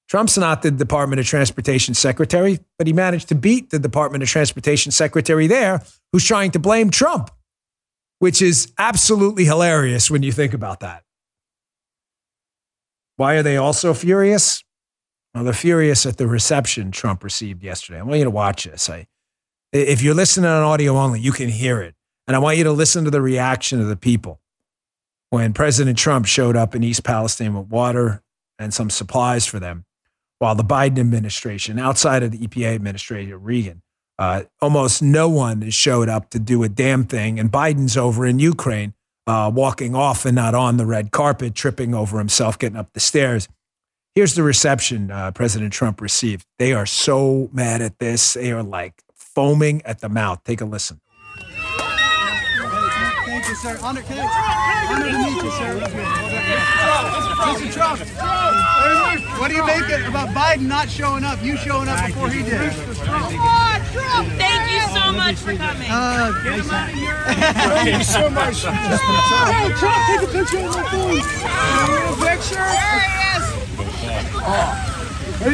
Trump's 0.09 0.37
not 0.37 0.63
the 0.63 0.71
Department 0.71 1.19
of 1.19 1.27
Transportation 1.27 1.93
secretary, 1.93 2.59
but 2.77 2.87
he 2.87 2.93
managed 2.93 3.29
to 3.29 3.35
beat 3.35 3.69
the 3.69 3.77
Department 3.79 4.23
of 4.23 4.29
Transportation 4.29 4.91
secretary 4.91 5.45
there, 5.45 5.83
who's 6.11 6.25
trying 6.25 6.49
to 6.51 6.59
blame 6.59 6.89
Trump, 6.89 7.29
which 8.17 8.41
is 8.41 8.73
absolutely 8.79 9.45
hilarious 9.45 10.09
when 10.09 10.23
you 10.23 10.31
think 10.31 10.53
about 10.55 10.79
that. 10.79 11.03
Why 13.19 13.35
are 13.35 13.43
they 13.43 13.57
also 13.57 13.93
furious? 13.93 14.63
Well, 15.35 15.43
they're 15.43 15.51
furious 15.51 16.05
at 16.05 16.15
the 16.15 16.25
reception 16.25 16.89
Trump 16.89 17.21
received 17.21 17.61
yesterday. 17.61 17.99
I 17.99 18.03
want 18.03 18.19
you 18.19 18.23
to 18.23 18.29
watch 18.29 18.63
this. 18.63 18.89
I, 18.89 19.07
if 19.73 20.01
you're 20.01 20.15
listening 20.15 20.49
on 20.49 20.63
audio 20.63 20.95
only, 20.95 21.19
you 21.19 21.33
can 21.33 21.49
hear 21.49 21.81
it. 21.81 21.95
And 22.27 22.35
I 22.37 22.39
want 22.39 22.57
you 22.57 22.63
to 22.63 22.71
listen 22.71 23.03
to 23.03 23.11
the 23.11 23.21
reaction 23.21 23.81
of 23.81 23.87
the 23.87 23.97
people 23.97 24.39
when 25.31 25.51
President 25.51 25.97
Trump 25.97 26.27
showed 26.27 26.55
up 26.55 26.73
in 26.75 26.81
East 26.81 27.03
Palestine 27.03 27.55
with 27.55 27.67
water 27.67 28.23
and 28.57 28.73
some 28.73 28.89
supplies 28.89 29.45
for 29.45 29.59
them, 29.59 29.83
while 30.37 30.55
the 30.55 30.63
Biden 30.63 30.97
administration, 30.97 31.77
outside 31.77 32.23
of 32.23 32.31
the 32.31 32.47
EPA 32.47 32.73
administrator, 32.73 33.37
Regan, 33.37 33.81
uh, 34.17 34.43
almost 34.61 35.01
no 35.01 35.27
one 35.27 35.61
has 35.63 35.73
showed 35.73 36.07
up 36.07 36.29
to 36.29 36.39
do 36.39 36.63
a 36.63 36.69
damn 36.69 37.03
thing. 37.03 37.37
And 37.37 37.51
Biden's 37.51 37.97
over 37.97 38.25
in 38.25 38.39
Ukraine, 38.39 38.93
uh, 39.29 39.51
walking 39.53 39.93
off 39.93 40.25
and 40.25 40.35
not 40.35 40.55
on 40.55 40.77
the 40.77 40.87
red 40.87 41.11
carpet, 41.11 41.53
tripping 41.53 41.93
over 41.93 42.17
himself, 42.17 42.57
getting 42.57 42.77
up 42.77 42.91
the 42.93 42.99
stairs. 42.99 43.47
Here's 44.15 44.33
the 44.33 44.41
reception 44.41 45.11
uh, 45.11 45.31
President 45.31 45.71
Trump 45.71 46.01
received. 46.01 46.47
They 46.57 46.73
are 46.73 46.87
so 46.87 47.47
mad 47.53 47.83
at 47.83 47.99
this. 47.99 48.33
They 48.33 48.51
are 48.51 48.63
like 48.63 49.03
foaming 49.13 49.83
at 49.83 49.99
the 49.99 50.09
mouth. 50.09 50.43
Take 50.43 50.61
a 50.61 50.65
listen. 50.65 50.99
Thank 53.27 53.47
you, 53.47 53.55
sir. 53.55 53.77
Honor, 53.83 54.01
can 54.01 54.17
I, 54.19 54.95
honor 54.95 55.11
to 55.11 55.17
meet 55.19 55.43
you, 55.43 55.51
sir. 55.51 56.28
Mr. 56.49 57.71
Trump, 57.73 57.99
what 59.39 59.49
do 59.49 59.55
you 59.55 59.65
make 59.65 59.89
it 59.89 60.05
about 60.07 60.29
Biden 60.29 60.67
not 60.67 60.89
showing 60.89 61.23
up? 61.23 61.41
You 61.43 61.57
showing 61.57 61.87
up 61.87 62.05
before 62.07 62.29
he 62.29 62.43
did. 62.43 62.71
Come 63.05 63.23
on, 63.39 63.81
Trump! 63.91 64.27
Thank 64.37 64.71
you 64.71 64.81
so 64.99 65.11
much 65.13 65.35
for 65.35 65.55
coming. 65.55 65.89
Uh, 65.91 66.31
Get 66.43 66.59
him 66.59 66.69
out 66.71 66.89
of 66.89 66.95
here. 66.95 67.23
Thank 67.27 67.97
you 67.97 68.03
so 68.03 68.29
much. 68.29 68.63
Hey, 68.63 69.71
Trump, 69.77 70.05
take 70.07 70.21
a 70.21 70.31
picture 70.31 70.59
of 70.59 70.75
my 70.75 70.83
phone. 70.89 71.21
Picture? 72.27 72.55
There 72.55 72.99
he 72.99 73.13
is. 73.37 73.45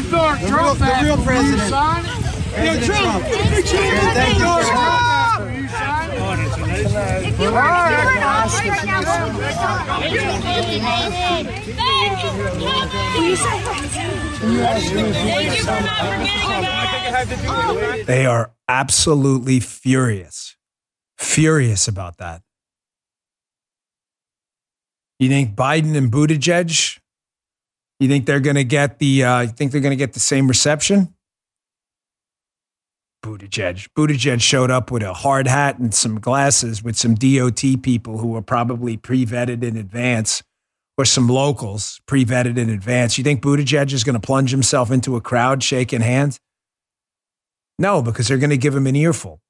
He's 0.03 0.11
dark. 0.11 0.39
The 0.39 0.47
real, 0.47 0.73
the 0.75 0.85
real 1.03 1.17
president. 1.23 1.71
Yeah, 1.71 2.79
Trump. 2.85 3.25
Take 3.25 3.41
a 3.41 3.47
picture 3.55 3.77
of 3.77 3.83
my 3.83 4.13
phone. 4.33 4.39
Trump. 4.65 5.39
Will 5.41 5.51
you 5.51 5.67
sign 6.89 7.23
it? 7.23 7.24
If 7.35 7.41
you 7.41 7.51
were 7.51 7.61
to 7.61 7.67
do 7.67 7.81
it 7.81 7.83
all 7.83 7.91
right 7.91 8.15
now, 8.15 8.47
thank 11.67 12.23
you, 12.23 12.31
Will 13.15 13.29
you 13.29 13.35
say 13.35 13.59
Thank 14.39 15.57
you 15.57 15.63
for 15.63 15.81
not 15.81 16.89
forgetting 16.89 17.49
us. 17.49 18.05
They 18.05 18.25
are 18.25 18.51
absolutely 18.69 19.59
furious, 19.59 20.55
furious 21.17 21.89
about 21.89 22.17
that. 22.19 22.41
You 25.19 25.27
think 25.27 25.55
Biden 25.55 25.97
and 25.97 26.09
Buttigieg? 26.11 26.99
You 27.99 28.07
think 28.07 28.25
they're 28.25 28.39
going 28.39 28.55
to 28.55 28.63
get 28.63 28.99
the? 28.99 29.23
Uh, 29.25 29.39
you 29.41 29.47
think 29.49 29.73
they're 29.73 29.81
going 29.81 29.91
to 29.91 29.97
get 29.97 30.13
the 30.13 30.19
same 30.21 30.47
reception? 30.47 31.14
Buttigieg. 33.25 33.87
Buttigieg 33.97 34.39
showed 34.39 34.69
up 34.69 34.91
with 34.91 35.01
a 35.01 35.13
hard 35.13 35.47
hat 35.47 35.79
and 35.79 35.91
some 35.91 36.19
glasses 36.19 36.83
with 36.83 36.95
some 36.95 37.15
DOT 37.15 37.81
people 37.81 38.19
who 38.19 38.27
were 38.27 38.41
probably 38.43 38.97
pre-vetted 38.97 39.63
in 39.63 39.75
advance, 39.75 40.43
or 40.95 41.05
some 41.05 41.27
locals 41.27 41.99
pre-vetted 42.05 42.55
in 42.55 42.69
advance. 42.69 43.17
You 43.17 43.23
think 43.23 43.41
Buttigieg 43.41 43.91
is 43.91 44.03
going 44.03 44.13
to 44.13 44.19
plunge 44.19 44.51
himself 44.51 44.91
into 44.91 45.15
a 45.15 45.21
crowd 45.21 45.63
shaking 45.63 46.01
hands? 46.01 46.39
No, 47.79 48.03
because 48.03 48.27
they're 48.27 48.37
going 48.37 48.51
to 48.51 48.57
give 48.57 48.75
him 48.75 48.85
an 48.85 48.95
earful. 48.95 49.41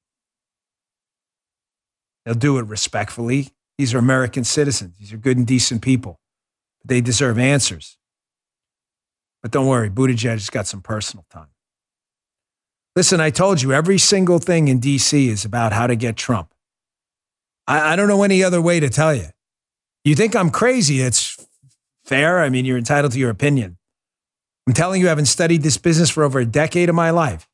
They'll 2.24 2.34
do 2.34 2.56
it 2.58 2.64
respectfully. 2.66 3.50
These 3.76 3.92
are 3.92 3.98
American 3.98 4.44
citizens. 4.44 4.96
These 4.98 5.12
are 5.12 5.18
good 5.18 5.36
and 5.36 5.46
decent 5.46 5.82
people. 5.82 6.18
They 6.82 7.02
deserve 7.02 7.38
answers. 7.38 7.98
But 9.42 9.50
don't 9.50 9.66
worry, 9.66 9.90
Buttigieg's 9.90 10.48
got 10.48 10.66
some 10.66 10.80
personal 10.80 11.26
time. 11.30 11.48
Listen, 12.96 13.20
I 13.20 13.28
told 13.28 13.60
you 13.60 13.74
every 13.74 13.98
single 13.98 14.38
thing 14.38 14.68
in 14.68 14.80
DC 14.80 15.28
is 15.28 15.44
about 15.44 15.74
how 15.74 15.86
to 15.86 15.94
get 15.94 16.16
Trump. 16.16 16.54
I, 17.66 17.92
I 17.92 17.96
don't 17.96 18.08
know 18.08 18.22
any 18.22 18.42
other 18.42 18.60
way 18.60 18.80
to 18.80 18.88
tell 18.88 19.14
you. 19.14 19.26
You 20.02 20.14
think 20.14 20.34
I'm 20.34 20.48
crazy? 20.48 21.02
It's 21.02 21.36
fair. 22.06 22.40
I 22.40 22.48
mean, 22.48 22.64
you're 22.64 22.78
entitled 22.78 23.12
to 23.12 23.18
your 23.18 23.28
opinion. 23.28 23.76
I'm 24.66 24.72
telling 24.72 25.02
you, 25.02 25.08
having 25.08 25.26
studied 25.26 25.62
this 25.62 25.76
business 25.76 26.08
for 26.08 26.24
over 26.24 26.40
a 26.40 26.46
decade 26.46 26.88
of 26.88 26.94
my 26.94 27.10
life, 27.10 27.46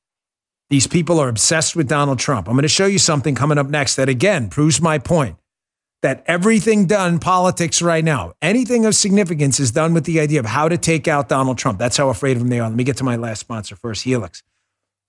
these 0.70 0.86
people 0.86 1.18
are 1.18 1.28
obsessed 1.28 1.74
with 1.74 1.88
Donald 1.88 2.20
Trump. 2.20 2.47
I'm 2.47 2.55
going 2.55 2.62
to 2.62 2.68
show 2.68 2.86
you 2.86 2.99
something 2.99 3.34
coming 3.34 3.59
up 3.59 3.68
next 3.68 3.97
that 3.97 4.09
again 4.09 4.49
proves 4.49 4.80
my 4.80 4.99
point 4.99 5.36
that 6.03 6.22
everything 6.26 6.86
done 6.86 7.18
politics 7.18 7.82
right 7.82 8.05
now, 8.05 8.32
anything 8.43 8.86
of 8.86 8.95
significance 8.95 9.59
is 9.59 9.72
done 9.72 9.93
with 9.93 10.05
the 10.05 10.20
idea 10.20 10.40
of 10.40 10.47
how 10.47 10.68
to 10.68 10.78
take 10.78 11.09
out 11.09 11.28
Donald 11.28 11.59
Trump. 11.59 11.78
That's 11.78 11.97
how 11.97 12.09
afraid 12.11 12.36
of 12.36 12.43
him 12.43 12.49
they 12.49 12.61
are. 12.61 12.68
Let 12.68 12.76
me 12.76 12.84
get 12.84 12.97
to 12.99 13.05
my 13.05 13.16
last 13.16 13.40
sponsor 13.40 13.76
first, 13.76 14.05
Helix. 14.05 14.43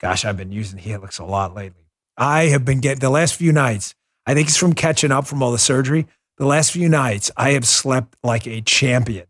Gosh, 0.00 0.24
I've 0.24 0.36
been 0.36 0.52
using 0.52 0.78
Helix 0.78 1.18
a 1.18 1.24
lot 1.24 1.54
lately. 1.54 1.84
I 2.16 2.44
have 2.44 2.64
been 2.64 2.80
getting 2.80 3.00
the 3.00 3.10
last 3.10 3.34
few 3.34 3.52
nights. 3.52 3.94
I 4.26 4.34
think 4.34 4.48
it's 4.48 4.56
from 4.56 4.72
catching 4.72 5.12
up 5.12 5.26
from 5.26 5.42
all 5.42 5.52
the 5.52 5.58
surgery. 5.58 6.06
The 6.38 6.46
last 6.46 6.72
few 6.72 6.88
nights, 6.88 7.30
I 7.36 7.50
have 7.50 7.66
slept 7.66 8.16
like 8.22 8.46
a 8.46 8.60
champion. 8.60 9.26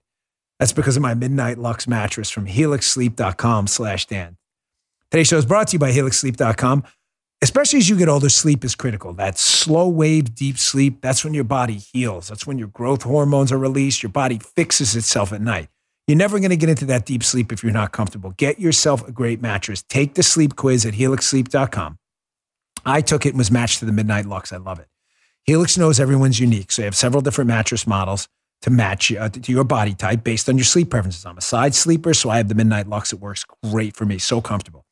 That's 0.59 0.73
because 0.73 0.97
of 0.97 1.03
my 1.03 1.15
Midnight 1.15 1.59
Lux 1.59 1.87
mattress 1.87 2.31
from 2.31 2.47
helixsleep.com 2.47 3.67
slash 3.67 4.07
Dan. 4.07 4.37
Today's 5.11 5.29
show 5.29 5.37
is 5.37 5.47
brought 5.47 5.69
to 5.69 5.73
you 5.75 5.79
by 5.79 5.93
helixsleep.com. 5.93 6.85
Especially 7.43 7.79
as 7.79 7.89
you 7.91 7.97
get 7.97 8.09
older, 8.09 8.31
sleep 8.31 8.65
is 8.65 8.75
critical. 8.75 9.13
That 9.13 9.37
slow 9.37 9.89
wave, 9.89 10.35
deep 10.35 10.57
sleep, 10.57 11.03
that's 11.03 11.25
when 11.25 11.35
your 11.35 11.45
body 11.45 11.75
heals. 11.75 12.29
That's 12.29 12.47
when 12.47 12.59
your 12.59 12.69
growth 12.69 13.03
hormones 13.03 13.53
are 13.53 13.59
released. 13.59 14.03
Your 14.03 14.11
body 14.11 14.39
fixes 14.39 14.97
itself 14.97 15.33
at 15.33 15.43
night. 15.43 15.69
You're 16.07 16.19
never 16.19 16.39
going 16.39 16.51
to 16.51 16.57
get 16.57 16.69
into 16.69 16.85
that 16.87 17.07
deep 17.07 17.25
sleep 17.25 17.51
if 17.51 17.63
you're 17.63 17.73
not 17.73 17.93
comfortable. 17.93 18.33
Get 18.37 18.61
yourself 18.61 19.07
a 19.09 19.13
great 19.13 19.41
mattress. 19.41 19.83
Take 19.83 20.15
the 20.15 20.23
sleep 20.23 20.55
quiz 20.55 20.85
at 20.85 20.95
helixsleep.com. 20.95 21.99
I 22.85 23.01
took 23.01 23.25
it 23.25 23.31
and 23.31 23.39
was 23.39 23.51
matched 23.51 23.79
to 23.79 23.87
the 23.87 23.93
Midnight 23.93 24.27
Lux. 24.27 24.53
I 24.53 24.59
love 24.59 24.79
it. 24.79 24.89
Helix 25.45 25.79
knows 25.79 25.99
everyone's 26.01 26.39
unique, 26.41 26.73
so 26.73 26.83
they 26.83 26.87
have 26.87 26.97
several 26.97 27.23
different 27.23 27.49
mattress 27.49 27.87
models 27.87 28.29
to 28.63 28.71
match 28.71 29.13
uh, 29.13 29.29
to 29.29 29.53
your 29.53 29.65
body 29.65 29.95
type 29.95 30.25
based 30.25 30.49
on 30.49 30.57
your 30.57 30.65
sleep 30.65 30.91
preferences. 30.91 31.25
I'm 31.25 31.39
a 31.39 31.43
side 31.43 31.75
sleeper, 31.75 32.13
so 32.15 32.31
I 32.31 32.39
have 32.39 32.49
the 32.49 32.55
Midnight 32.55 32.87
Lux. 32.87 33.13
It 33.13 33.21
works 33.21 33.45
great 33.63 33.97
for 33.97 34.05
me, 34.05 34.19
so 34.19 34.41
comfortable. 34.41 34.85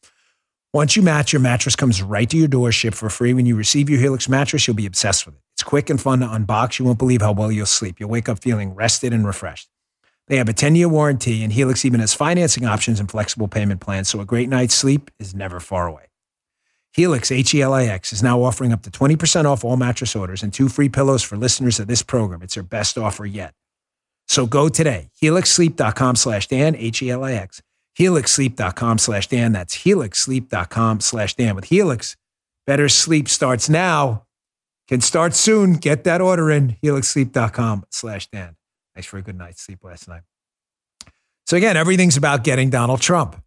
Once 0.75 0.97
you 0.97 1.03
match, 1.03 1.35
your 1.35 1.41
mattress 1.41 1.77
comes 1.77 2.03
right 2.03 2.29
to 2.31 2.37
your 2.39 2.49
door, 2.49 2.73
shipped 2.73 2.97
for 2.97 3.11
free. 3.11 3.35
When 3.35 3.45
you 3.45 3.57
receive 3.57 3.91
your 3.91 4.01
Helix 4.01 4.29
mattress, 4.29 4.67
you'll 4.67 4.77
be 4.77 4.87
obsessed 4.87 5.27
with 5.27 5.35
it. 5.35 5.41
It's 5.55 5.63
quick 5.63 5.91
and 5.91 6.01
fun 6.01 6.21
to 6.21 6.27
unbox. 6.27 6.79
You 6.79 6.87
won't 6.87 6.99
believe 6.99 7.21
how 7.21 7.33
well 7.33 7.53
you'll 7.53 7.67
sleep. 7.67 8.01
You'll 8.01 8.09
wake 8.09 8.29
up 8.31 8.39
feeling 8.39 8.75
rested 8.75 9.13
and 9.13 9.27
refreshed. 9.27 9.69
They 10.29 10.37
have 10.37 10.49
a 10.49 10.53
10 10.53 10.77
year 10.77 10.89
warranty, 10.89 11.43
and 11.43 11.53
Helix 11.53 11.85
even 11.85 12.01
has 12.01 12.15
financing 12.15 12.65
options 12.65 13.01
and 13.01 13.11
flexible 13.11 13.49
payment 13.49 13.81
plans, 13.81 14.09
so 14.09 14.21
a 14.21 14.25
great 14.25 14.49
night's 14.49 14.75
sleep 14.75 15.11
is 15.19 15.35
never 15.35 15.61
far 15.61 15.87
away. 15.87 16.07
Helix, 16.95 17.33
H 17.33 17.55
E 17.55 17.63
L 17.63 17.73
I 17.73 17.85
X, 17.85 18.13
is 18.13 18.23
now 18.23 18.43
offering 18.43 18.73
up 18.73 18.83
to 18.83 18.91
20% 18.91 19.47
off 19.47 19.65
all 19.65 19.77
mattress 19.77 20.15
orders 20.15 20.43
and 20.43 20.53
two 20.53 20.69
free 20.69 20.89
pillows 20.89 21.23
for 21.23 21.37
listeners 21.37 21.81
of 21.81 21.87
this 21.87 22.03
program. 22.03 22.43
It's 22.43 22.55
their 22.55 22.63
best 22.63 22.99
offer 22.99 23.25
yet. 23.25 23.55
So 24.29 24.47
go 24.47 24.69
today, 24.69 25.11
helixsleep.com 25.21 26.17
slash 26.17 26.47
Dan, 26.49 26.77
H 26.77 27.03
E 27.03 27.11
L 27.11 27.25
I 27.25 27.33
X, 27.33 27.63
helixsleep.com 27.99 28.99
slash 28.99 29.27
Dan. 29.27 29.53
That's 29.53 29.79
helixsleep.com 29.79 31.01
slash 31.01 31.35
Dan. 31.35 31.55
With 31.57 31.67
Helix, 31.67 32.17
better 32.67 32.89
sleep 32.89 33.29
starts 33.29 33.69
now, 33.69 34.27
can 34.87 35.01
start 35.01 35.35
soon. 35.35 35.75
Get 35.75 36.05
that 36.05 36.21
order 36.21 36.51
in, 36.51 36.77
helixsleep.com 36.83 37.85
slash 37.91 38.29
Dan. 38.29 38.57
Thanks 38.95 39.07
for 39.07 39.19
a 39.19 39.23
good 39.23 39.37
night's 39.37 39.63
sleep 39.63 39.83
last 39.83 40.09
night. 40.09 40.23
So 41.47 41.57
again, 41.57 41.77
everything's 41.77 42.17
about 42.17 42.45
getting 42.45 42.71
Donald 42.71 43.01
Trump. 43.01 43.43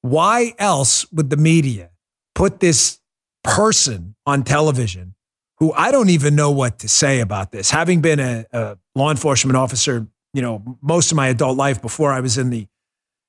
Why 0.00 0.54
else 0.58 1.10
would 1.12 1.30
the 1.30 1.36
media 1.36 1.90
put 2.34 2.60
this 2.60 3.00
person 3.42 4.14
on 4.26 4.44
television 4.44 5.14
who 5.58 5.72
I 5.72 5.90
don't 5.90 6.10
even 6.10 6.34
know 6.34 6.50
what 6.50 6.78
to 6.80 6.88
say 6.88 7.20
about 7.20 7.50
this. 7.50 7.70
Having 7.70 8.00
been 8.00 8.20
a, 8.20 8.46
a, 8.52 8.78
law 8.94 9.10
enforcement 9.10 9.56
officer, 9.56 10.06
you 10.32 10.42
know, 10.42 10.78
most 10.80 11.10
of 11.10 11.16
my 11.16 11.28
adult 11.28 11.56
life 11.56 11.82
before 11.82 12.12
I 12.12 12.20
was 12.20 12.38
in 12.38 12.50
the 12.50 12.66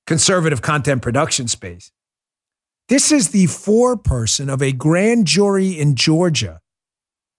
conservative 0.06 0.62
content 0.62 1.02
production 1.02 1.48
space. 1.48 1.92
This 2.88 3.12
is 3.12 3.30
the 3.30 3.46
foreperson 3.46 4.52
of 4.52 4.62
a 4.62 4.72
grand 4.72 5.28
jury 5.28 5.70
in 5.70 5.96
Georgia 5.96 6.60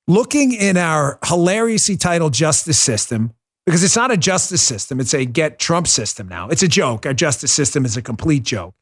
looking 0.06 0.52
in 0.52 0.76
our 0.76 1.18
hilariously 1.24 1.96
titled 1.96 2.32
justice 2.34 2.78
system 2.78 3.32
because 3.66 3.84
it's 3.84 3.96
not 3.96 4.10
a 4.10 4.16
justice 4.16 4.62
system, 4.62 5.00
it's 5.00 5.14
a 5.14 5.24
get 5.24 5.58
Trump 5.58 5.86
system 5.86 6.28
now. 6.28 6.48
It's 6.48 6.62
a 6.62 6.68
joke. 6.68 7.06
Our 7.06 7.14
justice 7.14 7.52
system 7.52 7.84
is 7.84 7.96
a 7.96 8.02
complete 8.02 8.42
joke. 8.42 8.74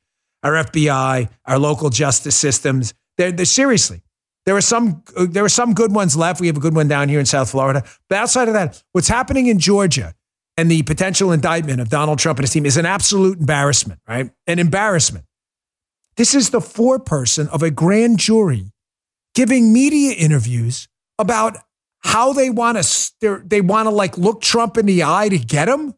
Our 0.43 0.53
FBI, 0.53 1.29
our 1.47 1.59
local 1.59 1.91
justice 1.91 2.37
systems, 2.37 2.95
they're, 3.17 3.33
they're 3.33 3.45
seriously, 3.45 4.03
there 4.49 4.57
are 4.57 4.63
some 4.63 5.03
uh, 5.15 5.27
there 5.29 5.45
are 5.45 5.51
some 5.51 5.75
good 5.75 5.95
ones 5.95 6.17
left. 6.17 6.41
We 6.41 6.47
have 6.47 6.57
a 6.57 6.61
good 6.61 6.75
one 6.75 6.89
down 6.89 7.11
here 7.11 7.21
in 7.21 7.27
South 7.27 7.51
Florida. 7.51 7.85
But 8.09 8.17
outside 8.17 8.49
of 8.49 8.55
that, 8.55 8.83
what's 8.93 9.09
happening 9.09 9.47
in 9.49 9.59
Georgia 9.59 10.15
and 10.57 10.71
the 10.71 10.83
potential 10.85 11.33
indictment 11.33 11.83
of 11.83 11.91
Donald 11.91 12.19
Trump 12.19 12.39
and 12.39 12.45
his 12.45 12.53
team 12.55 12.65
is 12.65 12.79
an 12.79 12.87
absolute 12.87 13.41
embarrassment, 13.41 14.01
right? 14.09 14.31
An 14.47 14.59
embarrassment. 14.59 15.27
This 16.17 16.35
is 16.35 16.49
the 16.49 16.61
foreperson 16.61 17.47
of 17.49 17.63
a 17.63 17.71
grand 17.71 18.21
jury 18.21 18.73
giving 19.35 19.71
media 19.71 20.15
interviews 20.15 20.89
about 21.19 21.59
how 22.01 22.33
they 22.33 22.51
want 22.51 22.83
to 22.83 23.43
they 23.45 23.61
want 23.61 23.87
to 23.87 23.91
like 23.91 24.17
look 24.19 24.41
Trump 24.41 24.77
in 24.79 24.87
the 24.87 25.05
eye 25.05 25.29
to 25.29 25.39
get 25.39 25.69
him. 25.69 25.95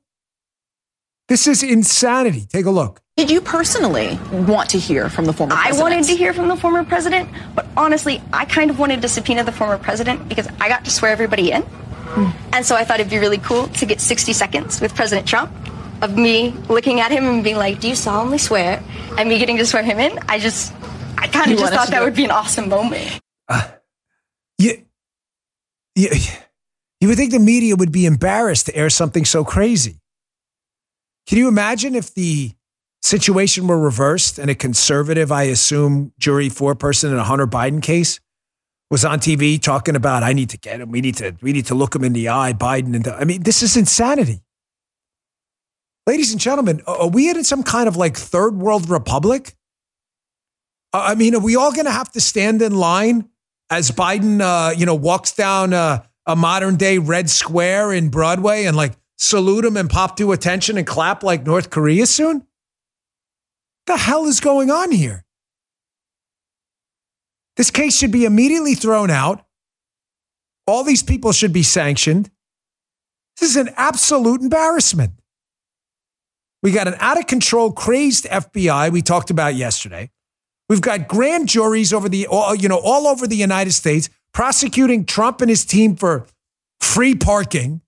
This 1.28 1.46
is 1.46 1.62
insanity. 1.62 2.46
Take 2.46 2.66
a 2.66 2.70
look. 2.70 3.01
Did 3.16 3.30
you 3.30 3.40
personally 3.40 4.18
want 4.32 4.70
to 4.70 4.78
hear 4.78 5.09
from 5.09 5.26
the 5.26 5.32
former 5.32 5.55
president? 5.55 5.78
I 5.78 5.82
wanted 5.82 6.05
to 6.05 6.16
hear 6.16 6.32
from 6.32 6.48
the 6.48 6.57
former 6.57 6.84
president, 6.84 7.28
but 7.55 7.66
honestly, 7.76 8.20
I 8.32 8.46
kind 8.46 8.70
of 8.70 8.78
wanted 8.78 9.03
to 9.03 9.09
subpoena 9.09 9.44
the 9.44 9.53
former 9.53 9.78
president 9.78 10.28
because 10.28 10.48
I 10.61 10.68
got 10.68 10.84
to 10.86 10.90
swear 10.90 11.12
everybody 11.12 11.53
in. 11.53 11.62
Mm. 11.62 12.34
And 12.53 12.66
so 12.66 12.74
I 12.74 12.84
thought 12.84 12.98
it'd 12.98 13.11
be 13.11 13.18
really 13.18 13.38
cool 13.38 13.68
to 13.68 13.86
get 13.86 14.01
60 14.01 14.32
seconds 14.32 14.80
with 14.80 14.94
President 14.94 15.28
Trump 15.28 15.53
of 16.03 16.16
me 16.16 16.51
looking 16.68 17.01
at 17.01 17.12
him 17.12 17.24
and 17.24 17.44
being 17.44 17.57
like, 17.57 17.80
Do 17.80 17.88
you 17.88 17.94
solemnly 17.94 18.38
swear? 18.38 18.82
And 19.18 19.28
me 19.28 19.38
getting 19.38 19.59
to 19.59 19.66
swear 19.66 19.82
him 19.82 19.98
in. 19.98 20.18
I 20.28 20.38
just, 20.38 20.72
I 21.18 21.28
kind 21.28 21.53
of 21.53 21.59
just 21.59 21.72
thought 21.72 21.88
that 21.88 22.03
would 22.03 22.14
be 22.14 22.24
an 22.24 22.30
awesome 22.30 22.68
moment. 22.68 23.20
Uh, 23.48 23.68
yeah, 24.59 24.72
yeah, 26.01 26.18
you 27.01 27.09
would 27.09 27.16
think 27.16 27.32
the 27.32 27.38
media 27.38 27.76
would 27.76 27.92
be 27.92 28.07
embarrassed 28.07 28.66
to 28.66 28.76
air 28.76 28.90
something 28.90 29.24
so 29.24 29.44
crazy. 29.44 30.01
Can 31.26 31.38
you 31.38 31.48
imagine 31.48 31.94
if 31.94 32.14
the 32.14 32.53
situation 33.03 33.66
were 33.66 33.78
reversed 33.78 34.38
and 34.38 34.51
a 34.51 34.55
conservative, 34.55 35.32
I 35.32 35.44
assume, 35.44 36.12
jury 36.18 36.48
foreperson 36.48 37.11
in 37.11 37.16
a 37.16 37.24
Hunter 37.24 37.46
Biden 37.46 37.82
case 37.82 38.20
was 38.90 39.05
on 39.05 39.20
TV 39.20 39.61
talking 39.61 39.94
about, 39.94 40.22
I 40.22 40.32
need 40.32 40.51
to 40.51 40.59
get 40.59 40.80
him. 40.80 40.90
We 40.90 41.01
need 41.01 41.16
to, 41.16 41.36
we 41.40 41.53
need 41.53 41.66
to 41.66 41.74
look 41.74 41.94
him 41.94 42.03
in 42.03 42.12
the 42.12 42.28
eye, 42.28 42.53
Biden. 42.53 42.96
And 42.96 43.07
I 43.07 43.24
mean, 43.24 43.42
this 43.42 43.62
is 43.62 43.76
insanity. 43.76 44.42
Ladies 46.07 46.32
and 46.32 46.40
gentlemen, 46.40 46.82
are 46.86 47.09
we 47.09 47.30
in 47.30 47.44
some 47.44 47.62
kind 47.62 47.86
of 47.86 47.96
like 47.96 48.16
third 48.16 48.57
world 48.57 48.88
republic? 48.88 49.55
I 50.92 51.14
mean, 51.14 51.36
are 51.36 51.40
we 51.40 51.55
all 51.55 51.72
going 51.72 51.84
to 51.84 51.92
have 51.92 52.11
to 52.12 52.20
stand 52.20 52.62
in 52.62 52.74
line 52.74 53.30
as 53.70 53.90
Biden, 53.92 54.40
uh, 54.40 54.72
you 54.76 54.84
know, 54.84 54.94
walks 54.94 55.32
down 55.32 55.72
uh, 55.72 56.02
a 56.26 56.36
modern 56.36 56.76
day 56.76 56.98
Red 56.98 57.30
Square 57.30 57.92
in 57.92 58.08
Broadway 58.08 58.64
and 58.64 58.76
like 58.76 58.92
salute 59.16 59.64
him 59.64 59.76
and 59.76 59.88
pop 59.88 60.16
to 60.16 60.32
attention 60.32 60.76
and 60.76 60.86
clap 60.86 61.22
like 61.22 61.46
North 61.46 61.70
Korea 61.70 62.06
soon? 62.06 62.46
The 63.86 63.96
hell 63.96 64.26
is 64.26 64.40
going 64.40 64.70
on 64.70 64.90
here? 64.92 65.24
This 67.56 67.70
case 67.70 67.96
should 67.96 68.12
be 68.12 68.24
immediately 68.24 68.74
thrown 68.74 69.10
out. 69.10 69.44
All 70.66 70.84
these 70.84 71.02
people 71.02 71.32
should 71.32 71.52
be 71.52 71.62
sanctioned. 71.62 72.30
This 73.38 73.50
is 73.50 73.56
an 73.56 73.70
absolute 73.76 74.40
embarrassment. 74.40 75.12
We 76.62 76.72
got 76.72 76.88
an 76.88 76.94
out 76.98 77.18
of 77.18 77.26
control, 77.26 77.72
crazed 77.72 78.26
FBI 78.26 78.90
we 78.92 79.02
talked 79.02 79.30
about 79.30 79.54
yesterday. 79.54 80.10
We've 80.70 80.80
got 80.80 81.08
grand 81.08 81.48
juries 81.48 81.92
over 81.92 82.08
the, 82.08 82.28
you 82.60 82.68
know, 82.68 82.78
all 82.78 83.08
over 83.08 83.26
the 83.26 83.34
United 83.34 83.72
States 83.72 84.08
prosecuting 84.32 85.04
Trump 85.04 85.40
and 85.40 85.50
his 85.50 85.64
team 85.64 85.96
for 85.96 86.28
free 86.78 87.16
parking. 87.16 87.80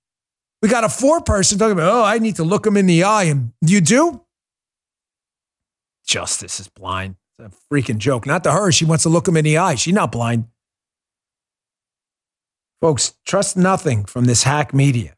We 0.60 0.68
got 0.68 0.82
a 0.82 0.88
foreperson 0.88 1.60
talking 1.60 1.74
about, 1.74 1.92
oh, 1.92 2.02
I 2.02 2.18
need 2.18 2.34
to 2.36 2.42
look 2.42 2.66
him 2.66 2.76
in 2.76 2.86
the 2.86 3.04
eye. 3.04 3.24
And 3.24 3.52
you 3.60 3.80
do? 3.80 4.24
Justice 6.04 6.58
is 6.58 6.66
blind. 6.66 7.14
It's 7.30 7.54
a 7.54 7.72
freaking 7.72 7.98
joke. 7.98 8.26
Not 8.26 8.42
to 8.42 8.50
her. 8.50 8.72
She 8.72 8.84
wants 8.84 9.04
to 9.04 9.08
look 9.08 9.28
him 9.28 9.36
in 9.36 9.44
the 9.44 9.58
eye. 9.58 9.76
She's 9.76 9.94
not 9.94 10.10
blind. 10.10 10.46
Folks, 12.80 13.14
trust 13.24 13.56
nothing 13.56 14.06
from 14.06 14.24
this 14.24 14.42
hack 14.42 14.74
media. 14.74 15.14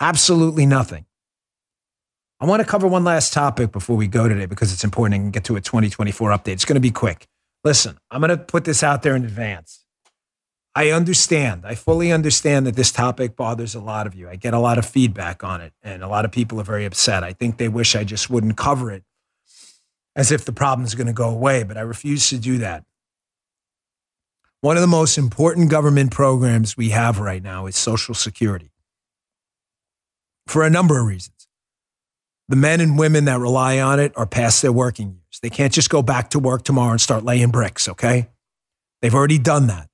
Absolutely 0.00 0.66
nothing. 0.66 1.06
I 2.40 2.46
want 2.46 2.60
to 2.60 2.66
cover 2.66 2.86
one 2.86 3.04
last 3.04 3.32
topic 3.32 3.72
before 3.72 3.96
we 3.96 4.06
go 4.06 4.28
today 4.28 4.46
because 4.46 4.72
it's 4.72 4.84
important 4.84 5.14
and 5.14 5.32
get 5.32 5.44
to 5.44 5.56
a 5.56 5.60
2024 5.60 6.30
update. 6.30 6.52
It's 6.52 6.64
going 6.64 6.74
to 6.74 6.80
be 6.80 6.90
quick. 6.90 7.26
Listen, 7.62 7.96
I'm 8.10 8.20
going 8.20 8.30
to 8.30 8.36
put 8.36 8.64
this 8.64 8.82
out 8.82 9.02
there 9.02 9.16
in 9.16 9.24
advance. 9.24 9.84
I 10.74 10.90
understand. 10.90 11.62
I 11.64 11.76
fully 11.76 12.10
understand 12.10 12.66
that 12.66 12.74
this 12.74 12.90
topic 12.90 13.36
bothers 13.36 13.76
a 13.76 13.80
lot 13.80 14.06
of 14.08 14.14
you. 14.14 14.28
I 14.28 14.36
get 14.36 14.54
a 14.54 14.58
lot 14.58 14.76
of 14.76 14.84
feedback 14.84 15.44
on 15.44 15.60
it, 15.60 15.72
and 15.82 16.02
a 16.02 16.08
lot 16.08 16.24
of 16.24 16.32
people 16.32 16.60
are 16.60 16.64
very 16.64 16.84
upset. 16.84 17.22
I 17.22 17.32
think 17.32 17.58
they 17.58 17.68
wish 17.68 17.94
I 17.94 18.02
just 18.02 18.28
wouldn't 18.28 18.56
cover 18.56 18.90
it 18.90 19.04
as 20.16 20.32
if 20.32 20.44
the 20.44 20.52
problem 20.52 20.84
is 20.84 20.94
going 20.94 21.06
to 21.06 21.12
go 21.12 21.28
away, 21.28 21.62
but 21.62 21.76
I 21.76 21.82
refuse 21.82 22.28
to 22.30 22.38
do 22.38 22.58
that. 22.58 22.84
One 24.60 24.76
of 24.76 24.80
the 24.80 24.88
most 24.88 25.16
important 25.18 25.70
government 25.70 26.10
programs 26.10 26.76
we 26.76 26.90
have 26.90 27.20
right 27.20 27.42
now 27.42 27.66
is 27.66 27.76
Social 27.76 28.14
Security 28.14 28.70
for 30.46 30.64
a 30.64 30.70
number 30.70 30.98
of 30.98 31.06
reasons. 31.06 31.33
The 32.48 32.56
men 32.56 32.80
and 32.80 32.98
women 32.98 33.24
that 33.24 33.40
rely 33.40 33.78
on 33.80 33.98
it 34.00 34.12
are 34.16 34.26
past 34.26 34.62
their 34.62 34.72
working 34.72 35.08
years. 35.08 35.40
They 35.42 35.50
can't 35.50 35.72
just 35.72 35.90
go 35.90 36.02
back 36.02 36.30
to 36.30 36.38
work 36.38 36.62
tomorrow 36.62 36.92
and 36.92 37.00
start 37.00 37.24
laying 37.24 37.50
bricks, 37.50 37.88
okay? 37.88 38.28
They've 39.00 39.14
already 39.14 39.38
done 39.38 39.66
that. 39.68 39.88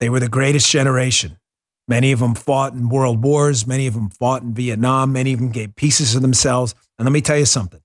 They 0.00 0.10
were 0.10 0.20
the 0.20 0.28
greatest 0.28 0.70
generation. 0.70 1.38
Many 1.86 2.12
of 2.12 2.20
them 2.20 2.34
fought 2.34 2.72
in 2.72 2.88
world 2.88 3.22
wars. 3.22 3.66
Many 3.66 3.86
of 3.86 3.94
them 3.94 4.08
fought 4.10 4.42
in 4.42 4.54
Vietnam. 4.54 5.12
Many 5.12 5.32
of 5.32 5.38
them 5.40 5.50
gave 5.50 5.76
pieces 5.76 6.14
of 6.14 6.22
themselves. 6.22 6.74
And 6.98 7.06
let 7.06 7.12
me 7.12 7.20
tell 7.20 7.38
you 7.38 7.46
something 7.46 7.80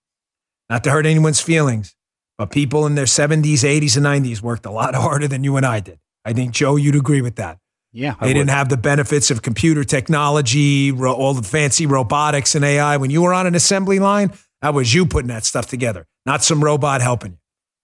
not 0.70 0.84
to 0.84 0.92
hurt 0.92 1.06
anyone's 1.06 1.42
feelings, 1.42 1.96
but 2.38 2.52
people 2.52 2.86
in 2.86 2.96
their 2.96 3.06
70s, 3.06 3.64
80s, 3.64 3.98
and 3.98 4.06
90s 4.06 4.42
worked 4.42 4.66
a 4.66 4.72
lot 4.72 4.96
harder 4.96 5.28
than 5.28 5.44
you 5.44 5.58
and 5.58 5.66
I 5.66 5.80
did. 5.80 6.00
I 6.24 6.34
think, 6.34 6.54
Joe, 6.54 6.76
you'd 6.76 6.96
agree 6.96 7.22
with 7.22 7.36
that. 7.36 7.58
Yeah. 7.92 8.16
They 8.22 8.34
didn't 8.34 8.52
have 8.52 8.70
the 8.70 8.78
benefits 8.78 9.32
of 9.32 9.42
computer 9.42 9.84
technology, 9.84 10.92
ro- 10.92 11.14
all 11.14 11.34
the 11.34 11.44
fancy 11.44 11.86
robotics 11.86 12.54
and 12.56 12.64
AI. 12.64 12.98
When 12.98 13.10
you 13.10 13.22
were 13.22 13.34
on 13.34 13.48
an 13.48 13.56
assembly 13.56 14.00
line, 14.00 14.32
that 14.62 14.74
was 14.74 14.94
you 14.94 15.06
putting 15.06 15.30
that 15.30 15.46
stuff 15.46 15.66
together, 15.68 16.08
not 16.26 16.44
some 16.44 16.64
robot 16.64 17.02
helping 17.02 17.32
you. 17.32 17.38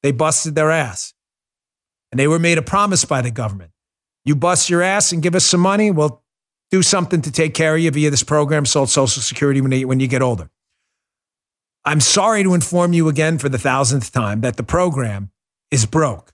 They 0.03 0.11
busted 0.11 0.53
their 0.53 0.69
ass. 0.69 1.13
And 2.11 2.19
they 2.19 2.27
were 2.27 2.39
made 2.39 2.57
a 2.57 2.61
promise 2.61 3.03
by 3.03 3.21
the 3.21 3.31
government. 3.31 3.71
You 4.23 4.35
bust 4.35 4.69
your 4.69 4.81
ass 4.81 5.11
and 5.11 5.23
give 5.23 5.35
us 5.35 5.45
some 5.45 5.61
money, 5.61 5.91
we'll 5.91 6.21
do 6.71 6.81
something 6.81 7.21
to 7.21 7.31
take 7.31 7.53
care 7.53 7.75
of 7.75 7.81
you 7.81 7.91
via 7.91 8.09
this 8.09 8.23
program 8.23 8.65
called 8.65 8.89
Social 8.89 9.21
Security 9.21 9.61
when 9.61 9.71
you, 9.71 9.87
when 9.87 9.99
you 9.99 10.07
get 10.07 10.21
older. 10.21 10.49
I'm 11.83 11.99
sorry 11.99 12.43
to 12.43 12.53
inform 12.53 12.93
you 12.93 13.07
again 13.07 13.37
for 13.37 13.49
the 13.49 13.59
thousandth 13.59 14.11
time 14.11 14.41
that 14.41 14.57
the 14.57 14.63
program 14.63 15.31
is 15.69 15.85
broke. 15.85 16.31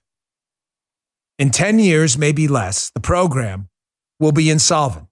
In 1.38 1.50
10 1.50 1.78
years, 1.78 2.18
maybe 2.18 2.46
less, 2.46 2.90
the 2.90 3.00
program 3.00 3.68
will 4.20 4.32
be 4.32 4.50
insolvent, 4.50 5.08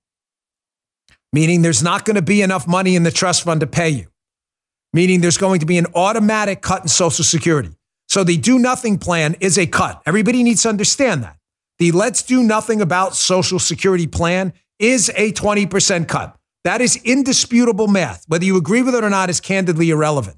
meaning 1.32 1.62
there's 1.62 1.82
not 1.82 2.04
going 2.04 2.16
to 2.16 2.22
be 2.22 2.42
enough 2.42 2.68
money 2.68 2.94
in 2.94 3.02
the 3.02 3.10
trust 3.10 3.42
fund 3.42 3.60
to 3.60 3.66
pay 3.66 3.88
you, 3.88 4.06
meaning 4.92 5.20
there's 5.20 5.38
going 5.38 5.60
to 5.60 5.66
be 5.66 5.78
an 5.78 5.86
automatic 5.94 6.60
cut 6.60 6.82
in 6.82 6.88
Social 6.88 7.24
Security. 7.24 7.70
So 8.08 8.24
the 8.24 8.36
do 8.36 8.58
nothing 8.58 8.98
plan 8.98 9.36
is 9.40 9.56
a 9.58 9.66
cut. 9.66 10.02
Everybody 10.04 10.42
needs 10.42 10.62
to 10.62 10.68
understand 10.68 11.22
that. 11.22 11.36
The 11.78 11.92
let's 11.92 12.22
do 12.22 12.42
nothing 12.42 12.80
about 12.80 13.16
Social 13.16 13.58
Security 13.58 14.06
plan 14.06 14.52
is 14.78 15.10
a 15.16 15.32
20% 15.32 16.08
cut. 16.08 16.36
That 16.64 16.80
is 16.80 16.96
indisputable 17.04 17.88
math. 17.88 18.24
Whether 18.28 18.44
you 18.44 18.56
agree 18.56 18.82
with 18.82 18.94
it 18.94 19.02
or 19.02 19.10
not 19.10 19.30
is 19.30 19.40
candidly 19.40 19.90
irrelevant. 19.90 20.36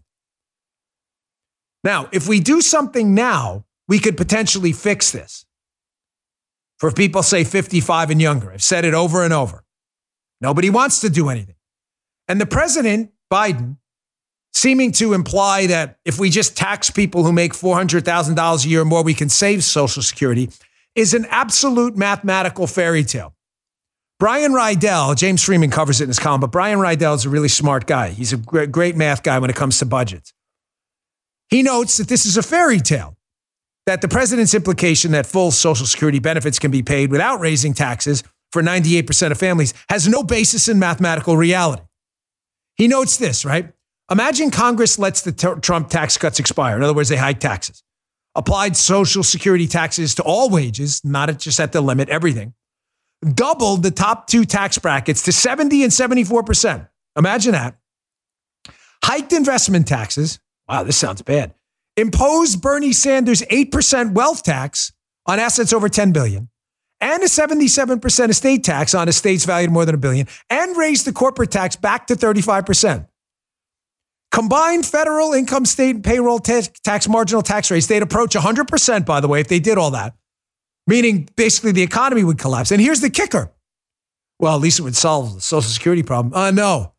Now, 1.83 2.09
if 2.12 2.28
we 2.28 2.39
do 2.41 2.61
something 2.61 3.14
now, 3.14 3.64
we 3.89 3.99
could 3.99 4.16
potentially 4.16 4.72
fix 4.72 5.11
this. 5.11 5.45
For 6.83 6.91
people 6.91 7.22
say 7.22 7.45
55 7.45 8.11
and 8.11 8.20
younger, 8.20 8.51
I've 8.51 8.61
said 8.61 8.85
it 8.85 8.93
over 8.93 9.22
and 9.22 9.33
over. 9.33 9.62
Nobody 10.41 10.68
wants 10.68 11.03
to 11.03 11.11
do 11.11 11.28
anything. 11.28 11.55
And 12.26 12.41
the 12.41 12.45
president, 12.45 13.12
Biden, 13.33 13.76
seeming 14.53 14.91
to 14.95 15.12
imply 15.12 15.68
that 15.68 16.01
if 16.05 16.18
we 16.18 16.28
just 16.28 16.57
tax 16.57 16.91
people 16.91 17.22
who 17.22 17.30
make 17.30 17.53
$400,000 17.53 18.64
a 18.64 18.68
year 18.68 18.80
or 18.80 18.85
more, 18.85 19.05
we 19.05 19.14
can 19.14 19.28
save 19.28 19.62
Social 19.62 20.03
Security, 20.03 20.51
is 20.97 21.14
an 21.14 21.24
absolute 21.26 21.97
mathematical 21.97 22.66
fairy 22.66 23.05
tale. 23.05 23.33
Brian 24.18 24.51
Riedl, 24.51 25.16
James 25.16 25.45
Freeman 25.45 25.70
covers 25.70 26.01
it 26.01 26.05
in 26.05 26.09
his 26.09 26.18
column, 26.18 26.41
but 26.41 26.51
Brian 26.51 26.80
Riedl 26.80 27.14
is 27.14 27.24
a 27.24 27.28
really 27.28 27.47
smart 27.47 27.87
guy. 27.87 28.09
He's 28.09 28.33
a 28.33 28.37
great 28.37 28.97
math 28.97 29.22
guy 29.22 29.39
when 29.39 29.51
it 29.51 29.55
comes 29.55 29.78
to 29.78 29.87
budgets. 29.87 30.35
He 31.49 31.62
notes 31.62 31.99
that 31.99 32.09
this 32.09 32.26
is 32.26 32.37
a 32.37 32.43
fairy 32.43 32.80
tale, 32.80 33.16
that 33.87 34.01
the 34.01 34.09
president's 34.09 34.55
implication 34.55 35.12
that 35.12 35.26
full 35.26 35.51
Social 35.51 35.87
Security 35.87 36.18
benefits 36.18 36.59
can 36.59 36.70
be 36.70 36.83
paid 36.83 37.11
without 37.11 37.41
raising 37.41 37.74
taxes 37.74 38.22
for 38.53 38.62
98% 38.62 39.30
of 39.30 39.39
families 39.39 39.74
has 39.89 40.07
no 40.07 40.22
basis 40.22 40.68
in 40.68 40.78
mathematical 40.78 41.37
reality. 41.37 41.83
He 42.76 42.87
notes 42.87 43.16
this, 43.16 43.45
right? 43.45 43.72
Imagine 44.11 44.51
Congress 44.51 44.99
lets 44.99 45.22
the 45.22 45.33
t- 45.33 45.61
Trump 45.61 45.89
tax 45.89 46.18
cuts 46.18 46.39
expire. 46.39 46.76
In 46.76 46.83
other 46.83 46.95
words, 46.95 47.09
they 47.09 47.16
hike 47.16 47.41
taxes, 47.41 47.83
applied 48.35 48.76
Social 48.76 49.22
Security 49.22 49.66
taxes 49.66 50.14
to 50.16 50.22
all 50.22 50.51
wages, 50.51 51.03
not 51.05 51.37
just 51.39 51.59
at 51.59 51.72
the 51.72 51.80
limit, 51.80 52.09
everything, 52.09 52.55
doubled 53.35 53.83
the 53.83 53.91
top 53.91 54.26
two 54.26 54.45
tax 54.45 54.78
brackets 54.78 55.22
to 55.22 55.33
70 55.33 55.83
and 55.83 55.93
74%. 55.93 56.89
Imagine 57.16 57.53
that. 57.53 57.76
Hiked 59.05 59.33
investment 59.33 59.89
taxes. 59.89 60.41
Wow, 60.68 60.85
this 60.85 60.97
sounds 60.97 61.22
bad. 61.22 61.55
Imposed 61.97 62.62
Bernie 62.62 62.93
Sanders 62.93 63.43
8% 63.43 64.12
wealth 64.12 64.43
tax 64.43 64.93
on 65.26 65.38
assets 65.38 65.72
over 65.72 65.88
10 65.88 66.12
billion 66.12 66.49
and 67.01 67.22
a 67.22 67.26
77% 67.26 68.28
estate 68.30 68.64
tax 68.64 68.95
on 68.95 69.09
estates 69.09 69.45
valued 69.45 69.70
more 69.70 69.84
than 69.84 69.95
a 69.95 69.99
billion 69.99 70.26
and 70.49 70.76
raise 70.76 71.05
the 71.05 71.12
corporate 71.12 71.51
tax 71.51 71.76
back 71.76 72.07
to 72.07 72.14
35%. 72.14 73.07
Combined 74.30 74.86
federal 74.86 75.34
income 75.34 75.66
state 75.66 75.97
and 75.97 76.05
payroll 76.05 76.38
tax, 76.38 76.70
tax 76.82 77.07
marginal 77.07 77.43
tax 77.43 77.70
rates, 77.70 77.86
they'd 77.86 78.03
approach 78.03 78.34
100%, 78.34 79.05
by 79.05 79.20
the 79.20 79.28
way, 79.28 79.40
if 79.40 79.49
they 79.49 79.61
did 79.61 79.76
all 79.76 79.90
that, 79.90 80.14
meaning 80.86 81.28
basically 81.36 81.72
the 81.72 81.82
economy 81.82 82.24
would 82.24 82.38
collapse. 82.38 82.70
And 82.70 82.80
here's 82.80 83.01
the 83.01 83.11
kicker. 83.11 83.53
Well, 84.38 84.55
at 84.55 84.62
least 84.62 84.78
it 84.78 84.82
would 84.82 84.97
solve 84.97 85.34
the 85.34 85.40
Social 85.43 85.68
Security 85.68 86.03
problem. 86.03 86.32
Uh, 86.32 86.51
no, 86.51 86.95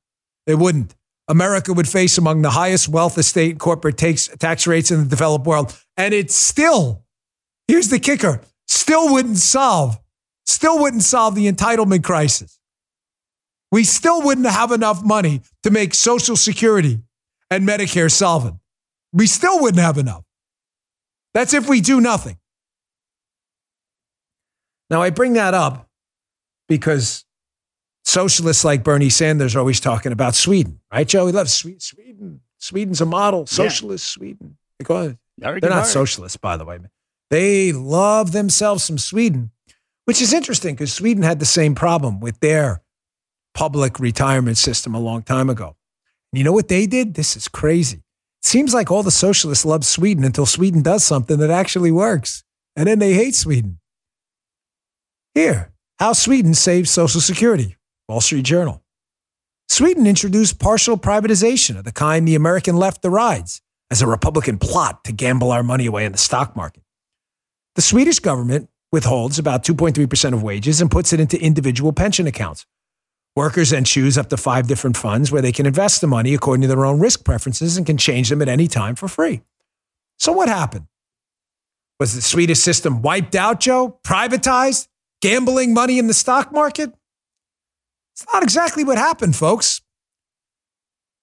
it 0.46 0.60
wouldn't. 0.60 0.94
America 1.28 1.74
would 1.74 1.88
face 1.88 2.18
among 2.18 2.42
the 2.42 2.52
highest 2.52 2.90
wealth, 2.90 3.18
estate, 3.18 3.52
and 3.52 3.60
corporate 3.60 3.98
tax, 3.98 4.28
tax 4.40 4.68
rates 4.68 4.92
in 4.92 5.00
the 5.00 5.10
developed 5.10 5.46
world. 5.46 5.78
And 5.96 6.14
it 6.14 6.32
still, 6.32 7.04
here's 7.68 7.90
the 7.90 8.00
kicker, 8.00 8.42
still 8.68 9.12
wouldn't 9.12 9.38
solve, 9.38 9.98
still 10.46 10.80
wouldn't 10.80 11.04
solve 11.04 11.36
the 11.36 11.52
entitlement 11.52 12.04
crisis. 12.04 12.60
We 13.72 13.84
still 13.84 14.22
wouldn't 14.22 14.48
have 14.48 14.72
enough 14.72 15.04
money 15.04 15.42
to 15.64 15.72
make 15.72 15.94
Social 15.94 16.36
Security 16.36 17.00
and 17.50 17.68
Medicare 17.68 18.12
solvent. 18.12 18.58
We 19.14 19.28
still 19.28 19.62
wouldn't 19.62 19.82
have 19.82 19.98
enough. 19.98 20.24
That's 21.34 21.54
if 21.54 21.68
we 21.68 21.82
do 21.82 22.00
nothing. 22.02 22.38
Now, 24.90 25.02
I 25.02 25.10
bring 25.10 25.34
that 25.34 25.54
up 25.54 25.90
because 26.68 27.26
socialists 28.04 28.64
like 28.64 28.84
Bernie 28.84 29.10
Sanders 29.10 29.56
are 29.56 29.60
always 29.60 29.80
talking 29.80 30.12
about 30.12 30.36
Sweden, 30.36 30.80
right, 30.92 31.08
Joe? 31.08 31.26
He 31.28 31.34
loves 31.34 31.54
Sweden. 31.54 32.42
Sweden's 32.60 33.02
a 33.02 33.06
model. 33.06 33.46
Socialist 33.46 34.16
yeah. 34.18 34.20
Sweden. 34.20 34.58
They're 35.38 35.70
not 35.70 35.88
socialists, 35.88 36.38
by 36.38 36.58
the 36.58 36.66
way. 36.66 36.80
They 37.30 37.72
love 37.72 38.32
themselves 38.32 38.84
some 38.84 38.98
Sweden, 38.98 39.52
which 40.06 40.22
is 40.22 40.34
interesting 40.34 40.76
because 40.76 40.94
Sweden 40.94 41.24
had 41.24 41.40
the 41.40 41.46
same 41.46 41.76
problem 41.76 42.20
with 42.20 42.40
their 42.40 42.82
public 43.54 44.00
retirement 44.00 44.58
system 44.58 44.94
a 44.94 45.00
long 45.00 45.24
time 45.24 45.50
ago. 45.50 45.76
You 46.32 46.44
know 46.44 46.52
what 46.52 46.68
they 46.68 46.86
did? 46.88 47.14
This 47.14 47.36
is 47.36 47.48
crazy. 47.48 47.98
It 47.98 48.46
seems 48.46 48.74
like 48.74 48.92
all 48.92 49.04
the 49.04 49.12
socialists 49.12 49.66
love 49.66 49.86
Sweden 49.86 50.24
until 50.24 50.46
Sweden 50.46 50.82
does 50.82 51.04
something 51.04 51.38
that 51.38 51.52
actually 51.52 51.92
works. 51.92 52.44
And 52.76 52.88
then 52.88 53.00
they 53.00 53.14
hate 53.14 53.36
Sweden. 53.36 53.80
Here, 55.34 55.72
how 56.00 56.14
Sweden 56.14 56.54
saves 56.54 56.90
Social 56.90 57.22
Security. 57.22 57.78
Wall 58.14 58.22
Street 58.22 58.46
Journal. 58.46 58.80
Sweden 59.68 60.06
introduced 60.06 60.60
partial 60.60 61.00
privatization 61.00 61.80
of 61.80 61.84
the 61.84 61.92
kind 61.92 62.28
the 62.28 62.36
American 62.36 62.78
left 62.78 63.02
derides 63.02 63.60
as 63.90 64.04
a 64.04 64.08
Republican 64.08 64.60
plot 64.60 65.04
to 65.06 65.12
gamble 65.12 65.52
our 65.52 65.64
money 65.64 65.88
away 65.88 66.06
in 66.06 66.12
the 66.12 66.20
stock 66.20 66.56
market. 66.56 66.84
The 67.74 67.82
Swedish 67.82 68.20
government 68.20 68.70
withholds 68.92 69.40
about 69.40 69.64
2.3% 69.64 70.34
of 70.34 70.44
wages 70.44 70.80
and 70.80 70.92
puts 70.92 71.12
it 71.12 71.20
into 71.20 71.42
individual 71.42 71.92
pension 71.92 72.28
accounts. 72.28 72.68
Workers 73.36 73.72
then 73.72 73.84
choose 73.84 74.16
up 74.16 74.30
to 74.30 74.38
five 74.38 74.68
different 74.68 74.96
funds 74.96 75.32
where 75.32 75.42
they 75.42 75.52
can 75.52 75.66
invest 75.66 76.00
the 76.00 76.06
money 76.06 76.36
according 76.36 76.62
to 76.62 76.68
their 76.68 76.86
own 76.86 77.00
risk 77.00 77.26
preferences 77.26 77.78
and 77.78 77.86
can 77.88 77.98
change 77.98 78.30
them 78.30 78.44
at 78.44 78.48
any 78.48 78.68
time 78.68 78.94
for 78.94 79.08
free. 79.08 79.42
So, 80.20 80.32
what 80.32 80.50
happened? 80.50 80.86
Was 82.00 82.14
the 82.14 82.22
Swedish 82.22 82.60
system 82.60 83.02
wiped 83.02 83.34
out, 83.34 83.60
Joe? 83.60 83.98
Privatized? 84.06 84.88
Gambling 85.24 85.74
money 85.74 85.98
in 85.98 86.06
the 86.06 86.14
stock 86.14 86.52
market? 86.52 86.94
It's 88.14 88.26
not 88.32 88.44
exactly 88.44 88.84
what 88.84 88.98
happened, 88.98 89.36
folks. 89.36 89.82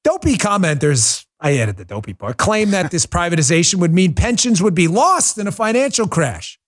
Dopey 0.02 0.36
commenters, 0.36 1.24
I 1.38 1.58
added 1.58 1.76
the 1.76 1.84
dopey 1.84 2.14
part, 2.14 2.36
claim 2.36 2.70
that 2.70 2.90
this 2.90 3.06
privatization 3.18 3.76
would 3.76 3.92
mean 3.92 4.14
pensions 4.14 4.62
would 4.62 4.74
be 4.74 4.88
lost 4.88 5.38
in 5.38 5.46
a 5.46 5.52
financial 5.52 6.08
crash. 6.08 6.58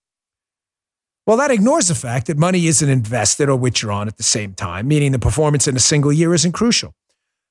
Well, 1.25 1.37
that 1.37 1.51
ignores 1.51 1.87
the 1.87 1.95
fact 1.95 2.27
that 2.27 2.37
money 2.37 2.67
isn't 2.67 2.89
invested 2.89 3.49
or 3.49 3.55
withdrawn 3.55 4.07
at 4.07 4.17
the 4.17 4.23
same 4.23 4.53
time, 4.53 4.87
meaning 4.87 5.13
the 5.13 5.19
performance 5.19 5.67
in 5.67 5.75
a 5.75 5.79
single 5.79 6.11
year 6.11 6.33
isn't 6.33 6.51
crucial. 6.51 6.93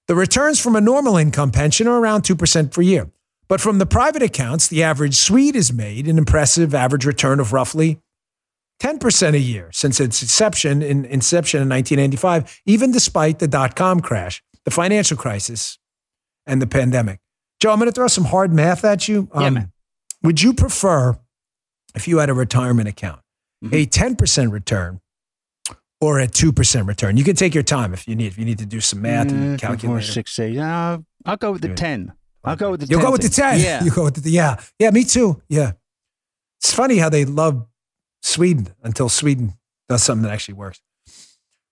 The 0.08 0.14
returns 0.14 0.60
from 0.60 0.76
a 0.76 0.80
normal 0.80 1.16
income 1.16 1.50
pension 1.50 1.86
are 1.86 1.98
around 1.98 2.22
2% 2.22 2.72
per 2.72 2.82
year. 2.82 3.10
But 3.48 3.60
from 3.60 3.78
the 3.78 3.86
private 3.86 4.22
accounts, 4.22 4.68
the 4.68 4.82
average 4.82 5.14
Swede 5.14 5.54
has 5.54 5.72
made 5.72 6.06
an 6.06 6.18
impressive 6.18 6.74
average 6.74 7.04
return 7.04 7.40
of 7.40 7.52
roughly 7.52 7.98
10% 8.80 9.34
a 9.34 9.38
year 9.38 9.70
since 9.72 10.00
its 10.00 10.22
inception 10.22 10.82
in 10.82 11.04
inception 11.04 11.62
in 11.62 11.68
1995, 11.68 12.62
even 12.66 12.90
despite 12.90 13.38
the 13.38 13.48
dot 13.48 13.76
com 13.76 14.00
crash, 14.00 14.42
the 14.64 14.70
financial 14.70 15.16
crisis, 15.16 15.78
and 16.46 16.60
the 16.60 16.66
pandemic. 16.66 17.20
Joe, 17.60 17.72
I'm 17.72 17.78
going 17.78 17.90
to 17.90 17.94
throw 17.94 18.08
some 18.08 18.24
hard 18.24 18.52
math 18.52 18.84
at 18.84 19.06
you. 19.06 19.28
Um, 19.32 19.42
yeah, 19.42 19.50
man. 19.50 19.72
Would 20.24 20.42
you 20.42 20.52
prefer, 20.52 21.18
if 21.94 22.08
you 22.08 22.18
had 22.18 22.28
a 22.28 22.34
retirement 22.34 22.88
account, 22.88 23.20
mm-hmm. 23.64 23.74
a 23.74 23.86
10% 23.86 24.52
return 24.52 25.00
or 26.02 26.18
a 26.18 26.26
2% 26.26 26.88
return. 26.88 27.16
You 27.16 27.22
can 27.22 27.36
take 27.36 27.54
your 27.54 27.62
time 27.62 27.94
if 27.94 28.08
you 28.08 28.16
need 28.16 28.26
if 28.26 28.36
you 28.36 28.44
need 28.44 28.58
to 28.58 28.66
do 28.66 28.80
some 28.80 29.00
math 29.00 29.30
and 29.30 29.58
calculate. 29.58 30.02
Four, 30.04 30.12
six, 30.12 30.36
eight. 30.40 30.58
Uh, 30.58 30.98
I'll 31.24 31.36
go 31.36 31.52
with 31.52 31.62
the 31.62 31.74
10. 31.74 32.12
I'll 32.42 32.56
go 32.56 32.72
with 32.72 32.80
the 32.80 32.86
You'll 32.86 32.98
10. 32.98 33.06
go 33.06 33.12
with 33.12 33.22
the 33.22 33.28
10. 33.28 33.60
Yeah. 33.60 33.84
You 33.84 33.92
go 33.92 34.04
with 34.04 34.20
the 34.20 34.28
yeah. 34.28 34.60
Yeah, 34.80 34.90
me 34.90 35.04
too. 35.04 35.40
Yeah. 35.48 35.72
It's 36.60 36.74
funny 36.74 36.98
how 36.98 37.08
they 37.08 37.24
love 37.24 37.66
Sweden 38.22 38.68
until 38.82 39.08
Sweden 39.08 39.54
does 39.88 40.02
something 40.02 40.22
that 40.22 40.32
actually 40.32 40.54
works. 40.54 40.80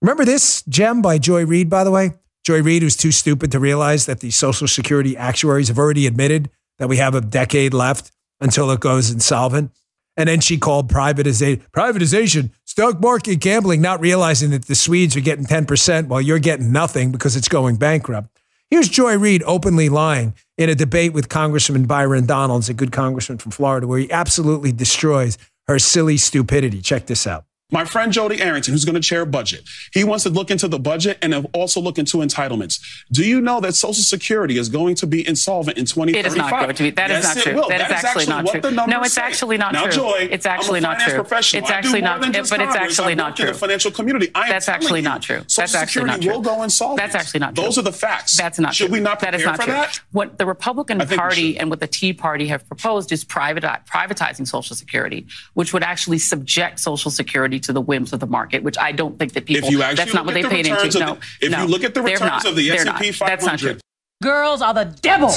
Remember 0.02 0.24
this 0.24 0.62
gem 0.62 1.02
by 1.02 1.18
Joy 1.18 1.44
Reid, 1.44 1.70
by 1.70 1.84
the 1.84 1.90
way? 1.90 2.14
Joy 2.44 2.62
Reid, 2.62 2.82
who's 2.82 2.96
too 2.96 3.12
stupid 3.12 3.52
to 3.52 3.60
realize 3.60 4.06
that 4.06 4.20
the 4.20 4.30
Social 4.30 4.66
Security 4.66 5.16
actuaries 5.16 5.68
have 5.68 5.78
already 5.78 6.06
admitted 6.06 6.50
that 6.78 6.88
we 6.88 6.96
have 6.96 7.14
a 7.14 7.20
decade 7.20 7.74
left 7.74 8.10
until 8.40 8.70
it 8.70 8.80
goes 8.80 9.10
insolvent. 9.10 9.70
And 10.16 10.28
then 10.28 10.40
she 10.40 10.58
called 10.58 10.90
privatization, 10.90 11.62
privatization, 11.70 12.50
stock 12.64 13.00
market 13.00 13.36
gambling, 13.36 13.80
not 13.80 14.00
realizing 14.00 14.50
that 14.50 14.66
the 14.66 14.74
Swedes 14.74 15.16
are 15.16 15.20
getting 15.20 15.44
10% 15.44 16.08
while 16.08 16.20
you're 16.20 16.38
getting 16.38 16.72
nothing 16.72 17.12
because 17.12 17.36
it's 17.36 17.48
going 17.48 17.76
bankrupt. 17.76 18.28
Here's 18.70 18.88
Joy 18.88 19.18
Reid 19.18 19.42
openly 19.46 19.88
lying 19.88 20.34
in 20.56 20.70
a 20.70 20.74
debate 20.74 21.12
with 21.12 21.28
Congressman 21.28 21.86
Byron 21.86 22.26
Donalds, 22.26 22.68
a 22.68 22.74
good 22.74 22.92
congressman 22.92 23.38
from 23.38 23.50
Florida, 23.50 23.86
where 23.86 23.98
he 23.98 24.10
absolutely 24.10 24.72
destroys 24.72 25.36
her 25.70 25.78
silly 25.78 26.16
stupidity. 26.16 26.82
Check 26.82 27.06
this 27.06 27.26
out. 27.26 27.44
My 27.70 27.84
friend 27.84 28.12
Jodey 28.12 28.40
Arrington, 28.40 28.72
who's 28.72 28.84
going 28.84 28.94
to 28.94 29.00
chair 29.00 29.24
budget, 29.24 29.62
he 29.92 30.04
wants 30.04 30.24
to 30.24 30.30
look 30.30 30.50
into 30.50 30.68
the 30.68 30.78
budget 30.78 31.18
and 31.22 31.46
also 31.52 31.80
look 31.80 31.98
into 31.98 32.18
entitlements. 32.18 32.80
Do 33.12 33.24
you 33.24 33.40
know 33.40 33.60
that 33.60 33.74
Social 33.74 34.02
Security 34.02 34.58
is 34.58 34.68
going 34.68 34.94
to 34.96 35.06
be 35.06 35.26
insolvent 35.26 35.78
in 35.78 35.84
2035? 35.84 36.24
It 36.24 36.26
is 36.26 36.36
not 36.36 36.50
going 36.50 36.74
to 36.74 36.82
be. 36.82 36.90
That 36.90 37.10
yes, 37.10 37.24
is 37.24 37.36
not 37.36 37.42
true. 37.44 37.54
Will. 37.54 37.68
That, 37.68 37.78
that 37.78 37.90
is, 37.90 37.98
is 37.98 38.04
actually 38.04 38.26
not 38.26 38.46
true. 38.46 38.86
No, 38.86 39.02
it's 39.02 39.14
say. 39.14 39.22
actually 39.22 39.56
not 39.56 39.72
now, 39.72 39.84
true. 39.84 39.92
Joy, 39.92 40.28
it's 40.30 40.46
actually 40.46 40.80
not 40.80 40.98
true. 41.00 41.24
It's 41.30 41.70
actually 41.70 42.00
not. 42.00 42.20
Than 42.20 42.32
but 42.32 42.60
it's 42.60 42.76
actually 42.76 43.14
not 43.14 43.36
true. 43.36 43.46
The 43.46 43.54
financial 43.54 43.90
community, 43.90 44.30
I 44.34 44.48
That's 44.48 44.68
actually 44.68 45.02
not 45.02 45.22
true. 45.22 45.42
Social 45.46 45.62
That's 45.62 45.74
actually 45.74 46.02
Security 46.02 46.12
not 46.12 46.22
true. 46.22 46.32
will 46.32 46.56
go 46.56 46.62
insolvent. 46.62 46.98
That's 46.98 47.14
actually 47.14 47.40
not 47.40 47.54
true. 47.54 47.64
Those 47.64 47.78
are 47.78 47.82
the 47.82 47.92
facts. 47.92 48.36
That's 48.36 48.58
not 48.58 48.68
true. 48.68 48.74
Should 48.74 48.86
true. 48.88 48.94
we 48.94 49.00
not 49.00 49.18
prepare 49.18 49.32
that 49.32 49.40
is 49.40 49.46
not 49.46 49.56
for 49.56 49.62
true. 49.64 49.72
that? 49.72 50.00
What 50.12 50.38
the 50.38 50.46
Republican 50.46 51.00
I 51.00 51.04
think 51.04 51.12
we 51.12 51.16
Party 51.18 51.58
and 51.58 51.70
what 51.70 51.80
the 51.80 51.86
Tea 51.86 52.12
Party 52.12 52.48
have 52.48 52.66
proposed 52.66 53.12
is 53.12 53.24
privatizing 53.24 54.46
Social 54.46 54.74
Security, 54.74 55.26
which 55.54 55.72
would 55.72 55.82
actually 55.82 56.18
subject 56.18 56.80
Social 56.80 57.10
Security 57.10 57.59
to 57.62 57.72
the 57.72 57.80
whims 57.80 58.12
of 58.12 58.20
the 58.20 58.26
market, 58.26 58.62
which 58.62 58.78
I 58.78 58.92
don't 58.92 59.18
think 59.18 59.32
that 59.34 59.46
people. 59.46 59.66
If 59.68 59.70
you 59.72 59.82
actually 59.82 59.96
that's 60.04 60.14
not 60.14 60.24
what 60.26 60.34
they 60.34 60.42
the 60.42 60.48
paid 60.48 60.66
into. 60.66 60.86
of 60.88 60.94
No, 60.94 61.14
the- 61.14 61.20
if 61.46 61.50
no, 61.52 61.62
you 61.62 61.68
look 61.68 61.84
at 61.84 61.94
the 61.94 62.02
they're 62.02 62.14
returns 62.14 62.30
not. 62.44 62.46
of 62.46 62.56
the 62.56 62.70
S&P 62.70 62.84
not. 62.84 62.98
That's 63.00 63.20
not 63.44 63.60
500. 63.60 63.60
true. 63.60 63.80
Girls 64.22 64.60
are 64.62 64.74
the 64.74 64.84
devil. 64.84 65.32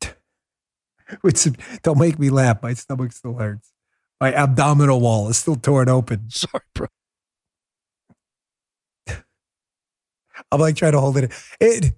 Which, 1.22 1.46
don't 1.82 1.98
make 1.98 2.18
me 2.18 2.30
laugh. 2.30 2.62
My 2.62 2.72
stomach 2.74 3.12
still 3.12 3.34
hurts. 3.34 3.72
My 4.20 4.32
abdominal 4.32 5.00
wall 5.00 5.28
is 5.28 5.38
still 5.38 5.56
torn 5.56 5.88
open. 5.88 6.30
Sorry, 6.30 6.62
bro. 6.74 6.86
I'm 10.52 10.60
like 10.60 10.76
trying 10.76 10.92
to 10.92 11.00
hold 11.00 11.16
it. 11.16 11.32
It 11.60 11.94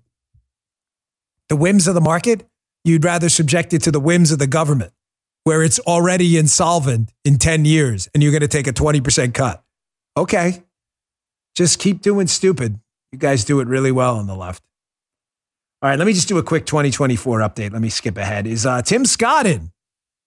the 1.48 1.56
whims 1.56 1.86
of 1.86 1.94
the 1.94 2.00
market. 2.00 2.46
You'd 2.84 3.04
rather 3.04 3.28
subject 3.28 3.72
it 3.74 3.82
to 3.82 3.90
the 3.92 4.00
whims 4.00 4.32
of 4.32 4.38
the 4.40 4.46
government, 4.46 4.92
where 5.44 5.62
it's 5.62 5.78
already 5.80 6.36
insolvent 6.36 7.12
in 7.24 7.38
10 7.38 7.64
years, 7.64 8.08
and 8.14 8.22
you're 8.22 8.32
going 8.32 8.42
to 8.42 8.48
take 8.48 8.66
a 8.66 8.72
20% 8.72 9.34
cut. 9.34 9.62
Okay, 10.16 10.62
just 11.54 11.78
keep 11.78 12.00
doing 12.00 12.26
stupid. 12.26 12.78
You 13.12 13.18
guys 13.18 13.44
do 13.44 13.60
it 13.60 13.68
really 13.68 13.92
well 13.92 14.16
on 14.16 14.26
the 14.26 14.36
left. 14.36 14.62
All 15.82 15.90
right, 15.90 15.98
let 15.98 16.06
me 16.06 16.12
just 16.12 16.28
do 16.28 16.38
a 16.38 16.42
quick 16.42 16.64
2024 16.64 17.40
update. 17.40 17.72
Let 17.72 17.82
me 17.82 17.88
skip 17.88 18.16
ahead. 18.16 18.46
Is 18.46 18.64
uh, 18.64 18.82
Tim 18.82 19.04
Scott 19.04 19.46
in? 19.46 19.72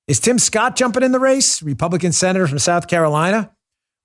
Is 0.08 0.20
Tim 0.20 0.38
Scott 0.38 0.76
jumping 0.76 1.02
in 1.02 1.12
the 1.12 1.20
race? 1.20 1.64
Republican 1.64 2.12
senator 2.12 2.48
from 2.48 2.60
South 2.60 2.88
Carolina. 2.88 3.52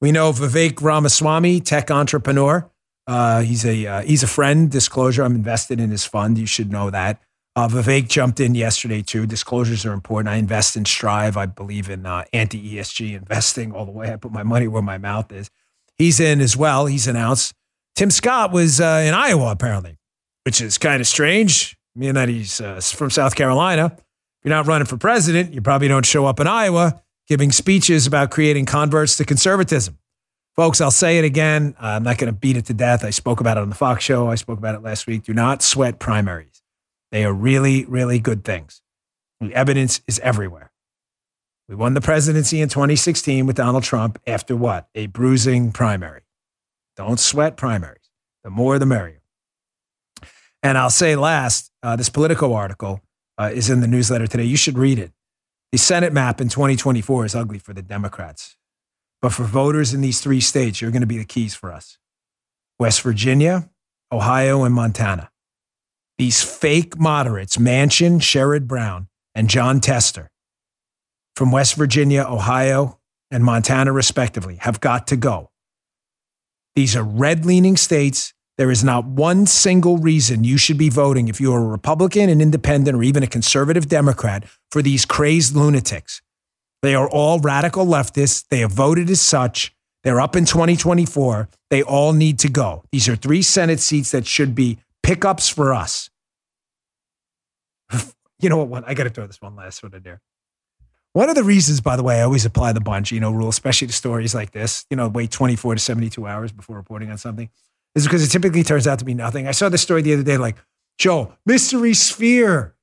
We 0.01 0.13
know 0.13 0.33
Vivek 0.33 0.81
Ramaswamy, 0.81 1.61
tech 1.61 1.91
entrepreneur. 1.91 2.71
Uh, 3.07 3.43
he's 3.43 3.67
a 3.67 3.87
uh, 3.87 4.03
he's 4.03 4.23
a 4.23 4.27
friend. 4.29 4.71
Disclosure: 4.71 5.25
I'm 5.25 5.35
invested 5.35 5.81
in 5.81 5.91
his 5.91 6.05
fund. 6.05 6.39
You 6.39 6.47
should 6.47 6.71
know 6.71 6.91
that. 6.91 7.21
Uh, 7.57 7.69
Vivek 7.69 8.09
jumped 8.09 8.41
in 8.41 8.55
yesterday 8.55 9.03
too. 9.03 9.27
Disclosures 9.27 9.85
are 9.85 9.93
important. 9.93 10.33
I 10.33 10.37
invest 10.37 10.77
in 10.77 10.85
Strive. 10.85 11.37
I 11.37 11.47
believe 11.47 11.91
in 11.91 12.07
uh, 12.07 12.25
anti 12.33 12.77
ESG 12.77 13.17
investing 13.17 13.73
all 13.73 13.85
the 13.85 13.91
way. 13.91 14.13
I 14.13 14.17
put 14.17 14.33
my 14.33 14.45
money 14.45 14.69
where 14.69 14.83
my 14.83 14.99
mouth 14.99 15.33
is. 15.33 15.51
He's 15.99 16.21
in 16.21 16.41
as 16.41 16.57
well. 16.57 16.87
He's 16.87 17.07
announced. 17.07 17.53
Tim 17.97 18.11
Scott 18.11 18.53
was 18.53 18.81
uh, 18.81 19.05
in 19.05 19.15
Iowa 19.15 19.51
apparently, 19.51 19.99
which 20.45 20.61
is 20.61 20.79
kind 20.79 21.01
of 21.01 21.07
strange. 21.07 21.77
Mean 21.97 22.15
that 22.15 22.29
he's 22.29 22.61
uh, 22.61 22.81
from 22.81 23.11
South 23.11 23.35
Carolina. 23.35 23.93
If 23.97 24.45
you're 24.45 24.55
not 24.55 24.67
running 24.67 24.87
for 24.87 24.97
president, 24.97 25.53
you 25.53 25.61
probably 25.61 25.89
don't 25.89 26.07
show 26.07 26.25
up 26.25 26.39
in 26.41 26.47
Iowa 26.47 27.03
giving 27.31 27.53
speeches 27.53 28.09
about 28.09 28.33
creating 28.33 28.67
converts 28.67 29.17
to 29.17 29.25
conservatism. 29.25 29.97
Folks, 30.57 30.81
I'll 30.81 30.91
say 30.91 31.19
it 31.19 31.25
again. 31.25 31.77
I'm 31.79 32.03
not 32.03 32.19
going 32.19 32.33
to 32.33 32.37
beat 32.37 32.57
it 32.57 32.67
to 32.67 32.75
death. 32.75 33.05
I 33.05 33.11
spoke 33.11 33.41
about 33.41 33.57
it 33.57 33.61
on 33.61 33.69
the 33.69 33.77
Fox 33.77 34.03
show. 34.03 34.29
I 34.29 34.35
spoke 34.35 34.59
about 34.59 34.75
it 34.75 34.83
last 34.83 35.07
week. 35.07 35.23
Do 35.23 35.33
not 35.33 35.63
sweat 35.63 36.01
primaries. 36.01 36.50
They 37.11 37.25
are 37.25 37.33
really, 37.33 37.85
really 37.87 38.19
good 38.19 38.45
things. 38.45 38.83
The 39.41 39.55
evidence 39.55 40.01
is 40.07 40.19
everywhere. 40.21 40.71
We 41.69 41.75
won 41.75 41.95
the 41.95 42.01
presidency 42.01 42.61
in 42.61 42.69
2016 42.69 43.47
with 43.47 43.57
Donald 43.57 43.85
Trump 43.85 44.21
after 44.27 44.57
what? 44.57 44.89
A 44.95 45.07
bruising 45.07 45.73
primary. 45.73 46.23
Don't 46.97 47.21
sweat 47.21 47.57
primaries. 47.57 48.11
The 48.45 48.51
more, 48.51 48.79
the 48.79 48.87
merrier. 48.87 49.23
And 50.63 50.77
I'll 50.77 50.91
say 50.91 51.17
last, 51.17 51.71
uh, 51.83 51.97
this 51.97 52.09
Politico 52.09 52.53
article 52.53 53.01
uh, 53.39 53.51
is 53.53 53.71
in 53.71 53.81
the 53.81 53.87
newsletter 53.87 54.27
today. 54.27 54.45
You 54.45 54.57
should 54.57 54.77
read 54.77 54.99
it. 54.99 55.13
The 55.73 55.79
Senate 55.79 56.13
map 56.13 56.41
in 56.41 56.49
2024 56.49 57.25
is 57.25 57.35
ugly 57.35 57.59
for 57.59 57.73
the 57.73 57.83
Democrats. 57.83 58.57
But 59.23 59.33
for 59.33 59.45
voters 59.45 59.95
in 59.95 60.01
these 60.01 60.21
three 60.21 60.41
states, 60.41 60.81
you're 60.81 60.91
going 60.91 61.03
to 61.03 61.07
be 61.07 61.19
the 61.19 61.25
keys 61.25 61.55
for 61.55 61.73
us 61.73 61.99
West 62.79 63.03
Virginia, 63.03 63.71
Ohio, 64.11 64.65
and 64.65 64.75
Montana. 64.75 65.31
These 66.21 66.43
fake 66.43 66.99
moderates, 66.99 67.57
Manchin, 67.57 68.21
Sherrod 68.21 68.67
Brown, 68.69 69.09
and 69.35 69.49
Jon 69.49 69.81
Tester 69.81 70.31
from 71.35 71.51
West 71.51 71.77
Virginia, 71.77 72.27
Ohio, 72.29 72.99
and 73.31 73.43
Montana, 73.43 73.91
respectively, 73.91 74.57
have 74.57 74.81
got 74.81 75.07
to 75.07 75.17
go. 75.17 75.51
These 76.77 76.95
are 76.95 77.03
red 77.03 77.47
leaning 77.47 77.79
states 77.79 78.35
there 78.59 78.71
is 78.71 78.85
not 78.85 79.07
one 79.07 79.47
single 79.47 79.97
reason 79.97 80.45
you 80.45 80.59
should 80.59 80.77
be 80.77 80.91
voting 80.91 81.29
if 81.29 81.41
you're 81.41 81.57
a 81.57 81.67
Republican, 81.67 82.29
an 82.29 82.43
independent, 82.43 82.95
or 82.95 83.03
even 83.03 83.23
a 83.23 83.27
conservative 83.27 83.89
Democrat 83.89 84.45
for 84.71 84.83
these 84.83 85.07
crazed 85.07 85.57
lunatics. 85.57 86.21
They 86.83 86.95
are 86.95 87.09
all 87.09 87.39
radical 87.39 87.87
leftists. 87.87 88.47
They 88.47 88.59
have 88.59 88.73
voted 88.73 89.09
as 89.09 89.23
such. 89.23 89.75
They're 90.05 90.21
up 90.21 90.37
in 90.37 90.45
2024. 90.45 91.49
They 91.71 91.83
all 91.83 92.13
need 92.13 92.39
to 92.41 92.51
go. 92.51 92.85
These 92.93 93.09
are 93.09 93.17
three 93.17 93.41
Senate 93.41 93.81
seats 93.81 94.11
that 94.11 94.27
should 94.27 94.55
be 94.55 94.81
pickups 95.03 95.49
for 95.49 95.73
us. 95.73 96.10
you 98.41 98.49
know 98.49 98.63
what? 98.65 98.85
I 98.87 98.95
got 98.95 99.05
to 99.05 99.11
throw 99.11 99.27
this 99.27 99.41
one 99.41 99.57
last 99.57 99.83
one 99.83 99.95
in 99.95 100.03
there. 100.03 100.21
One 101.13 101.29
of 101.29 101.35
the 101.35 101.43
reasons, 101.43 101.81
by 101.81 101.97
the 101.97 102.05
way, 102.05 102.21
I 102.21 102.23
always 102.23 102.45
apply 102.45 102.73
the 102.73 102.81
Bongino 102.81 103.35
rule, 103.35 103.49
especially 103.49 103.89
to 103.89 103.93
stories 103.93 104.35
like 104.35 104.53
this, 104.53 104.87
you 104.91 104.97
know, 104.97 105.09
wait 105.09 105.33
24 105.33 105.75
to 105.75 105.81
72 105.81 106.25
hours 106.25 106.53
before 106.53 106.77
reporting 106.77 107.11
on 107.11 107.19
something 107.19 107.51
is 107.97 108.05
because 108.05 108.23
it 108.23 108.31
typically 108.31 108.63
turns 108.63 108.87
out 108.87 109.01
to 109.01 109.05
be 109.05 109.15
nothing. 109.15 109.49
I 109.49 109.51
saw 109.51 109.69
this 109.69 109.83
story 109.83 110.03
the 110.03 110.15
other 110.15 110.23
day, 110.23 110.37
like, 110.37 110.57
Joe, 110.99 111.33
mystery 111.45 111.95
sphere 111.95 112.77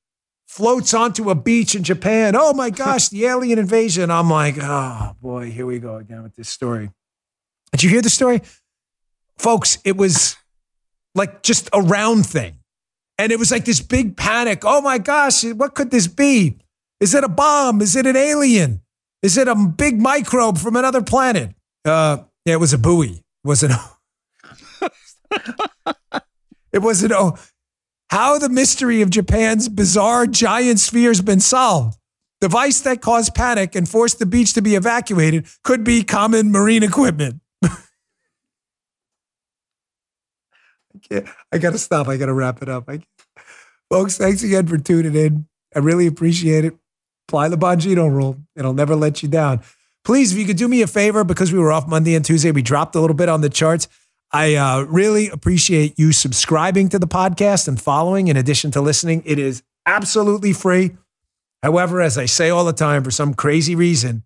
floats 0.46 0.92
onto 0.92 1.30
a 1.30 1.34
beach 1.34 1.74
in 1.74 1.84
Japan. 1.84 2.34
Oh 2.36 2.52
my 2.52 2.70
gosh, 2.84 3.08
the 3.08 3.24
alien 3.26 3.58
invasion. 3.58 4.10
I'm 4.10 4.28
like, 4.28 4.56
oh 4.60 5.16
boy, 5.20 5.50
here 5.50 5.66
we 5.66 5.78
go 5.78 5.96
again 5.96 6.22
with 6.22 6.34
this 6.34 6.48
story. 6.48 6.90
Did 7.72 7.82
you 7.82 7.90
hear 7.90 8.02
the 8.02 8.10
story? 8.10 8.42
Folks, 9.36 9.78
it 9.84 9.96
was 9.96 10.36
like 11.14 11.42
just 11.42 11.68
a 11.72 11.80
round 11.80 12.26
thing. 12.26 12.58
And 13.18 13.32
it 13.32 13.38
was 13.38 13.50
like 13.50 13.64
this 13.64 13.80
big 13.80 14.16
panic. 14.16 14.62
Oh 14.64 14.80
my 14.80 14.98
gosh, 14.98 15.44
what 15.44 15.74
could 15.74 15.90
this 15.90 16.06
be? 16.06 16.58
Is 17.00 17.14
it 17.14 17.24
a 17.24 17.28
bomb? 17.28 17.80
Is 17.80 17.96
it 17.96 18.06
an 18.06 18.16
alien? 18.16 18.80
Is 19.22 19.36
it 19.36 19.48
a 19.48 19.54
big 19.54 20.00
microbe 20.00 20.58
from 20.58 20.76
another 20.76 21.02
planet? 21.02 21.54
Uh, 21.84 22.18
yeah, 22.44 22.54
it 22.54 22.60
was 22.60 22.72
a 22.72 22.78
buoy. 22.78 23.10
It 23.10 23.24
wasn't. 23.44 23.72
it 26.72 26.78
wasn't, 26.78 27.12
oh, 27.12 27.36
how 28.10 28.38
the 28.38 28.48
mystery 28.48 29.02
of 29.02 29.10
Japan's 29.10 29.68
bizarre 29.68 30.26
giant 30.26 30.80
sphere 30.80 31.10
has 31.10 31.20
been 31.20 31.40
solved. 31.40 31.98
Device 32.40 32.80
that 32.82 33.02
caused 33.02 33.34
panic 33.34 33.74
and 33.74 33.88
forced 33.88 34.20
the 34.20 34.26
beach 34.26 34.54
to 34.54 34.62
be 34.62 34.76
evacuated 34.76 35.46
could 35.64 35.82
be 35.82 36.04
common 36.04 36.52
marine 36.52 36.84
equipment. 36.84 37.40
I, 41.12 41.24
I 41.52 41.58
got 41.58 41.70
to 41.70 41.78
stop. 41.78 42.08
I 42.08 42.16
got 42.16 42.26
to 42.26 42.34
wrap 42.34 42.62
it 42.62 42.68
up. 42.68 42.84
I, 42.88 43.00
folks, 43.90 44.18
thanks 44.18 44.42
again 44.42 44.66
for 44.66 44.78
tuning 44.78 45.14
in. 45.14 45.46
I 45.74 45.80
really 45.80 46.06
appreciate 46.06 46.64
it. 46.64 46.74
Apply 47.28 47.48
the 47.48 47.58
Bongino 47.58 48.10
rule. 48.10 48.38
It'll 48.56 48.72
never 48.72 48.96
let 48.96 49.22
you 49.22 49.28
down. 49.28 49.60
Please, 50.04 50.32
if 50.32 50.38
you 50.38 50.46
could 50.46 50.56
do 50.56 50.68
me 50.68 50.80
a 50.80 50.86
favor, 50.86 51.24
because 51.24 51.52
we 51.52 51.58
were 51.58 51.70
off 51.72 51.86
Monday 51.86 52.14
and 52.14 52.24
Tuesday, 52.24 52.50
we 52.50 52.62
dropped 52.62 52.94
a 52.94 53.00
little 53.00 53.16
bit 53.16 53.28
on 53.28 53.42
the 53.42 53.50
charts. 53.50 53.88
I 54.32 54.54
uh, 54.54 54.82
really 54.82 55.28
appreciate 55.28 55.98
you 55.98 56.12
subscribing 56.12 56.88
to 56.90 56.98
the 56.98 57.06
podcast 57.06 57.68
and 57.68 57.80
following 57.80 58.28
in 58.28 58.36
addition 58.36 58.70
to 58.72 58.80
listening. 58.80 59.22
It 59.26 59.38
is 59.38 59.62
absolutely 59.86 60.52
free. 60.52 60.96
However, 61.62 62.00
as 62.00 62.16
I 62.16 62.26
say 62.26 62.50
all 62.50 62.64
the 62.64 62.72
time, 62.72 63.04
for 63.04 63.10
some 63.10 63.34
crazy 63.34 63.74
reason, 63.74 64.22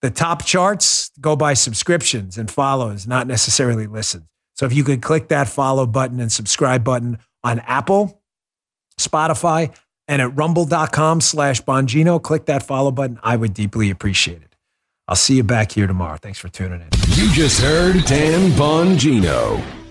the 0.00 0.10
top 0.10 0.44
charts 0.44 1.10
go 1.20 1.36
by 1.36 1.54
subscriptions 1.54 2.38
and 2.38 2.50
follows, 2.50 3.06
not 3.06 3.26
necessarily 3.26 3.86
listens. 3.86 4.24
So 4.62 4.66
if 4.66 4.72
you 4.72 4.84
could 4.84 5.02
click 5.02 5.26
that 5.26 5.48
follow 5.48 5.86
button 5.86 6.20
and 6.20 6.30
subscribe 6.30 6.84
button 6.84 7.18
on 7.42 7.58
Apple, 7.66 8.22
Spotify, 8.96 9.74
and 10.06 10.22
at 10.22 10.36
rumble.com 10.36 11.20
slash 11.20 11.60
Bongino, 11.62 12.22
click 12.22 12.46
that 12.46 12.62
follow 12.62 12.92
button. 12.92 13.18
I 13.24 13.34
would 13.34 13.54
deeply 13.54 13.90
appreciate 13.90 14.40
it. 14.40 14.54
I'll 15.08 15.16
see 15.16 15.34
you 15.34 15.42
back 15.42 15.72
here 15.72 15.88
tomorrow. 15.88 16.16
Thanks 16.16 16.38
for 16.38 16.48
tuning 16.48 16.80
in. 16.80 16.88
You 17.08 17.32
just 17.32 17.60
heard 17.60 18.04
Dan 18.04 18.52
Bongino. 18.52 19.81